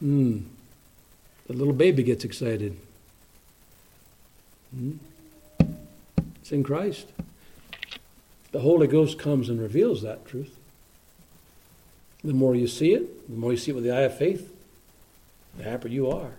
Hmm. 0.00 0.38
The 1.46 1.52
little 1.52 1.74
baby 1.74 2.02
gets 2.02 2.24
excited. 2.24 2.76
Hmm? 4.74 4.92
It's 6.40 6.52
in 6.52 6.62
Christ. 6.62 7.08
The 8.52 8.60
Holy 8.60 8.86
Ghost 8.86 9.18
comes 9.18 9.48
and 9.48 9.60
reveals 9.60 10.02
that 10.02 10.26
truth. 10.26 10.56
The 12.24 12.32
more 12.32 12.54
you 12.54 12.66
see 12.66 12.92
it, 12.92 13.28
the 13.28 13.36
more 13.36 13.52
you 13.52 13.58
see 13.58 13.72
it 13.72 13.74
with 13.74 13.84
the 13.84 13.90
eye 13.90 14.02
of 14.02 14.16
faith, 14.16 14.52
the 15.56 15.64
happier 15.64 15.90
you 15.90 16.10
are. 16.10 16.32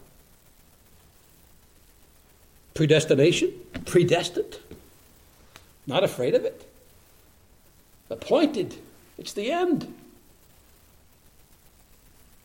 Predestination, 2.74 3.52
predestined, 3.86 4.58
not 5.86 6.04
afraid 6.04 6.34
of 6.34 6.46
it 6.46 6.71
appointed. 8.12 8.76
It's 9.18 9.34
the 9.34 9.52
end. 9.52 9.94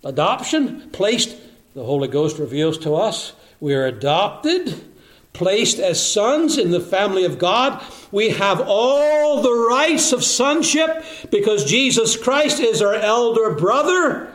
Adoption, 0.04 0.90
placed, 0.90 1.36
the 1.74 1.84
Holy 1.84 2.08
Ghost 2.08 2.38
reveals 2.38 2.78
to 2.78 2.94
us, 2.94 3.32
we 3.60 3.74
are 3.74 3.86
adopted, 3.86 4.84
placed 5.32 5.78
as 5.78 6.04
sons 6.04 6.56
in 6.56 6.70
the 6.70 6.80
family 6.80 7.24
of 7.24 7.38
God. 7.38 7.82
We 8.12 8.30
have 8.30 8.60
all 8.60 9.42
the 9.42 9.52
rights 9.52 10.12
of 10.12 10.24
sonship 10.24 11.04
because 11.30 11.64
Jesus 11.64 12.16
Christ 12.16 12.60
is 12.60 12.80
our 12.80 12.94
elder 12.94 13.54
brother. 13.54 14.32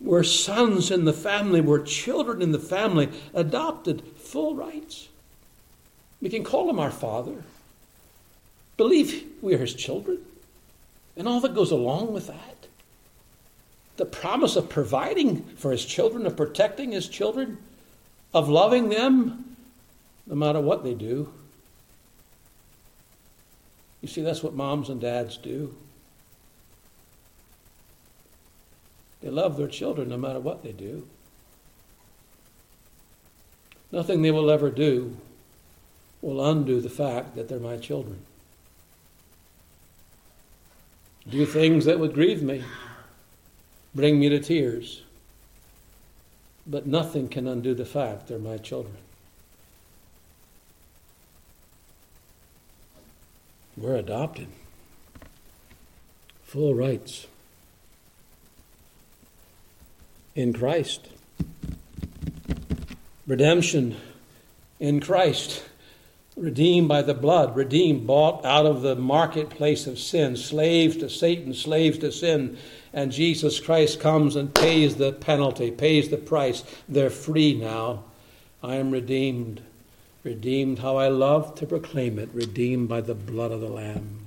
We're 0.00 0.22
sons 0.22 0.90
in 0.90 1.04
the 1.04 1.12
family, 1.12 1.60
we're 1.60 1.82
children 1.82 2.42
in 2.42 2.52
the 2.52 2.58
family, 2.58 3.08
adopted, 3.32 4.02
full 4.16 4.54
rights. 4.54 5.08
We 6.20 6.28
can 6.28 6.44
call 6.44 6.70
him 6.70 6.78
our 6.78 6.90
father. 6.90 7.42
Believe 8.76 9.24
we 9.40 9.54
are 9.54 9.58
his 9.58 9.74
children 9.74 10.20
and 11.16 11.28
all 11.28 11.40
that 11.40 11.54
goes 11.54 11.70
along 11.70 12.12
with 12.12 12.26
that. 12.26 12.66
The 13.96 14.04
promise 14.04 14.56
of 14.56 14.68
providing 14.68 15.42
for 15.56 15.70
his 15.70 15.84
children, 15.84 16.26
of 16.26 16.36
protecting 16.36 16.92
his 16.92 17.08
children, 17.08 17.58
of 18.32 18.48
loving 18.48 18.88
them 18.88 19.56
no 20.26 20.34
matter 20.34 20.60
what 20.60 20.82
they 20.82 20.94
do. 20.94 21.32
You 24.02 24.08
see, 24.08 24.22
that's 24.22 24.42
what 24.42 24.54
moms 24.54 24.88
and 24.88 25.00
dads 25.00 25.36
do. 25.36 25.74
They 29.22 29.30
love 29.30 29.56
their 29.56 29.68
children 29.68 30.08
no 30.08 30.18
matter 30.18 30.40
what 30.40 30.62
they 30.62 30.72
do. 30.72 31.08
Nothing 33.92 34.22
they 34.22 34.32
will 34.32 34.50
ever 34.50 34.70
do 34.70 35.16
will 36.20 36.44
undo 36.44 36.80
the 36.80 36.90
fact 36.90 37.36
that 37.36 37.48
they're 37.48 37.60
my 37.60 37.76
children 37.76 38.20
do 41.28 41.46
things 41.46 41.84
that 41.86 41.98
would 41.98 42.14
grieve 42.14 42.42
me, 42.42 42.64
bring 43.94 44.18
me 44.18 44.28
to 44.28 44.38
tears. 44.38 45.02
But 46.66 46.86
nothing 46.86 47.28
can 47.28 47.46
undo 47.46 47.74
the 47.74 47.84
fact 47.84 48.28
they're 48.28 48.38
my 48.38 48.56
children. 48.58 48.96
We're 53.76 53.96
adopted. 53.96 54.48
Full 56.44 56.74
rights. 56.74 57.26
In 60.34 60.52
Christ. 60.52 61.08
Redemption 63.26 63.96
in 64.78 65.00
Christ. 65.00 65.64
Redeemed 66.36 66.88
by 66.88 67.02
the 67.02 67.14
blood, 67.14 67.54
redeemed, 67.54 68.06
bought 68.08 68.44
out 68.44 68.66
of 68.66 68.82
the 68.82 68.96
marketplace 68.96 69.86
of 69.86 70.00
sin, 70.00 70.36
slaves 70.36 70.96
to 70.96 71.08
Satan, 71.08 71.54
slaves 71.54 71.98
to 71.98 72.10
sin. 72.10 72.58
And 72.92 73.12
Jesus 73.12 73.60
Christ 73.60 74.00
comes 74.00 74.34
and 74.34 74.52
pays 74.52 74.96
the 74.96 75.12
penalty, 75.12 75.70
pays 75.70 76.08
the 76.08 76.16
price. 76.16 76.64
They're 76.88 77.10
free 77.10 77.54
now. 77.54 78.04
I 78.62 78.76
am 78.76 78.90
redeemed. 78.90 79.62
Redeemed 80.24 80.80
how 80.80 80.96
I 80.96 81.08
love 81.08 81.54
to 81.56 81.66
proclaim 81.66 82.18
it, 82.18 82.30
redeemed 82.32 82.88
by 82.88 83.00
the 83.00 83.14
blood 83.14 83.52
of 83.52 83.60
the 83.60 83.68
Lamb. 83.68 84.26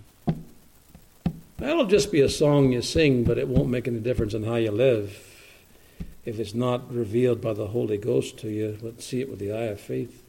That'll 1.58 1.88
just 1.88 2.12
be 2.12 2.22
a 2.22 2.30
song 2.30 2.72
you 2.72 2.84
sing, 2.84 3.24
but 3.24 3.38
it 3.38 3.48
won't 3.48 3.70
make 3.70 3.88
any 3.88 4.00
difference 4.00 4.34
in 4.34 4.44
how 4.44 4.56
you 4.56 4.72
live 4.72 5.24
if 6.24 6.40
it's 6.40 6.54
not 6.54 6.94
revealed 6.94 7.42
by 7.42 7.54
the 7.54 7.68
Holy 7.68 7.98
Ghost 7.98 8.38
to 8.40 8.50
you. 8.50 8.78
Let's 8.82 9.06
see 9.06 9.22
it 9.22 9.30
with 9.30 9.40
the 9.40 9.52
eye 9.52 9.66
of 9.66 9.80
faith. 9.80 10.24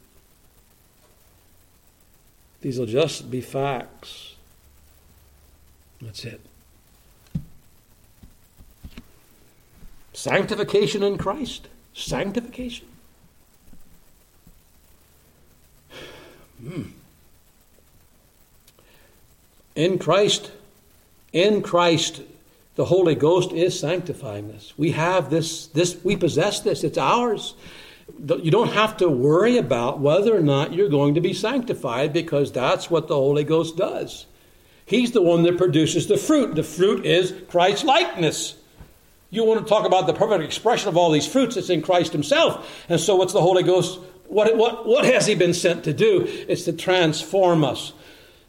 These 2.61 2.77
will 2.77 2.85
just 2.85 3.31
be 3.31 3.41
facts. 3.41 4.35
That's 6.01 6.25
it. 6.25 6.41
Sanctification 10.13 11.03
in 11.03 11.17
Christ. 11.17 11.67
Sanctification. 11.93 12.87
Hmm. 16.61 16.83
In 19.75 19.97
Christ, 19.97 20.51
in 21.31 21.61
Christ, 21.61 22.21
the 22.75 22.85
Holy 22.85 23.15
Ghost 23.15 23.53
is 23.53 23.79
sanctifying 23.79 24.51
us. 24.51 24.73
We 24.77 24.91
have 24.91 25.29
this, 25.29 25.67
this, 25.67 25.97
we 26.03 26.17
possess 26.17 26.59
this, 26.59 26.83
it's 26.83 26.97
ours. 26.97 27.53
You 28.17 28.51
don't 28.51 28.73
have 28.73 28.97
to 28.97 29.09
worry 29.09 29.57
about 29.57 29.99
whether 29.99 30.35
or 30.35 30.41
not 30.41 30.73
you're 30.73 30.89
going 30.89 31.15
to 31.15 31.21
be 31.21 31.33
sanctified 31.33 32.13
because 32.13 32.51
that's 32.51 32.89
what 32.89 33.07
the 33.07 33.15
Holy 33.15 33.43
Ghost 33.43 33.77
does. 33.77 34.25
He's 34.85 35.11
the 35.11 35.21
one 35.21 35.43
that 35.43 35.57
produces 35.57 36.07
the 36.07 36.17
fruit. 36.17 36.55
The 36.55 36.63
fruit 36.63 37.05
is 37.05 37.33
Christ's 37.49 37.83
likeness. 37.83 38.55
You 39.29 39.43
want 39.43 39.61
to 39.61 39.69
talk 39.69 39.85
about 39.85 40.07
the 40.07 40.13
perfect 40.13 40.43
expression 40.43 40.89
of 40.89 40.97
all 40.97 41.11
these 41.11 41.27
fruits, 41.27 41.55
it's 41.55 41.69
in 41.69 41.83
Christ 41.83 42.13
Himself. 42.13 42.85
And 42.89 42.99
so, 42.99 43.15
what's 43.15 43.33
the 43.33 43.41
Holy 43.41 43.61
Ghost 43.61 43.99
what, 44.29 44.55
what, 44.55 44.85
what 44.85 45.05
has 45.05 45.25
he 45.25 45.35
been 45.35 45.53
sent 45.53 45.83
to 45.83 45.93
do? 45.93 46.23
It's 46.47 46.63
to 46.65 46.73
transform 46.73 47.63
us 47.63 47.93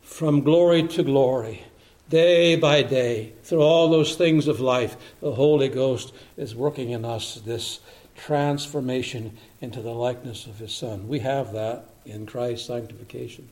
from 0.03 0.43
glory 0.43 0.87
to 0.89 1.03
glory, 1.03 1.65
day 2.11 2.55
by 2.55 2.83
day, 2.83 3.33
through 3.43 3.63
all 3.63 3.89
those 3.89 4.15
things 4.15 4.47
of 4.47 4.61
life. 4.61 4.97
The 5.21 5.33
Holy 5.33 5.69
Ghost 5.69 6.13
is 6.37 6.55
working 6.55 6.91
in 6.91 7.05
us 7.05 7.37
this 7.37 7.81
transformation 8.25 9.37
into 9.61 9.81
the 9.81 9.91
likeness 9.91 10.47
of 10.47 10.59
his 10.59 10.73
Son. 10.73 11.09
We 11.09 11.21
have 11.21 11.53
that 11.53 11.87
in 12.05 12.27
Christ's 12.27 12.67
sanctification. 12.67 13.49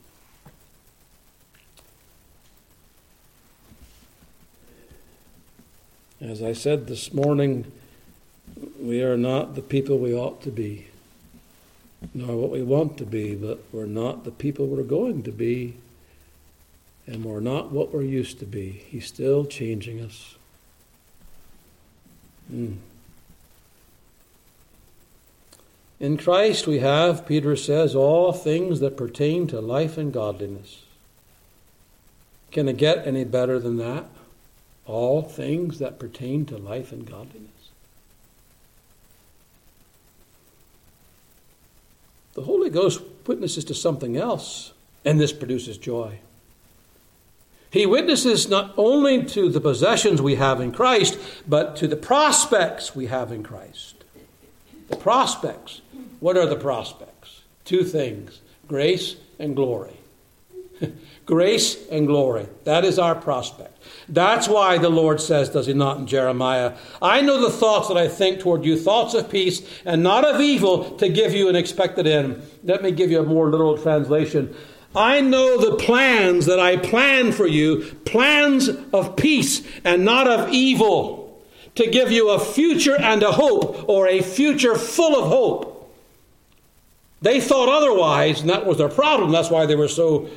As 6.21 6.43
I 6.43 6.53
said 6.53 6.87
this 6.87 7.13
morning, 7.13 7.71
we 8.79 9.01
are 9.01 9.17
not 9.17 9.55
the 9.55 9.61
people 9.61 9.97
we 9.97 10.13
ought 10.13 10.41
to 10.43 10.51
be 10.51 10.89
nor 12.13 12.37
what 12.37 12.49
we 12.49 12.61
want 12.61 12.97
to 12.97 13.05
be, 13.05 13.35
but 13.35 13.59
we're 13.71 13.85
not 13.85 14.23
the 14.23 14.31
people 14.31 14.67
we're 14.67 14.83
going 14.83 15.23
to 15.23 15.31
be, 15.31 15.75
and 17.07 17.25
we're 17.25 17.39
not 17.39 17.71
what 17.71 17.93
we're 17.93 18.01
used 18.01 18.39
to 18.39 18.45
be. 18.45 18.83
He's 18.87 19.05
still 19.05 19.45
changing 19.45 20.01
us. 20.01 20.35
Mm. 22.51 22.77
In 25.99 26.17
Christ 26.17 26.65
we 26.65 26.79
have, 26.79 27.25
Peter 27.25 27.55
says, 27.55 27.93
all 27.93 28.31
things 28.31 28.79
that 28.79 28.95
pertain 28.95 29.47
to 29.47 29.59
life 29.59 29.97
and 29.97 30.13
godliness. 30.13 30.83
Can 32.51 32.69
it 32.69 32.77
get 32.77 33.05
any 33.05 33.25
better 33.25 33.59
than 33.59 33.77
that? 33.77 34.05
All 34.85 35.21
things 35.21 35.79
that 35.79 35.99
pertain 35.99 36.45
to 36.45 36.57
life 36.57 36.91
and 36.91 37.05
godliness. 37.05 37.49
The 42.33 42.43
Holy 42.43 42.69
Ghost 42.69 43.01
witnesses 43.27 43.65
to 43.65 43.73
something 43.73 44.15
else, 44.15 44.71
and 45.03 45.19
this 45.19 45.33
produces 45.33 45.77
joy. 45.77 46.19
He 47.71 47.85
witnesses 47.85 48.47
not 48.47 48.73
only 48.77 49.25
to 49.25 49.49
the 49.49 49.61
possessions 49.61 50.21
we 50.21 50.35
have 50.35 50.61
in 50.61 50.71
Christ, 50.71 51.19
but 51.47 51.75
to 51.75 51.87
the 51.87 51.97
prospects 51.97 52.95
we 52.95 53.07
have 53.07 53.31
in 53.31 53.43
Christ. 53.43 54.03
The 54.87 54.95
prospects. 54.95 55.81
What 56.19 56.37
are 56.37 56.45
the 56.45 56.55
prospects? 56.55 57.41
Two 57.65 57.83
things 57.83 58.41
grace 58.67 59.15
and 59.39 59.55
glory. 59.55 59.97
grace 61.25 61.77
and 61.89 62.07
glory. 62.07 62.47
That 62.63 62.85
is 62.85 62.99
our 62.99 63.15
prospect. 63.15 63.77
That's 64.07 64.47
why 64.47 64.77
the 64.77 64.89
Lord 64.89 65.21
says, 65.21 65.49
does 65.49 65.67
he 65.67 65.73
not, 65.73 65.97
in 65.97 66.07
Jeremiah, 66.07 66.75
I 67.01 67.21
know 67.21 67.41
the 67.41 67.49
thoughts 67.49 67.87
that 67.87 67.97
I 67.97 68.07
think 68.07 68.39
toward 68.39 68.65
you, 68.65 68.77
thoughts 68.77 69.13
of 69.13 69.29
peace 69.29 69.61
and 69.85 70.03
not 70.03 70.25
of 70.25 70.41
evil, 70.41 70.97
to 70.97 71.09
give 71.09 71.33
you 71.33 71.49
an 71.49 71.55
expected 71.55 72.07
end. 72.07 72.41
Let 72.63 72.83
me 72.83 72.91
give 72.91 73.11
you 73.11 73.19
a 73.19 73.23
more 73.23 73.49
literal 73.49 73.77
translation. 73.77 74.55
I 74.95 75.21
know 75.21 75.57
the 75.57 75.77
plans 75.77 76.47
that 76.47 76.59
I 76.59 76.77
plan 76.77 77.31
for 77.31 77.45
you, 77.45 77.83
plans 78.05 78.69
of 78.91 79.15
peace 79.15 79.61
and 79.83 80.03
not 80.03 80.27
of 80.27 80.51
evil, 80.51 81.43
to 81.75 81.87
give 81.87 82.11
you 82.11 82.31
a 82.31 82.39
future 82.39 82.95
and 82.95 83.21
a 83.21 83.31
hope, 83.31 83.87
or 83.87 84.07
a 84.07 84.21
future 84.21 84.75
full 84.75 85.15
of 85.15 85.27
hope. 85.27 85.78
They 87.21 87.41
thought 87.41 87.69
otherwise, 87.69 88.41
and 88.41 88.49
that 88.49 88.65
was 88.65 88.77
their 88.77 88.89
problem. 88.89 89.31
That's 89.31 89.49
why 89.49 89.65
they 89.65 89.75
were 89.75 89.89
so 89.89 90.29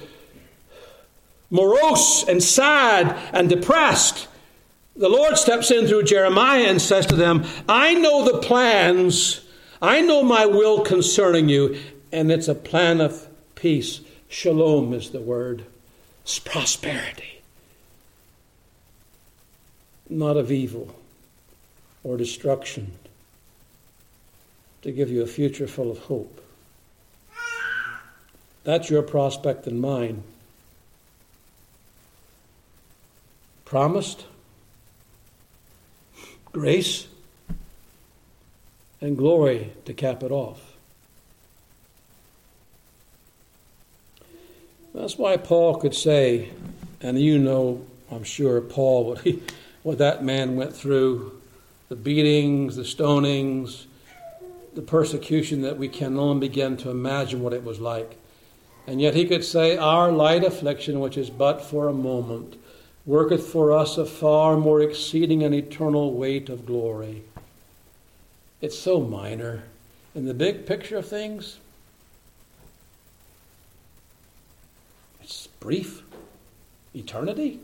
morose 1.52 2.24
and 2.26 2.42
sad 2.42 3.16
and 3.32 3.48
depressed, 3.48 4.26
the 4.96 5.08
Lord 5.08 5.36
steps 5.38 5.70
in 5.70 5.86
through 5.86 6.04
Jeremiah 6.04 6.64
and 6.64 6.80
says 6.80 7.06
to 7.06 7.16
them, 7.16 7.44
I 7.68 7.94
know 7.94 8.24
the 8.24 8.38
plans, 8.38 9.42
I 9.80 10.00
know 10.00 10.22
my 10.22 10.46
will 10.46 10.82
concerning 10.82 11.48
you, 11.48 11.78
and 12.10 12.32
it's 12.32 12.48
a 12.48 12.54
plan 12.54 13.00
of 13.00 13.28
peace. 13.54 14.00
Shalom 14.28 14.92
is 14.92 15.10
the 15.10 15.20
word, 15.20 15.64
it's 16.22 16.38
prosperity, 16.38 17.42
not 20.08 20.36
of 20.36 20.50
evil 20.50 20.94
or 22.02 22.16
destruction, 22.16 22.92
to 24.82 24.90
give 24.90 25.10
you 25.10 25.22
a 25.22 25.26
future 25.26 25.68
full 25.68 25.90
of 25.90 25.98
hope. 25.98 26.41
That's 28.64 28.90
your 28.90 29.02
prospect 29.02 29.66
and 29.66 29.80
mine. 29.80 30.22
promised 33.72 34.26
grace 36.52 37.06
and 39.00 39.16
glory 39.16 39.72
to 39.86 39.94
cap 39.94 40.22
it 40.22 40.30
off. 40.30 40.74
That's 44.94 45.16
why 45.16 45.38
Paul 45.38 45.76
could 45.76 45.94
say, 45.94 46.50
and 47.00 47.18
you 47.18 47.38
know, 47.38 47.82
I'm 48.10 48.24
sure, 48.24 48.60
Paul, 48.60 49.06
what, 49.06 49.20
he, 49.22 49.42
what 49.82 49.96
that 49.96 50.22
man 50.22 50.54
went 50.54 50.76
through 50.76 51.40
the 51.88 51.96
beatings, 51.96 52.76
the 52.76 52.82
stonings, 52.82 53.86
the 54.74 54.82
persecution 54.82 55.62
that 55.62 55.78
we 55.78 55.88
can 55.88 56.18
only 56.18 56.46
begin 56.46 56.76
to 56.76 56.90
imagine 56.90 57.40
what 57.40 57.54
it 57.54 57.64
was 57.64 57.80
like. 57.80 58.18
And 58.86 59.00
yet 59.00 59.14
he 59.14 59.26
could 59.26 59.44
say, 59.44 59.76
Our 59.76 60.10
light 60.10 60.44
affliction, 60.44 61.00
which 61.00 61.16
is 61.16 61.30
but 61.30 61.62
for 61.62 61.88
a 61.88 61.92
moment, 61.92 62.56
worketh 63.06 63.46
for 63.46 63.72
us 63.72 63.96
a 63.96 64.06
far 64.06 64.56
more 64.56 64.80
exceeding 64.80 65.42
and 65.42 65.54
eternal 65.54 66.12
weight 66.12 66.48
of 66.48 66.66
glory. 66.66 67.22
It's 68.60 68.78
so 68.78 69.00
minor. 69.00 69.64
In 70.14 70.26
the 70.26 70.34
big 70.34 70.66
picture 70.66 70.96
of 70.96 71.08
things, 71.08 71.58
it's 75.22 75.46
brief. 75.46 76.02
Eternity. 76.94 77.58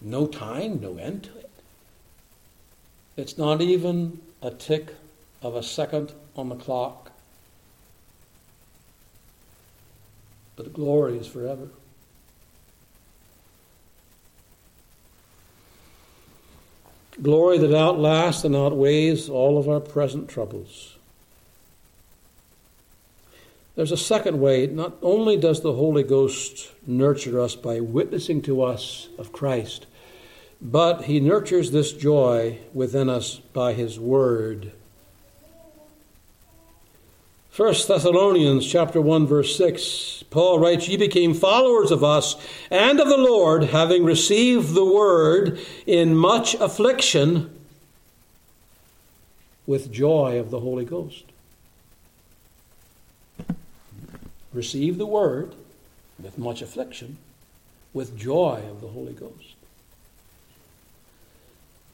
No 0.00 0.26
time, 0.26 0.80
no 0.80 0.96
end 0.96 1.24
to 1.24 1.38
it. 1.38 1.50
It's 3.16 3.36
not 3.36 3.60
even 3.60 4.20
a 4.42 4.50
tick 4.50 4.94
of 5.42 5.54
a 5.54 5.62
second 5.62 6.12
on 6.36 6.48
the 6.48 6.56
clock. 6.56 7.09
But 10.62 10.74
glory 10.74 11.16
is 11.16 11.26
forever. 11.26 11.70
glory 17.22 17.58
that 17.58 17.74
outlasts 17.74 18.44
and 18.44 18.56
outweighs 18.56 19.28
all 19.28 19.58
of 19.58 19.68
our 19.68 19.80
present 19.80 20.28
troubles. 20.28 20.96
There's 23.74 23.92
a 23.92 23.96
second 23.96 24.40
way. 24.40 24.66
Not 24.66 24.96
only 25.02 25.36
does 25.36 25.60
the 25.60 25.74
Holy 25.74 26.02
Ghost 26.02 26.70
nurture 26.86 27.40
us 27.40 27.54
by 27.56 27.80
witnessing 27.80 28.42
to 28.42 28.62
us 28.62 29.08
of 29.18 29.32
Christ, 29.32 29.86
but 30.60 31.04
he 31.04 31.20
nurtures 31.20 31.70
this 31.70 31.92
joy 31.92 32.58
within 32.74 33.08
us 33.08 33.36
by 33.36 33.72
his 33.72 33.98
word. 33.98 34.72
1 37.60 37.74
Thessalonians 37.86 38.66
chapter 38.66 39.02
1 39.02 39.26
verse 39.26 39.54
6 39.54 40.24
Paul 40.30 40.58
writes 40.58 40.88
ye 40.88 40.96
became 40.96 41.34
followers 41.34 41.90
of 41.90 42.02
us 42.02 42.34
and 42.70 42.98
of 42.98 43.06
the 43.06 43.18
Lord 43.18 43.64
having 43.64 44.02
received 44.02 44.72
the 44.72 44.82
word 44.82 45.60
in 45.86 46.16
much 46.16 46.54
affliction 46.54 47.54
with 49.66 49.92
joy 49.92 50.38
of 50.38 50.50
the 50.50 50.60
Holy 50.60 50.86
Ghost 50.86 51.24
receive 54.54 54.96
the 54.96 55.04
word 55.04 55.54
with 56.18 56.38
much 56.38 56.62
affliction, 56.62 57.18
with 57.92 58.16
joy 58.16 58.62
of 58.70 58.80
the 58.80 58.88
Holy 58.88 59.12
Ghost. 59.12 59.54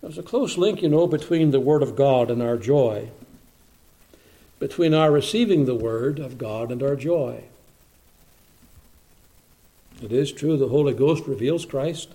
There's 0.01 0.17
a 0.17 0.23
close 0.23 0.57
link, 0.57 0.81
you 0.81 0.89
know, 0.89 1.09
between 1.09 1.51
the 1.51 1.59
Word 1.59 1.83
of 1.83 1.97
God 1.97 2.31
and 2.31 2.41
our 2.41 2.57
joy, 2.57 3.11
between 4.59 4.95
our 4.95 5.11
receiving 5.11 5.65
the 5.65 5.75
Word 5.75 6.19
of 6.19 6.39
God 6.39 6.71
and 6.71 6.83
our 6.83 6.97
joy. 6.97 7.45
It 10.03 10.13
is 10.13 10.33
true 10.33 10.57
the 10.57 10.69
Holy 10.69 10.95
Ghost 10.95 11.27
reveals 11.27 11.65
Christ. 11.65 12.09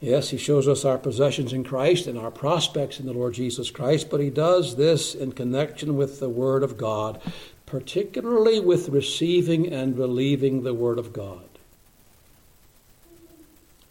Yes, 0.00 0.30
He 0.30 0.38
shows 0.38 0.68
us 0.68 0.84
our 0.84 0.98
possessions 0.98 1.52
in 1.52 1.64
Christ 1.64 2.06
and 2.06 2.18
our 2.18 2.30
prospects 2.30 3.00
in 3.00 3.06
the 3.06 3.12
Lord 3.12 3.34
Jesus 3.34 3.70
Christ, 3.70 4.10
but 4.10 4.20
He 4.20 4.30
does 4.30 4.76
this 4.76 5.14
in 5.14 5.32
connection 5.32 5.96
with 5.96 6.20
the 6.20 6.28
Word 6.28 6.62
of 6.62 6.76
God 6.76 7.20
particularly 7.68 8.58
with 8.58 8.88
receiving 8.88 9.70
and 9.70 9.94
believing 9.94 10.62
the 10.62 10.72
Word 10.72 10.98
of 10.98 11.12
God. 11.12 11.44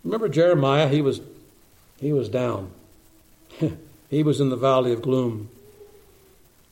Remember 0.04 0.28
Jeremiah? 0.28 0.88
He 0.88 1.02
was, 1.02 1.22
he 2.00 2.12
was 2.12 2.28
down. 2.28 2.72
he 4.10 4.24
was 4.24 4.42
in 4.42 4.50
the 4.50 4.56
valley 4.56 4.92
of 4.92 5.04
gloom. 5.04 5.50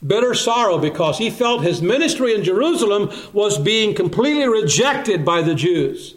Bitter 0.06 0.34
sorrow 0.34 0.78
because 0.78 1.18
he 1.18 1.30
felt 1.30 1.64
his 1.64 1.82
ministry 1.82 2.34
in 2.36 2.44
Jerusalem 2.44 3.12
was 3.34 3.58
being 3.58 3.96
completely 3.96 4.48
rejected 4.48 5.24
by 5.26 5.42
the 5.42 5.56
Jews. 5.56 6.16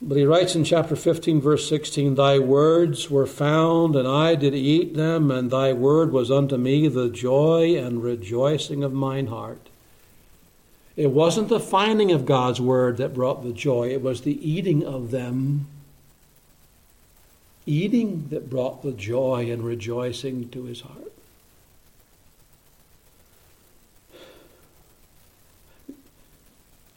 But 0.00 0.16
he 0.16 0.24
writes 0.24 0.54
in 0.54 0.62
chapter 0.62 0.94
15, 0.94 1.40
verse 1.40 1.68
16 1.68 2.14
Thy 2.14 2.38
words 2.38 3.10
were 3.10 3.26
found, 3.26 3.96
and 3.96 4.06
I 4.06 4.36
did 4.36 4.54
eat 4.54 4.94
them, 4.94 5.30
and 5.30 5.50
thy 5.50 5.72
word 5.72 6.12
was 6.12 6.30
unto 6.30 6.56
me 6.56 6.86
the 6.86 7.08
joy 7.08 7.76
and 7.76 8.02
rejoicing 8.02 8.84
of 8.84 8.92
mine 8.92 9.26
heart. 9.26 9.68
It 10.96 11.10
wasn't 11.10 11.48
the 11.48 11.60
finding 11.60 12.12
of 12.12 12.26
God's 12.26 12.60
word 12.60 12.96
that 12.98 13.14
brought 13.14 13.42
the 13.42 13.52
joy, 13.52 13.88
it 13.88 14.02
was 14.02 14.20
the 14.20 14.48
eating 14.48 14.84
of 14.84 15.10
them. 15.10 15.66
Eating 17.66 18.28
that 18.30 18.48
brought 18.48 18.82
the 18.82 18.92
joy 18.92 19.50
and 19.50 19.62
rejoicing 19.64 20.48
to 20.50 20.64
his 20.64 20.80
heart. 20.82 21.07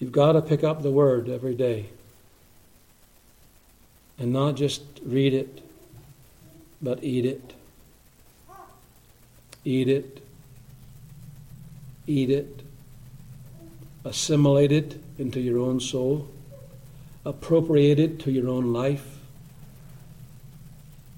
You've 0.01 0.11
got 0.11 0.31
to 0.31 0.41
pick 0.41 0.63
up 0.63 0.81
the 0.81 0.89
word 0.89 1.29
every 1.29 1.53
day 1.53 1.85
and 4.17 4.33
not 4.33 4.55
just 4.55 4.81
read 5.05 5.31
it, 5.31 5.61
but 6.81 7.03
eat 7.03 7.23
it. 7.23 7.53
Eat 9.63 9.87
it. 9.87 10.23
Eat 12.07 12.31
it. 12.31 12.63
Assimilate 14.03 14.71
it 14.71 14.99
into 15.19 15.39
your 15.39 15.59
own 15.59 15.79
soul. 15.79 16.27
Appropriate 17.23 17.99
it 17.99 18.19
to 18.21 18.31
your 18.31 18.49
own 18.49 18.73
life. 18.73 19.19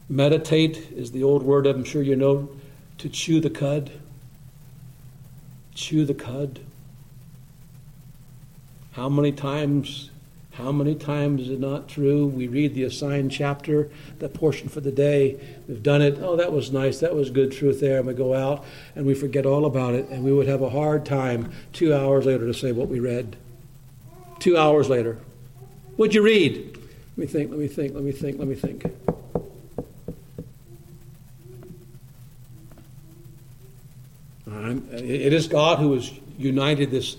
Meditate 0.10 0.92
is 0.92 1.12
the 1.14 1.24
old 1.24 1.44
word 1.44 1.66
I'm 1.68 1.86
sure 1.86 2.04
you 2.04 2.18
know 2.18 2.50
to 2.98 3.08
chew 3.08 3.40
the 3.40 3.50
cud. 3.50 3.92
Chew 5.74 6.04
the 6.04 6.14
cud. 6.14 6.60
How 8.94 9.10
many 9.10 9.32
times 9.32 10.10
how 10.54 10.72
many 10.72 10.94
times 10.94 11.42
is 11.42 11.50
it 11.50 11.60
not 11.60 11.88
true? 11.90 12.28
We 12.28 12.48
read 12.48 12.76
the 12.76 12.84
assigned 12.84 13.32
chapter, 13.32 13.90
the 14.20 14.30
portion 14.30 14.70
for 14.70 14.82
the 14.82 14.92
day. 14.92 15.40
We've 15.68 15.82
done 15.82 16.04
it. 16.04 16.20
Oh, 16.22 16.36
that 16.36 16.52
was 16.52 16.72
nice. 16.72 17.00
That 17.00 17.16
was 17.16 17.32
good 17.32 17.52
truth 17.52 17.80
there. 17.80 17.98
And 17.98 18.06
we 18.06 18.14
go 18.14 18.36
out 18.36 18.64
and 18.96 19.08
we 19.08 19.16
forget 19.16 19.48
all 19.48 19.66
about 19.66 19.96
it. 19.96 20.10
And 20.10 20.24
we 20.24 20.32
would 20.32 20.48
have 20.48 20.62
a 20.62 20.70
hard 20.70 21.08
time 21.08 21.52
two 21.74 21.92
hours 21.92 22.28
later 22.28 22.46
to 22.46 22.54
say 22.54 22.72
what 22.72 22.88
we 22.88 23.00
read. 23.00 23.36
Two 24.38 24.56
hours 24.56 24.92
later. 24.92 25.18
What'd 25.96 26.14
you 26.14 26.22
read? 26.22 26.78
Let 26.78 27.18
me 27.18 27.26
think, 27.26 27.50
let 27.50 27.60
me 27.60 27.68
think, 27.68 27.96
let 27.96 28.04
me 28.04 28.12
think, 28.12 28.38
let 28.38 28.48
me 28.48 28.56
think. 28.56 28.86
it 34.92 35.34
is 35.34 35.48
God 35.48 35.80
who 35.80 35.94
has 35.94 36.12
united 36.38 36.90
this 36.90 37.18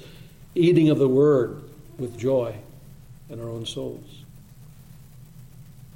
eating 0.54 0.88
of 0.90 0.98
the 0.98 1.08
word 1.08 1.63
with 1.98 2.18
joy 2.18 2.56
in 3.28 3.40
our 3.40 3.48
own 3.48 3.66
souls. 3.66 4.24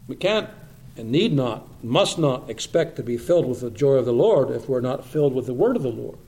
We 0.06 0.16
can't 0.16 0.48
and 0.96 1.12
need 1.12 1.32
not, 1.32 1.66
must 1.82 2.18
not 2.18 2.50
expect 2.50 2.96
to 2.96 3.02
be 3.02 3.16
filled 3.16 3.46
with 3.46 3.60
the 3.60 3.70
joy 3.70 3.94
of 3.94 4.04
the 4.04 4.12
Lord 4.12 4.50
if 4.50 4.68
we're 4.68 4.80
not 4.80 5.04
filled 5.04 5.32
with 5.34 5.46
the 5.46 5.54
word 5.54 5.76
of 5.76 5.82
the 5.82 5.90
Lord. 5.90 6.18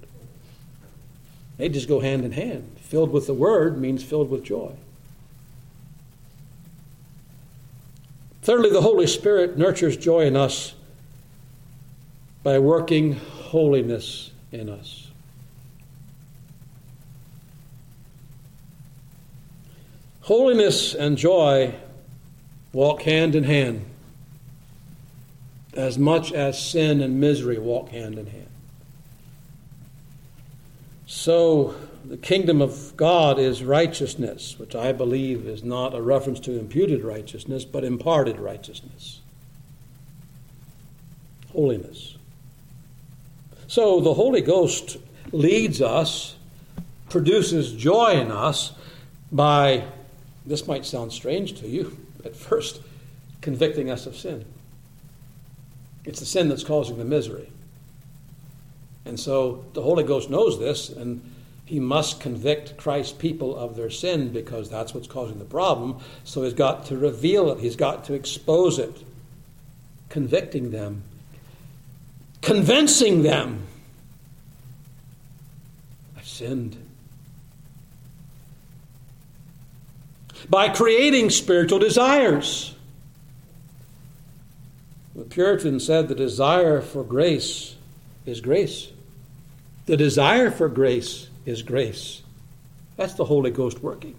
They 1.59 1.69
just 1.69 1.89
go 1.89 2.01
hand 2.01 2.25
in 2.25 2.33
hand. 2.33 2.77
Filled 2.81 3.11
with 3.11 3.27
the 3.27 3.35
word 3.35 3.79
means 3.79 4.03
filled 4.03 4.31
with 4.31 4.45
joy. 4.45 4.73
Thirdly, 8.43 8.71
the 8.71 8.81
Holy 8.81 9.07
Spirit 9.07 9.59
nurtures 9.59 9.97
joy 9.97 10.25
in 10.25 10.37
us 10.37 10.75
by 12.43 12.59
working 12.59 13.15
holiness 13.15 14.31
in 14.51 14.69
us. 14.69 15.00
Holiness 20.31 20.95
and 20.95 21.19
joy 21.19 21.75
walk 22.73 23.03
hand 23.03 23.35
in 23.35 23.43
hand 23.43 23.85
as 25.75 25.99
much 25.99 26.31
as 26.31 26.57
sin 26.57 27.01
and 27.01 27.19
misery 27.19 27.59
walk 27.59 27.89
hand 27.89 28.17
in 28.17 28.27
hand. 28.27 28.47
So, 31.05 31.75
the 32.05 32.17
kingdom 32.17 32.63
of 32.63 32.97
God 32.97 33.41
is 33.41 33.65
righteousness, 33.65 34.57
which 34.57 34.77
I 34.77 34.93
believe 34.93 35.49
is 35.49 35.65
not 35.65 35.97
a 35.97 36.01
reference 36.01 36.39
to 36.41 36.57
imputed 36.61 37.03
righteousness, 37.03 37.65
but 37.65 37.83
imparted 37.83 38.39
righteousness. 38.39 39.19
Holiness. 41.53 42.17
So, 43.67 44.01
the 44.01 44.15
Holy 44.15 44.43
Ghost 44.43 44.97
leads 45.33 45.83
us, 45.83 46.37
produces 47.09 47.73
joy 47.73 48.13
in 48.13 48.31
us 48.31 48.71
by 49.33 49.87
this 50.47 50.67
might 50.67 50.85
sound 50.85 51.13
strange 51.13 51.61
to 51.61 51.69
you 51.69 51.97
at 52.25 52.37
first, 52.37 52.81
convicting 53.41 53.91
us 53.91 54.07
of 54.07 54.17
sin. 54.17 54.45
It's 56.05 56.21
the 56.21 56.27
sin 56.27 56.49
that's 56.49 56.65
causing 56.65 56.99
the 56.99 57.05
misery. 57.05 57.51
And 59.05 59.19
so 59.19 59.65
the 59.73 59.83
Holy 59.83 60.05
Ghost 60.05 60.31
knows 60.31 60.59
this, 60.59 60.89
and 60.89 61.23
he 61.65 61.81
must 61.81 62.21
convict 62.21 62.77
Christ's 62.77 63.13
people 63.13 63.57
of 63.57 63.77
their 63.77 63.91
sin 63.91 64.33
because 64.33 64.69
that's 64.69 64.93
what's 64.93 65.07
causing 65.07 65.39
the 65.39 65.45
problem. 65.45 66.01
So 66.25 66.43
he's 66.43 66.55
got 66.55 66.87
to 66.87 66.97
reveal 66.97 67.51
it, 67.51 67.61
he's 67.61 67.77
got 67.77 68.05
to 68.07 68.15
expose 68.15 68.79
it, 68.79 69.05
convicting 70.09 70.71
them, 70.71 71.03
convincing 72.43 73.23
them. 73.23 73.67
I've 76.17 76.27
sinned. 76.27 76.77
By 80.49 80.69
creating 80.69 81.31
spiritual 81.31 81.79
desires. 81.79 82.75
The 85.15 85.25
Puritan 85.25 85.81
said 85.81 86.09
the 86.09 86.15
desire 86.15 86.81
for 86.81 87.05
grace 87.05 87.77
is 88.25 88.41
grace. 88.41 88.89
The 89.87 89.97
desire 89.97 90.51
for 90.51 90.69
grace 90.69 91.29
is 91.45 91.63
grace. 91.63 92.23
That's 92.97 93.15
the 93.15 93.25
Holy 93.25 93.51
Ghost 93.51 93.83
working. 93.83 94.15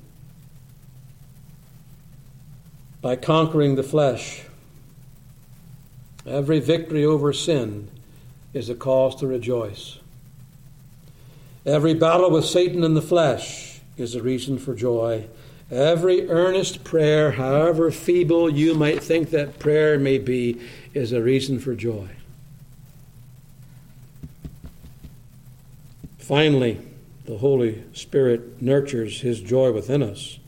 By 3.02 3.16
conquering 3.16 3.76
the 3.76 3.84
flesh, 3.84 4.44
every 6.26 6.60
victory 6.60 7.04
over 7.06 7.34
sin 7.34 7.90
is 8.54 8.70
a 8.70 8.76
cause 8.76 9.16
to 9.18 9.28
rejoice. 9.28 9.98
Every 11.66 11.94
battle 11.94 12.30
with 12.30 12.46
Satan 12.46 12.84
in 12.84 12.94
the 12.94 13.02
flesh 13.02 13.80
is 13.98 14.16
a 14.16 14.22
reason 14.22 14.58
for 14.58 14.76
joy. 14.76 15.26
Every 15.72 16.30
earnest 16.30 16.84
prayer, 16.84 17.32
however 17.32 17.92
feeble 17.92 18.50
you 18.50 18.76
might 18.76 19.02
think 19.02 19.30
that 19.30 19.58
prayer 19.58 19.98
may 19.98 20.18
be, 20.18 20.60
is 20.94 21.14
a 21.14 21.22
reason 21.22 21.60
for 21.60 21.74
joy. 21.76 22.10
Finally, 26.18 26.82
the 27.26 27.38
Holy 27.38 27.84
Spirit 27.94 28.62
nurtures 28.62 29.22
His 29.22 29.40
joy 29.40 29.72
within 29.72 30.04
us 30.04 30.40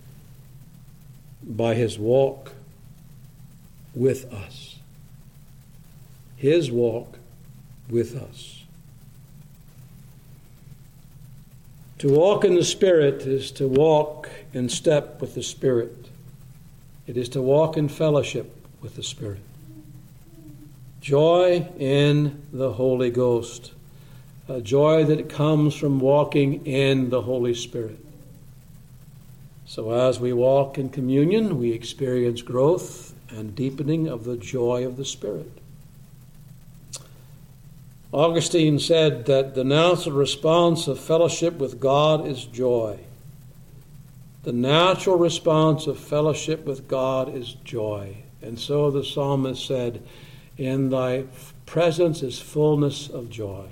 by 1.42 1.74
His 1.74 1.98
walk 1.98 2.52
with 3.96 4.32
us. 4.34 4.80
His 6.36 6.70
walk 6.70 7.18
with 7.90 8.22
us. 8.22 8.63
To 12.04 12.10
walk 12.10 12.44
in 12.44 12.56
the 12.56 12.66
Spirit 12.66 13.22
is 13.22 13.50
to 13.52 13.66
walk 13.66 14.30
in 14.52 14.68
step 14.68 15.22
with 15.22 15.36
the 15.36 15.42
Spirit. 15.42 16.10
It 17.08 17.16
is 17.16 17.30
to 17.30 17.42
walk 17.42 17.78
in 17.78 17.88
fellowship 17.88 18.54
with 18.82 18.98
the 18.98 19.04
Spirit. 19.04 19.40
Joy 21.00 21.66
in 21.80 22.44
the 22.52 22.74
Holy 22.74 23.10
Ghost. 23.10 23.72
A 24.50 24.60
joy 24.60 25.06
that 25.06 25.30
comes 25.30 25.76
from 25.76 26.02
walking 26.02 26.66
in 26.66 27.10
the 27.10 27.22
Holy 27.22 27.54
Spirit. 27.54 28.00
So 29.66 29.92
as 29.92 30.20
we 30.20 30.34
walk 30.34 30.78
in 30.78 30.90
communion, 30.90 31.58
we 31.58 31.72
experience 31.72 32.42
growth 32.42 33.14
and 33.30 33.56
deepening 33.56 34.10
of 34.10 34.26
the 34.26 34.36
joy 34.36 34.86
of 34.86 34.98
the 34.98 35.06
Spirit. 35.06 35.50
Augustine 38.14 38.78
said 38.78 39.26
that 39.26 39.56
the 39.56 39.64
natural 39.64 40.16
response 40.16 40.88
of 40.88 41.00
fellowship 41.00 41.56
with 41.56 41.80
God 41.80 42.28
is 42.28 42.46
joy. 42.46 43.00
The 44.44 44.54
natural 44.54 45.18
response 45.18 45.88
of 45.88 45.98
fellowship 45.98 46.64
with 46.64 46.88
God 46.88 47.34
is 47.34 47.56
joy. 47.64 48.18
And 48.40 48.60
so 48.60 48.92
the 48.92 49.04
psalmist 49.04 49.66
said, 49.66 50.04
In 50.60 50.92
thy 50.92 51.26
presence 51.66 52.22
is 52.22 52.40
fullness 52.40 53.10
of 53.10 53.32
joy. 53.32 53.70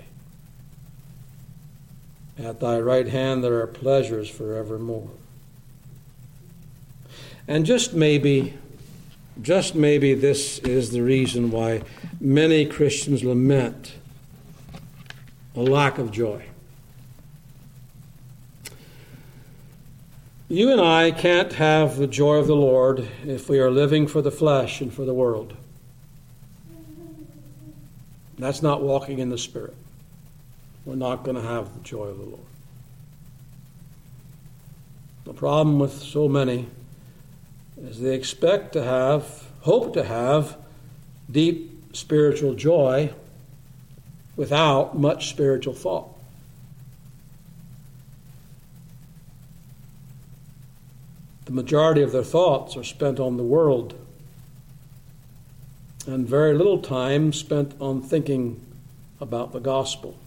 At 2.40 2.60
thy 2.60 2.80
right 2.80 3.08
hand 3.08 3.44
there 3.44 3.60
are 3.60 3.68
pleasures 3.68 4.28
forevermore. 4.28 5.12
And 7.48 7.64
just 7.64 7.94
maybe, 7.94 8.56
just 9.40 9.76
maybe 9.76 10.16
this 10.16 10.58
is 10.60 10.90
the 10.90 11.04
reason 11.04 11.52
why 11.52 11.84
many 12.20 12.66
Christians 12.66 13.24
lament 13.24 13.94
a 15.56 15.60
lack 15.60 15.98
of 15.98 16.12
joy. 16.12 16.46
You 20.48 20.72
and 20.72 20.82
I 20.82 21.12
can't 21.12 21.54
have 21.54 21.98
the 21.98 22.08
joy 22.08 22.36
of 22.36 22.48
the 22.48 22.56
Lord 22.56 23.08
if 23.26 23.48
we 23.48 23.60
are 23.60 23.72
living 23.72 24.06
for 24.06 24.22
the 24.22 24.32
flesh 24.32 24.82
and 24.82 24.94
for 24.94 25.06
the 25.06 25.14
world. 25.14 25.56
That's 28.38 28.62
not 28.62 28.82
walking 28.82 29.20
in 29.20 29.30
the 29.30 29.38
Spirit. 29.38 29.76
We're 30.84 30.96
not 30.96 31.24
going 31.24 31.36
to 31.36 31.42
have 31.42 31.74
the 31.74 31.80
joy 31.82 32.08
of 32.08 32.18
the 32.18 32.26
Lord. 32.26 32.42
The 35.26 35.34
problem 35.34 35.80
with 35.80 35.94
so 35.94 36.28
many 36.28 36.68
is 37.82 38.02
they 38.02 38.16
expect 38.16 38.74
to 38.74 38.84
have, 38.84 39.46
hope 39.62 39.94
to 39.94 40.04
have, 40.04 40.58
deep 41.30 41.96
spiritual 41.96 42.56
joy 42.56 43.14
without 44.42 44.98
much 44.98 45.30
spiritual 45.30 45.76
thought. 45.76 46.10
The 51.46 51.52
majority 51.52 52.02
of 52.02 52.12
their 52.12 52.24
thoughts 52.24 52.76
are 52.76 52.84
spent 52.84 53.20
on 53.20 53.38
the 53.38 53.44
world, 53.44 53.94
and 56.08 56.28
very 56.28 56.56
little 56.56 56.80
time 56.80 57.32
spent 57.34 57.76
on 57.80 58.02
thinking 58.02 58.60
about 59.20 59.52
the 59.54 59.60
gospel. 59.60 60.18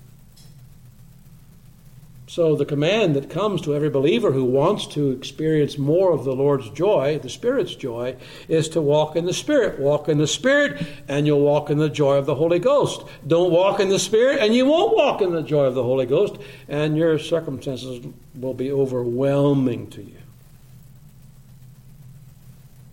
So, 2.35 2.57
the 2.57 2.65
command 2.65 3.15
that 3.15 3.31
comes 3.31 3.61
to 3.61 3.77
every 3.77 3.91
believer 3.91 4.33
who 4.33 4.45
wants 4.45 4.89
to 4.89 5.13
experience 5.13 5.79
more 5.79 6.11
of 6.11 6.25
the 6.25 6.35
Lord's 6.35 6.69
joy, 6.71 7.21
the 7.23 7.29
Spirit's 7.29 7.77
joy, 7.77 8.17
is 8.49 8.69
to 8.71 8.81
walk 8.81 9.15
in 9.15 9.25
the 9.25 9.33
Spirit. 9.33 9.79
Walk 9.79 10.09
in 10.09 10.19
the 10.19 10.27
Spirit, 10.27 10.85
and 11.07 11.29
you'll 11.29 11.43
walk 11.43 11.71
in 11.71 11.79
the 11.79 11.89
joy 11.89 12.17
of 12.17 12.27
the 12.27 12.35
Holy 12.35 12.59
Ghost. 12.59 13.03
Don't 13.25 13.53
walk 13.53 13.79
in 13.79 13.89
the 13.89 14.01
Spirit, 14.01 14.41
and 14.41 14.53
you 14.53 14.67
won't 14.67 14.97
walk 14.97 15.23
in 15.23 15.31
the 15.31 15.45
joy 15.45 15.67
of 15.67 15.77
the 15.77 15.85
Holy 15.85 16.07
Ghost, 16.07 16.35
and 16.69 16.97
your 16.97 17.21
circumstances 17.21 18.05
will 18.35 18.53
be 18.53 18.73
overwhelming 18.73 19.89
to 19.91 20.03
you. 20.03 20.19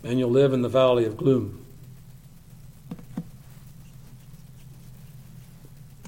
And 0.04 0.20
you'll 0.20 0.30
live 0.30 0.52
in 0.52 0.62
the 0.62 0.68
valley 0.68 1.04
of 1.04 1.16
gloom. 1.16 1.66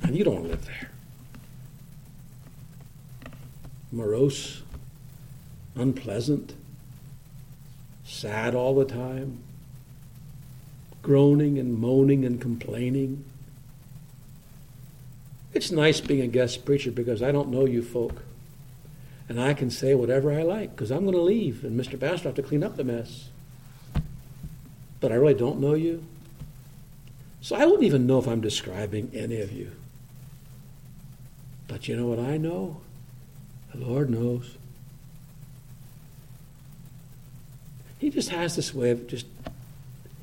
And 0.04 0.16
you 0.16 0.22
don't 0.22 0.44
live 0.44 0.64
there. 0.66 0.83
Morose, 3.94 4.62
unpleasant, 5.76 6.54
sad 8.04 8.54
all 8.54 8.74
the 8.74 8.84
time, 8.84 9.38
groaning 11.02 11.58
and 11.58 11.78
moaning 11.78 12.24
and 12.24 12.40
complaining. 12.40 13.24
It's 15.52 15.70
nice 15.70 16.00
being 16.00 16.20
a 16.20 16.26
guest 16.26 16.64
preacher 16.64 16.90
because 16.90 17.22
I 17.22 17.30
don't 17.30 17.50
know 17.50 17.66
you 17.66 17.82
folk. 17.82 18.22
And 19.28 19.40
I 19.40 19.54
can 19.54 19.70
say 19.70 19.94
whatever 19.94 20.32
I 20.32 20.42
like 20.42 20.72
because 20.72 20.90
I'm 20.90 21.04
going 21.04 21.14
to 21.14 21.22
leave 21.22 21.64
and 21.64 21.78
Mr. 21.78 21.98
Pastor 21.98 22.28
have 22.28 22.36
to 22.36 22.42
clean 22.42 22.62
up 22.62 22.76
the 22.76 22.84
mess. 22.84 23.28
But 25.00 25.12
I 25.12 25.14
really 25.14 25.34
don't 25.34 25.60
know 25.60 25.74
you. 25.74 26.04
So 27.40 27.56
I 27.56 27.64
wouldn't 27.66 27.84
even 27.84 28.06
know 28.06 28.18
if 28.18 28.26
I'm 28.26 28.40
describing 28.40 29.10
any 29.14 29.40
of 29.40 29.52
you. 29.52 29.70
But 31.68 31.88
you 31.88 31.96
know 31.96 32.06
what 32.06 32.18
I 32.18 32.36
know? 32.36 32.80
The 33.74 33.84
Lord 33.84 34.08
knows. 34.08 34.56
He 37.98 38.10
just 38.10 38.28
has 38.28 38.54
this 38.54 38.72
way 38.72 38.90
of 38.90 39.08
just 39.08 39.26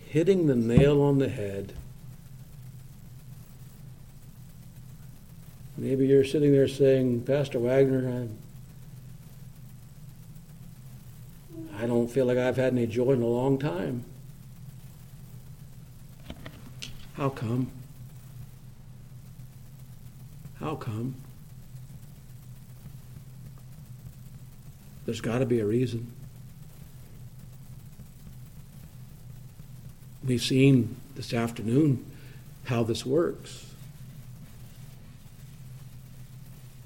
hitting 0.07 0.47
the 0.47 0.55
nail 0.55 1.01
on 1.01 1.19
the 1.19 1.29
head. 1.29 1.73
Maybe 5.77 6.05
you're 6.07 6.23
sitting 6.23 6.51
there 6.51 6.67
saying, 6.67 7.23
Pastor 7.23 7.59
Wagner, 7.59 8.07
I'm, 8.07 8.37
I 11.75 11.87
don't 11.87 12.07
feel 12.07 12.25
like 12.25 12.37
I've 12.37 12.57
had 12.57 12.73
any 12.73 12.85
joy 12.87 13.11
in 13.11 13.21
a 13.21 13.27
long 13.27 13.57
time. 13.57 14.05
How 17.13 17.29
come? 17.29 17.71
How 20.59 20.75
come? 20.75 21.15
There's 25.11 25.19
got 25.19 25.39
to 25.39 25.45
be 25.45 25.59
a 25.59 25.65
reason. 25.65 26.09
We've 30.23 30.41
seen 30.41 30.95
this 31.15 31.33
afternoon 31.33 32.09
how 32.63 32.83
this 32.83 33.05
works. 33.05 33.65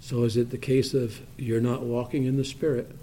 So, 0.01 0.23
is 0.23 0.37
it 0.37 0.49
the 0.49 0.57
case 0.57 0.95
of 0.95 1.21
you're 1.37 1.61
not 1.61 1.83
walking 1.83 2.25
in 2.25 2.35
the 2.35 2.43
Spirit? 2.43 2.95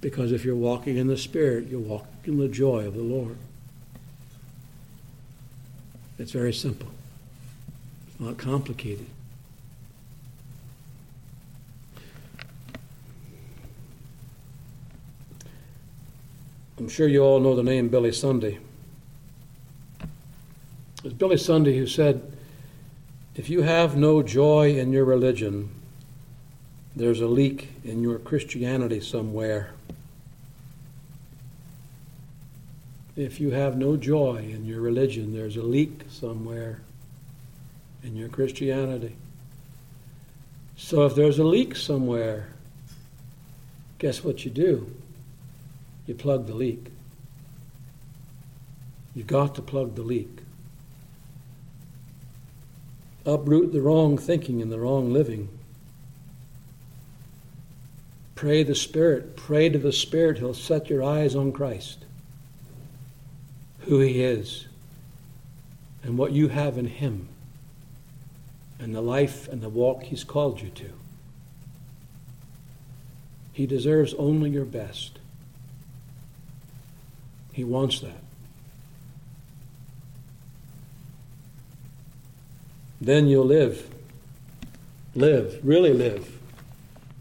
Because 0.00 0.32
if 0.32 0.44
you're 0.44 0.56
walking 0.56 0.96
in 0.96 1.06
the 1.06 1.16
Spirit, 1.16 1.68
you're 1.68 1.78
walking 1.78 2.34
in 2.34 2.40
the 2.40 2.48
joy 2.48 2.88
of 2.88 2.94
the 2.94 3.04
Lord. 3.04 3.36
It's 6.18 6.32
very 6.32 6.52
simple, 6.52 6.88
it's 8.08 8.18
not 8.18 8.36
complicated. 8.36 9.06
I'm 16.80 16.88
sure 16.88 17.06
you 17.06 17.20
all 17.20 17.40
know 17.40 17.54
the 17.54 17.62
name 17.62 17.90
Billy 17.90 18.10
Sunday. 18.10 18.58
It's 21.04 21.12
Billy 21.12 21.36
Sunday 21.36 21.76
who 21.76 21.86
said, 21.86 22.22
If 23.36 23.50
you 23.50 23.60
have 23.60 23.98
no 23.98 24.22
joy 24.22 24.78
in 24.78 24.90
your 24.90 25.04
religion, 25.04 25.68
there's 26.96 27.20
a 27.20 27.26
leak 27.26 27.68
in 27.84 28.02
your 28.02 28.18
Christianity 28.18 28.98
somewhere. 29.00 29.74
If 33.14 33.40
you 33.40 33.50
have 33.50 33.76
no 33.76 33.98
joy 33.98 34.36
in 34.50 34.64
your 34.64 34.80
religion, 34.80 35.34
there's 35.34 35.58
a 35.58 35.62
leak 35.62 36.04
somewhere 36.08 36.80
in 38.02 38.16
your 38.16 38.30
Christianity. 38.30 39.16
So 40.78 41.04
if 41.04 41.14
there's 41.14 41.38
a 41.38 41.44
leak 41.44 41.76
somewhere, 41.76 42.48
guess 43.98 44.24
what 44.24 44.46
you 44.46 44.50
do? 44.50 44.90
You 46.10 46.16
plug 46.16 46.48
the 46.48 46.54
leak. 46.54 46.88
You 49.14 49.22
got 49.22 49.54
to 49.54 49.62
plug 49.62 49.94
the 49.94 50.02
leak. 50.02 50.40
Uproot 53.24 53.72
the 53.72 53.80
wrong 53.80 54.18
thinking 54.18 54.60
and 54.60 54.72
the 54.72 54.80
wrong 54.80 55.12
living. 55.12 55.48
Pray 58.34 58.64
the 58.64 58.74
Spirit. 58.74 59.36
Pray 59.36 59.68
to 59.68 59.78
the 59.78 59.92
Spirit. 59.92 60.38
He'll 60.38 60.52
set 60.52 60.90
your 60.90 61.04
eyes 61.04 61.36
on 61.36 61.52
Christ, 61.52 62.04
who 63.82 64.00
He 64.00 64.24
is, 64.24 64.66
and 66.02 66.18
what 66.18 66.32
you 66.32 66.48
have 66.48 66.76
in 66.76 66.86
Him, 66.86 67.28
and 68.80 68.92
the 68.92 69.00
life 69.00 69.46
and 69.46 69.62
the 69.62 69.68
walk 69.68 70.02
He's 70.02 70.24
called 70.24 70.60
you 70.60 70.70
to. 70.70 70.90
He 73.52 73.64
deserves 73.64 74.12
only 74.14 74.50
your 74.50 74.64
best. 74.64 75.19
He 77.60 77.64
wants 77.64 78.00
that. 78.00 78.22
Then 83.02 83.26
you'll 83.26 83.44
live. 83.44 83.86
Live, 85.14 85.60
really 85.62 85.92
live. 85.92 86.38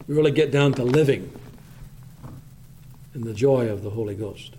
Really 0.08 0.32
get 0.32 0.50
down 0.50 0.72
to 0.76 0.86
living 0.86 1.38
in 3.14 3.26
the 3.26 3.34
joy 3.34 3.68
of 3.68 3.84
the 3.84 3.90
Holy 3.90 4.16
Ghost. 4.16 4.56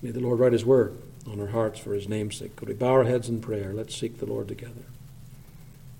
May 0.00 0.12
the 0.12 0.20
Lord 0.20 0.38
write 0.38 0.52
His 0.52 0.64
word 0.64 0.96
on 1.28 1.40
our 1.40 1.48
hearts 1.48 1.80
for 1.80 1.92
His 1.92 2.08
name's 2.08 2.36
sake. 2.36 2.54
Could 2.54 2.68
we 2.68 2.74
bow 2.74 2.92
our 2.92 3.02
heads 3.02 3.28
in 3.28 3.40
prayer? 3.40 3.72
Let's 3.74 3.96
seek 3.96 4.20
the 4.20 4.26
Lord 4.26 4.46
together. 4.46 4.84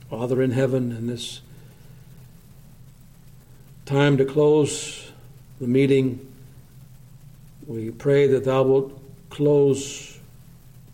Father 0.08 0.40
in 0.40 0.52
heaven, 0.52 0.92
in 0.92 1.08
this 1.08 1.40
time 3.86 4.16
to 4.18 4.24
close 4.24 5.10
the 5.60 5.66
meeting, 5.66 6.32
we 7.66 7.90
pray 7.90 8.26
that 8.28 8.44
Thou 8.44 8.62
wilt 8.62 9.02
close 9.30 10.18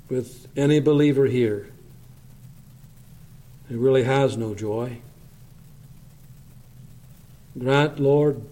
with 0.08 0.48
any 0.56 0.80
believer 0.80 1.26
here 1.26 1.68
who 3.68 3.78
really 3.78 4.04
has 4.04 4.36
no 4.36 4.54
joy. 4.54 4.98
Grant, 7.58 8.00
Lord, 8.00 8.42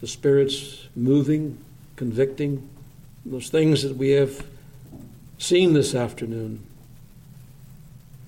the 0.00 0.06
Spirit's 0.06 0.88
moving, 0.96 1.58
convicting, 1.96 2.68
those 3.24 3.48
things 3.48 3.82
that 3.82 3.96
we 3.96 4.10
have 4.10 4.44
seen 5.38 5.72
this 5.72 5.94
afternoon. 5.94 6.64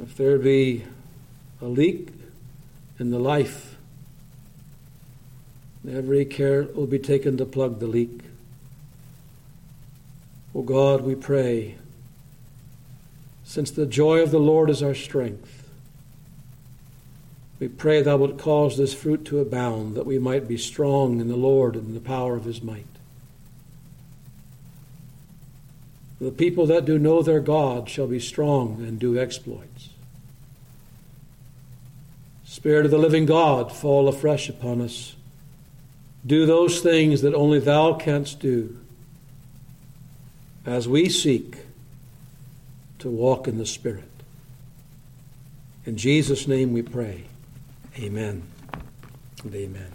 If 0.00 0.16
there 0.16 0.38
be 0.38 0.84
a 1.60 1.66
leak 1.66 2.08
in 2.98 3.10
the 3.10 3.18
life, 3.18 3.76
every 5.88 6.24
care 6.24 6.62
will 6.62 6.86
be 6.86 6.98
taken 6.98 7.36
to 7.36 7.44
plug 7.44 7.80
the 7.80 7.86
leak. 7.86 8.23
O 10.54 10.62
God, 10.62 11.00
we 11.00 11.16
pray, 11.16 11.74
since 13.42 13.70
the 13.72 13.86
joy 13.86 14.20
of 14.20 14.30
the 14.30 14.38
Lord 14.38 14.70
is 14.70 14.82
our 14.82 14.94
strength, 14.94 15.68
we 17.58 17.68
pray 17.68 18.02
thou 18.02 18.16
wilt 18.18 18.38
cause 18.38 18.76
this 18.76 18.94
fruit 18.94 19.24
to 19.26 19.40
abound, 19.40 19.96
that 19.96 20.06
we 20.06 20.18
might 20.18 20.46
be 20.46 20.56
strong 20.56 21.20
in 21.20 21.28
the 21.28 21.36
Lord 21.36 21.74
and 21.74 21.88
in 21.88 21.94
the 21.94 22.00
power 22.00 22.36
of 22.36 22.44
his 22.44 22.62
might. 22.62 22.86
The 26.20 26.30
people 26.30 26.66
that 26.66 26.84
do 26.84 26.98
know 26.98 27.22
their 27.22 27.40
God 27.40 27.88
shall 27.88 28.06
be 28.06 28.20
strong 28.20 28.76
and 28.86 28.98
do 28.98 29.18
exploits. 29.18 29.88
Spirit 32.44 32.84
of 32.84 32.92
the 32.92 32.98
living 32.98 33.26
God, 33.26 33.72
fall 33.72 34.08
afresh 34.08 34.48
upon 34.48 34.80
us. 34.80 35.16
Do 36.24 36.46
those 36.46 36.80
things 36.80 37.22
that 37.22 37.34
only 37.34 37.58
Thou 37.58 37.94
canst 37.94 38.38
do 38.38 38.78
as 40.66 40.88
we 40.88 41.08
seek 41.08 41.58
to 42.98 43.08
walk 43.10 43.46
in 43.46 43.58
the 43.58 43.66
Spirit. 43.66 44.10
In 45.84 45.96
Jesus' 45.96 46.48
name 46.48 46.72
we 46.72 46.82
pray. 46.82 47.24
Amen 47.98 48.42
and 49.42 49.54
amen. 49.54 49.93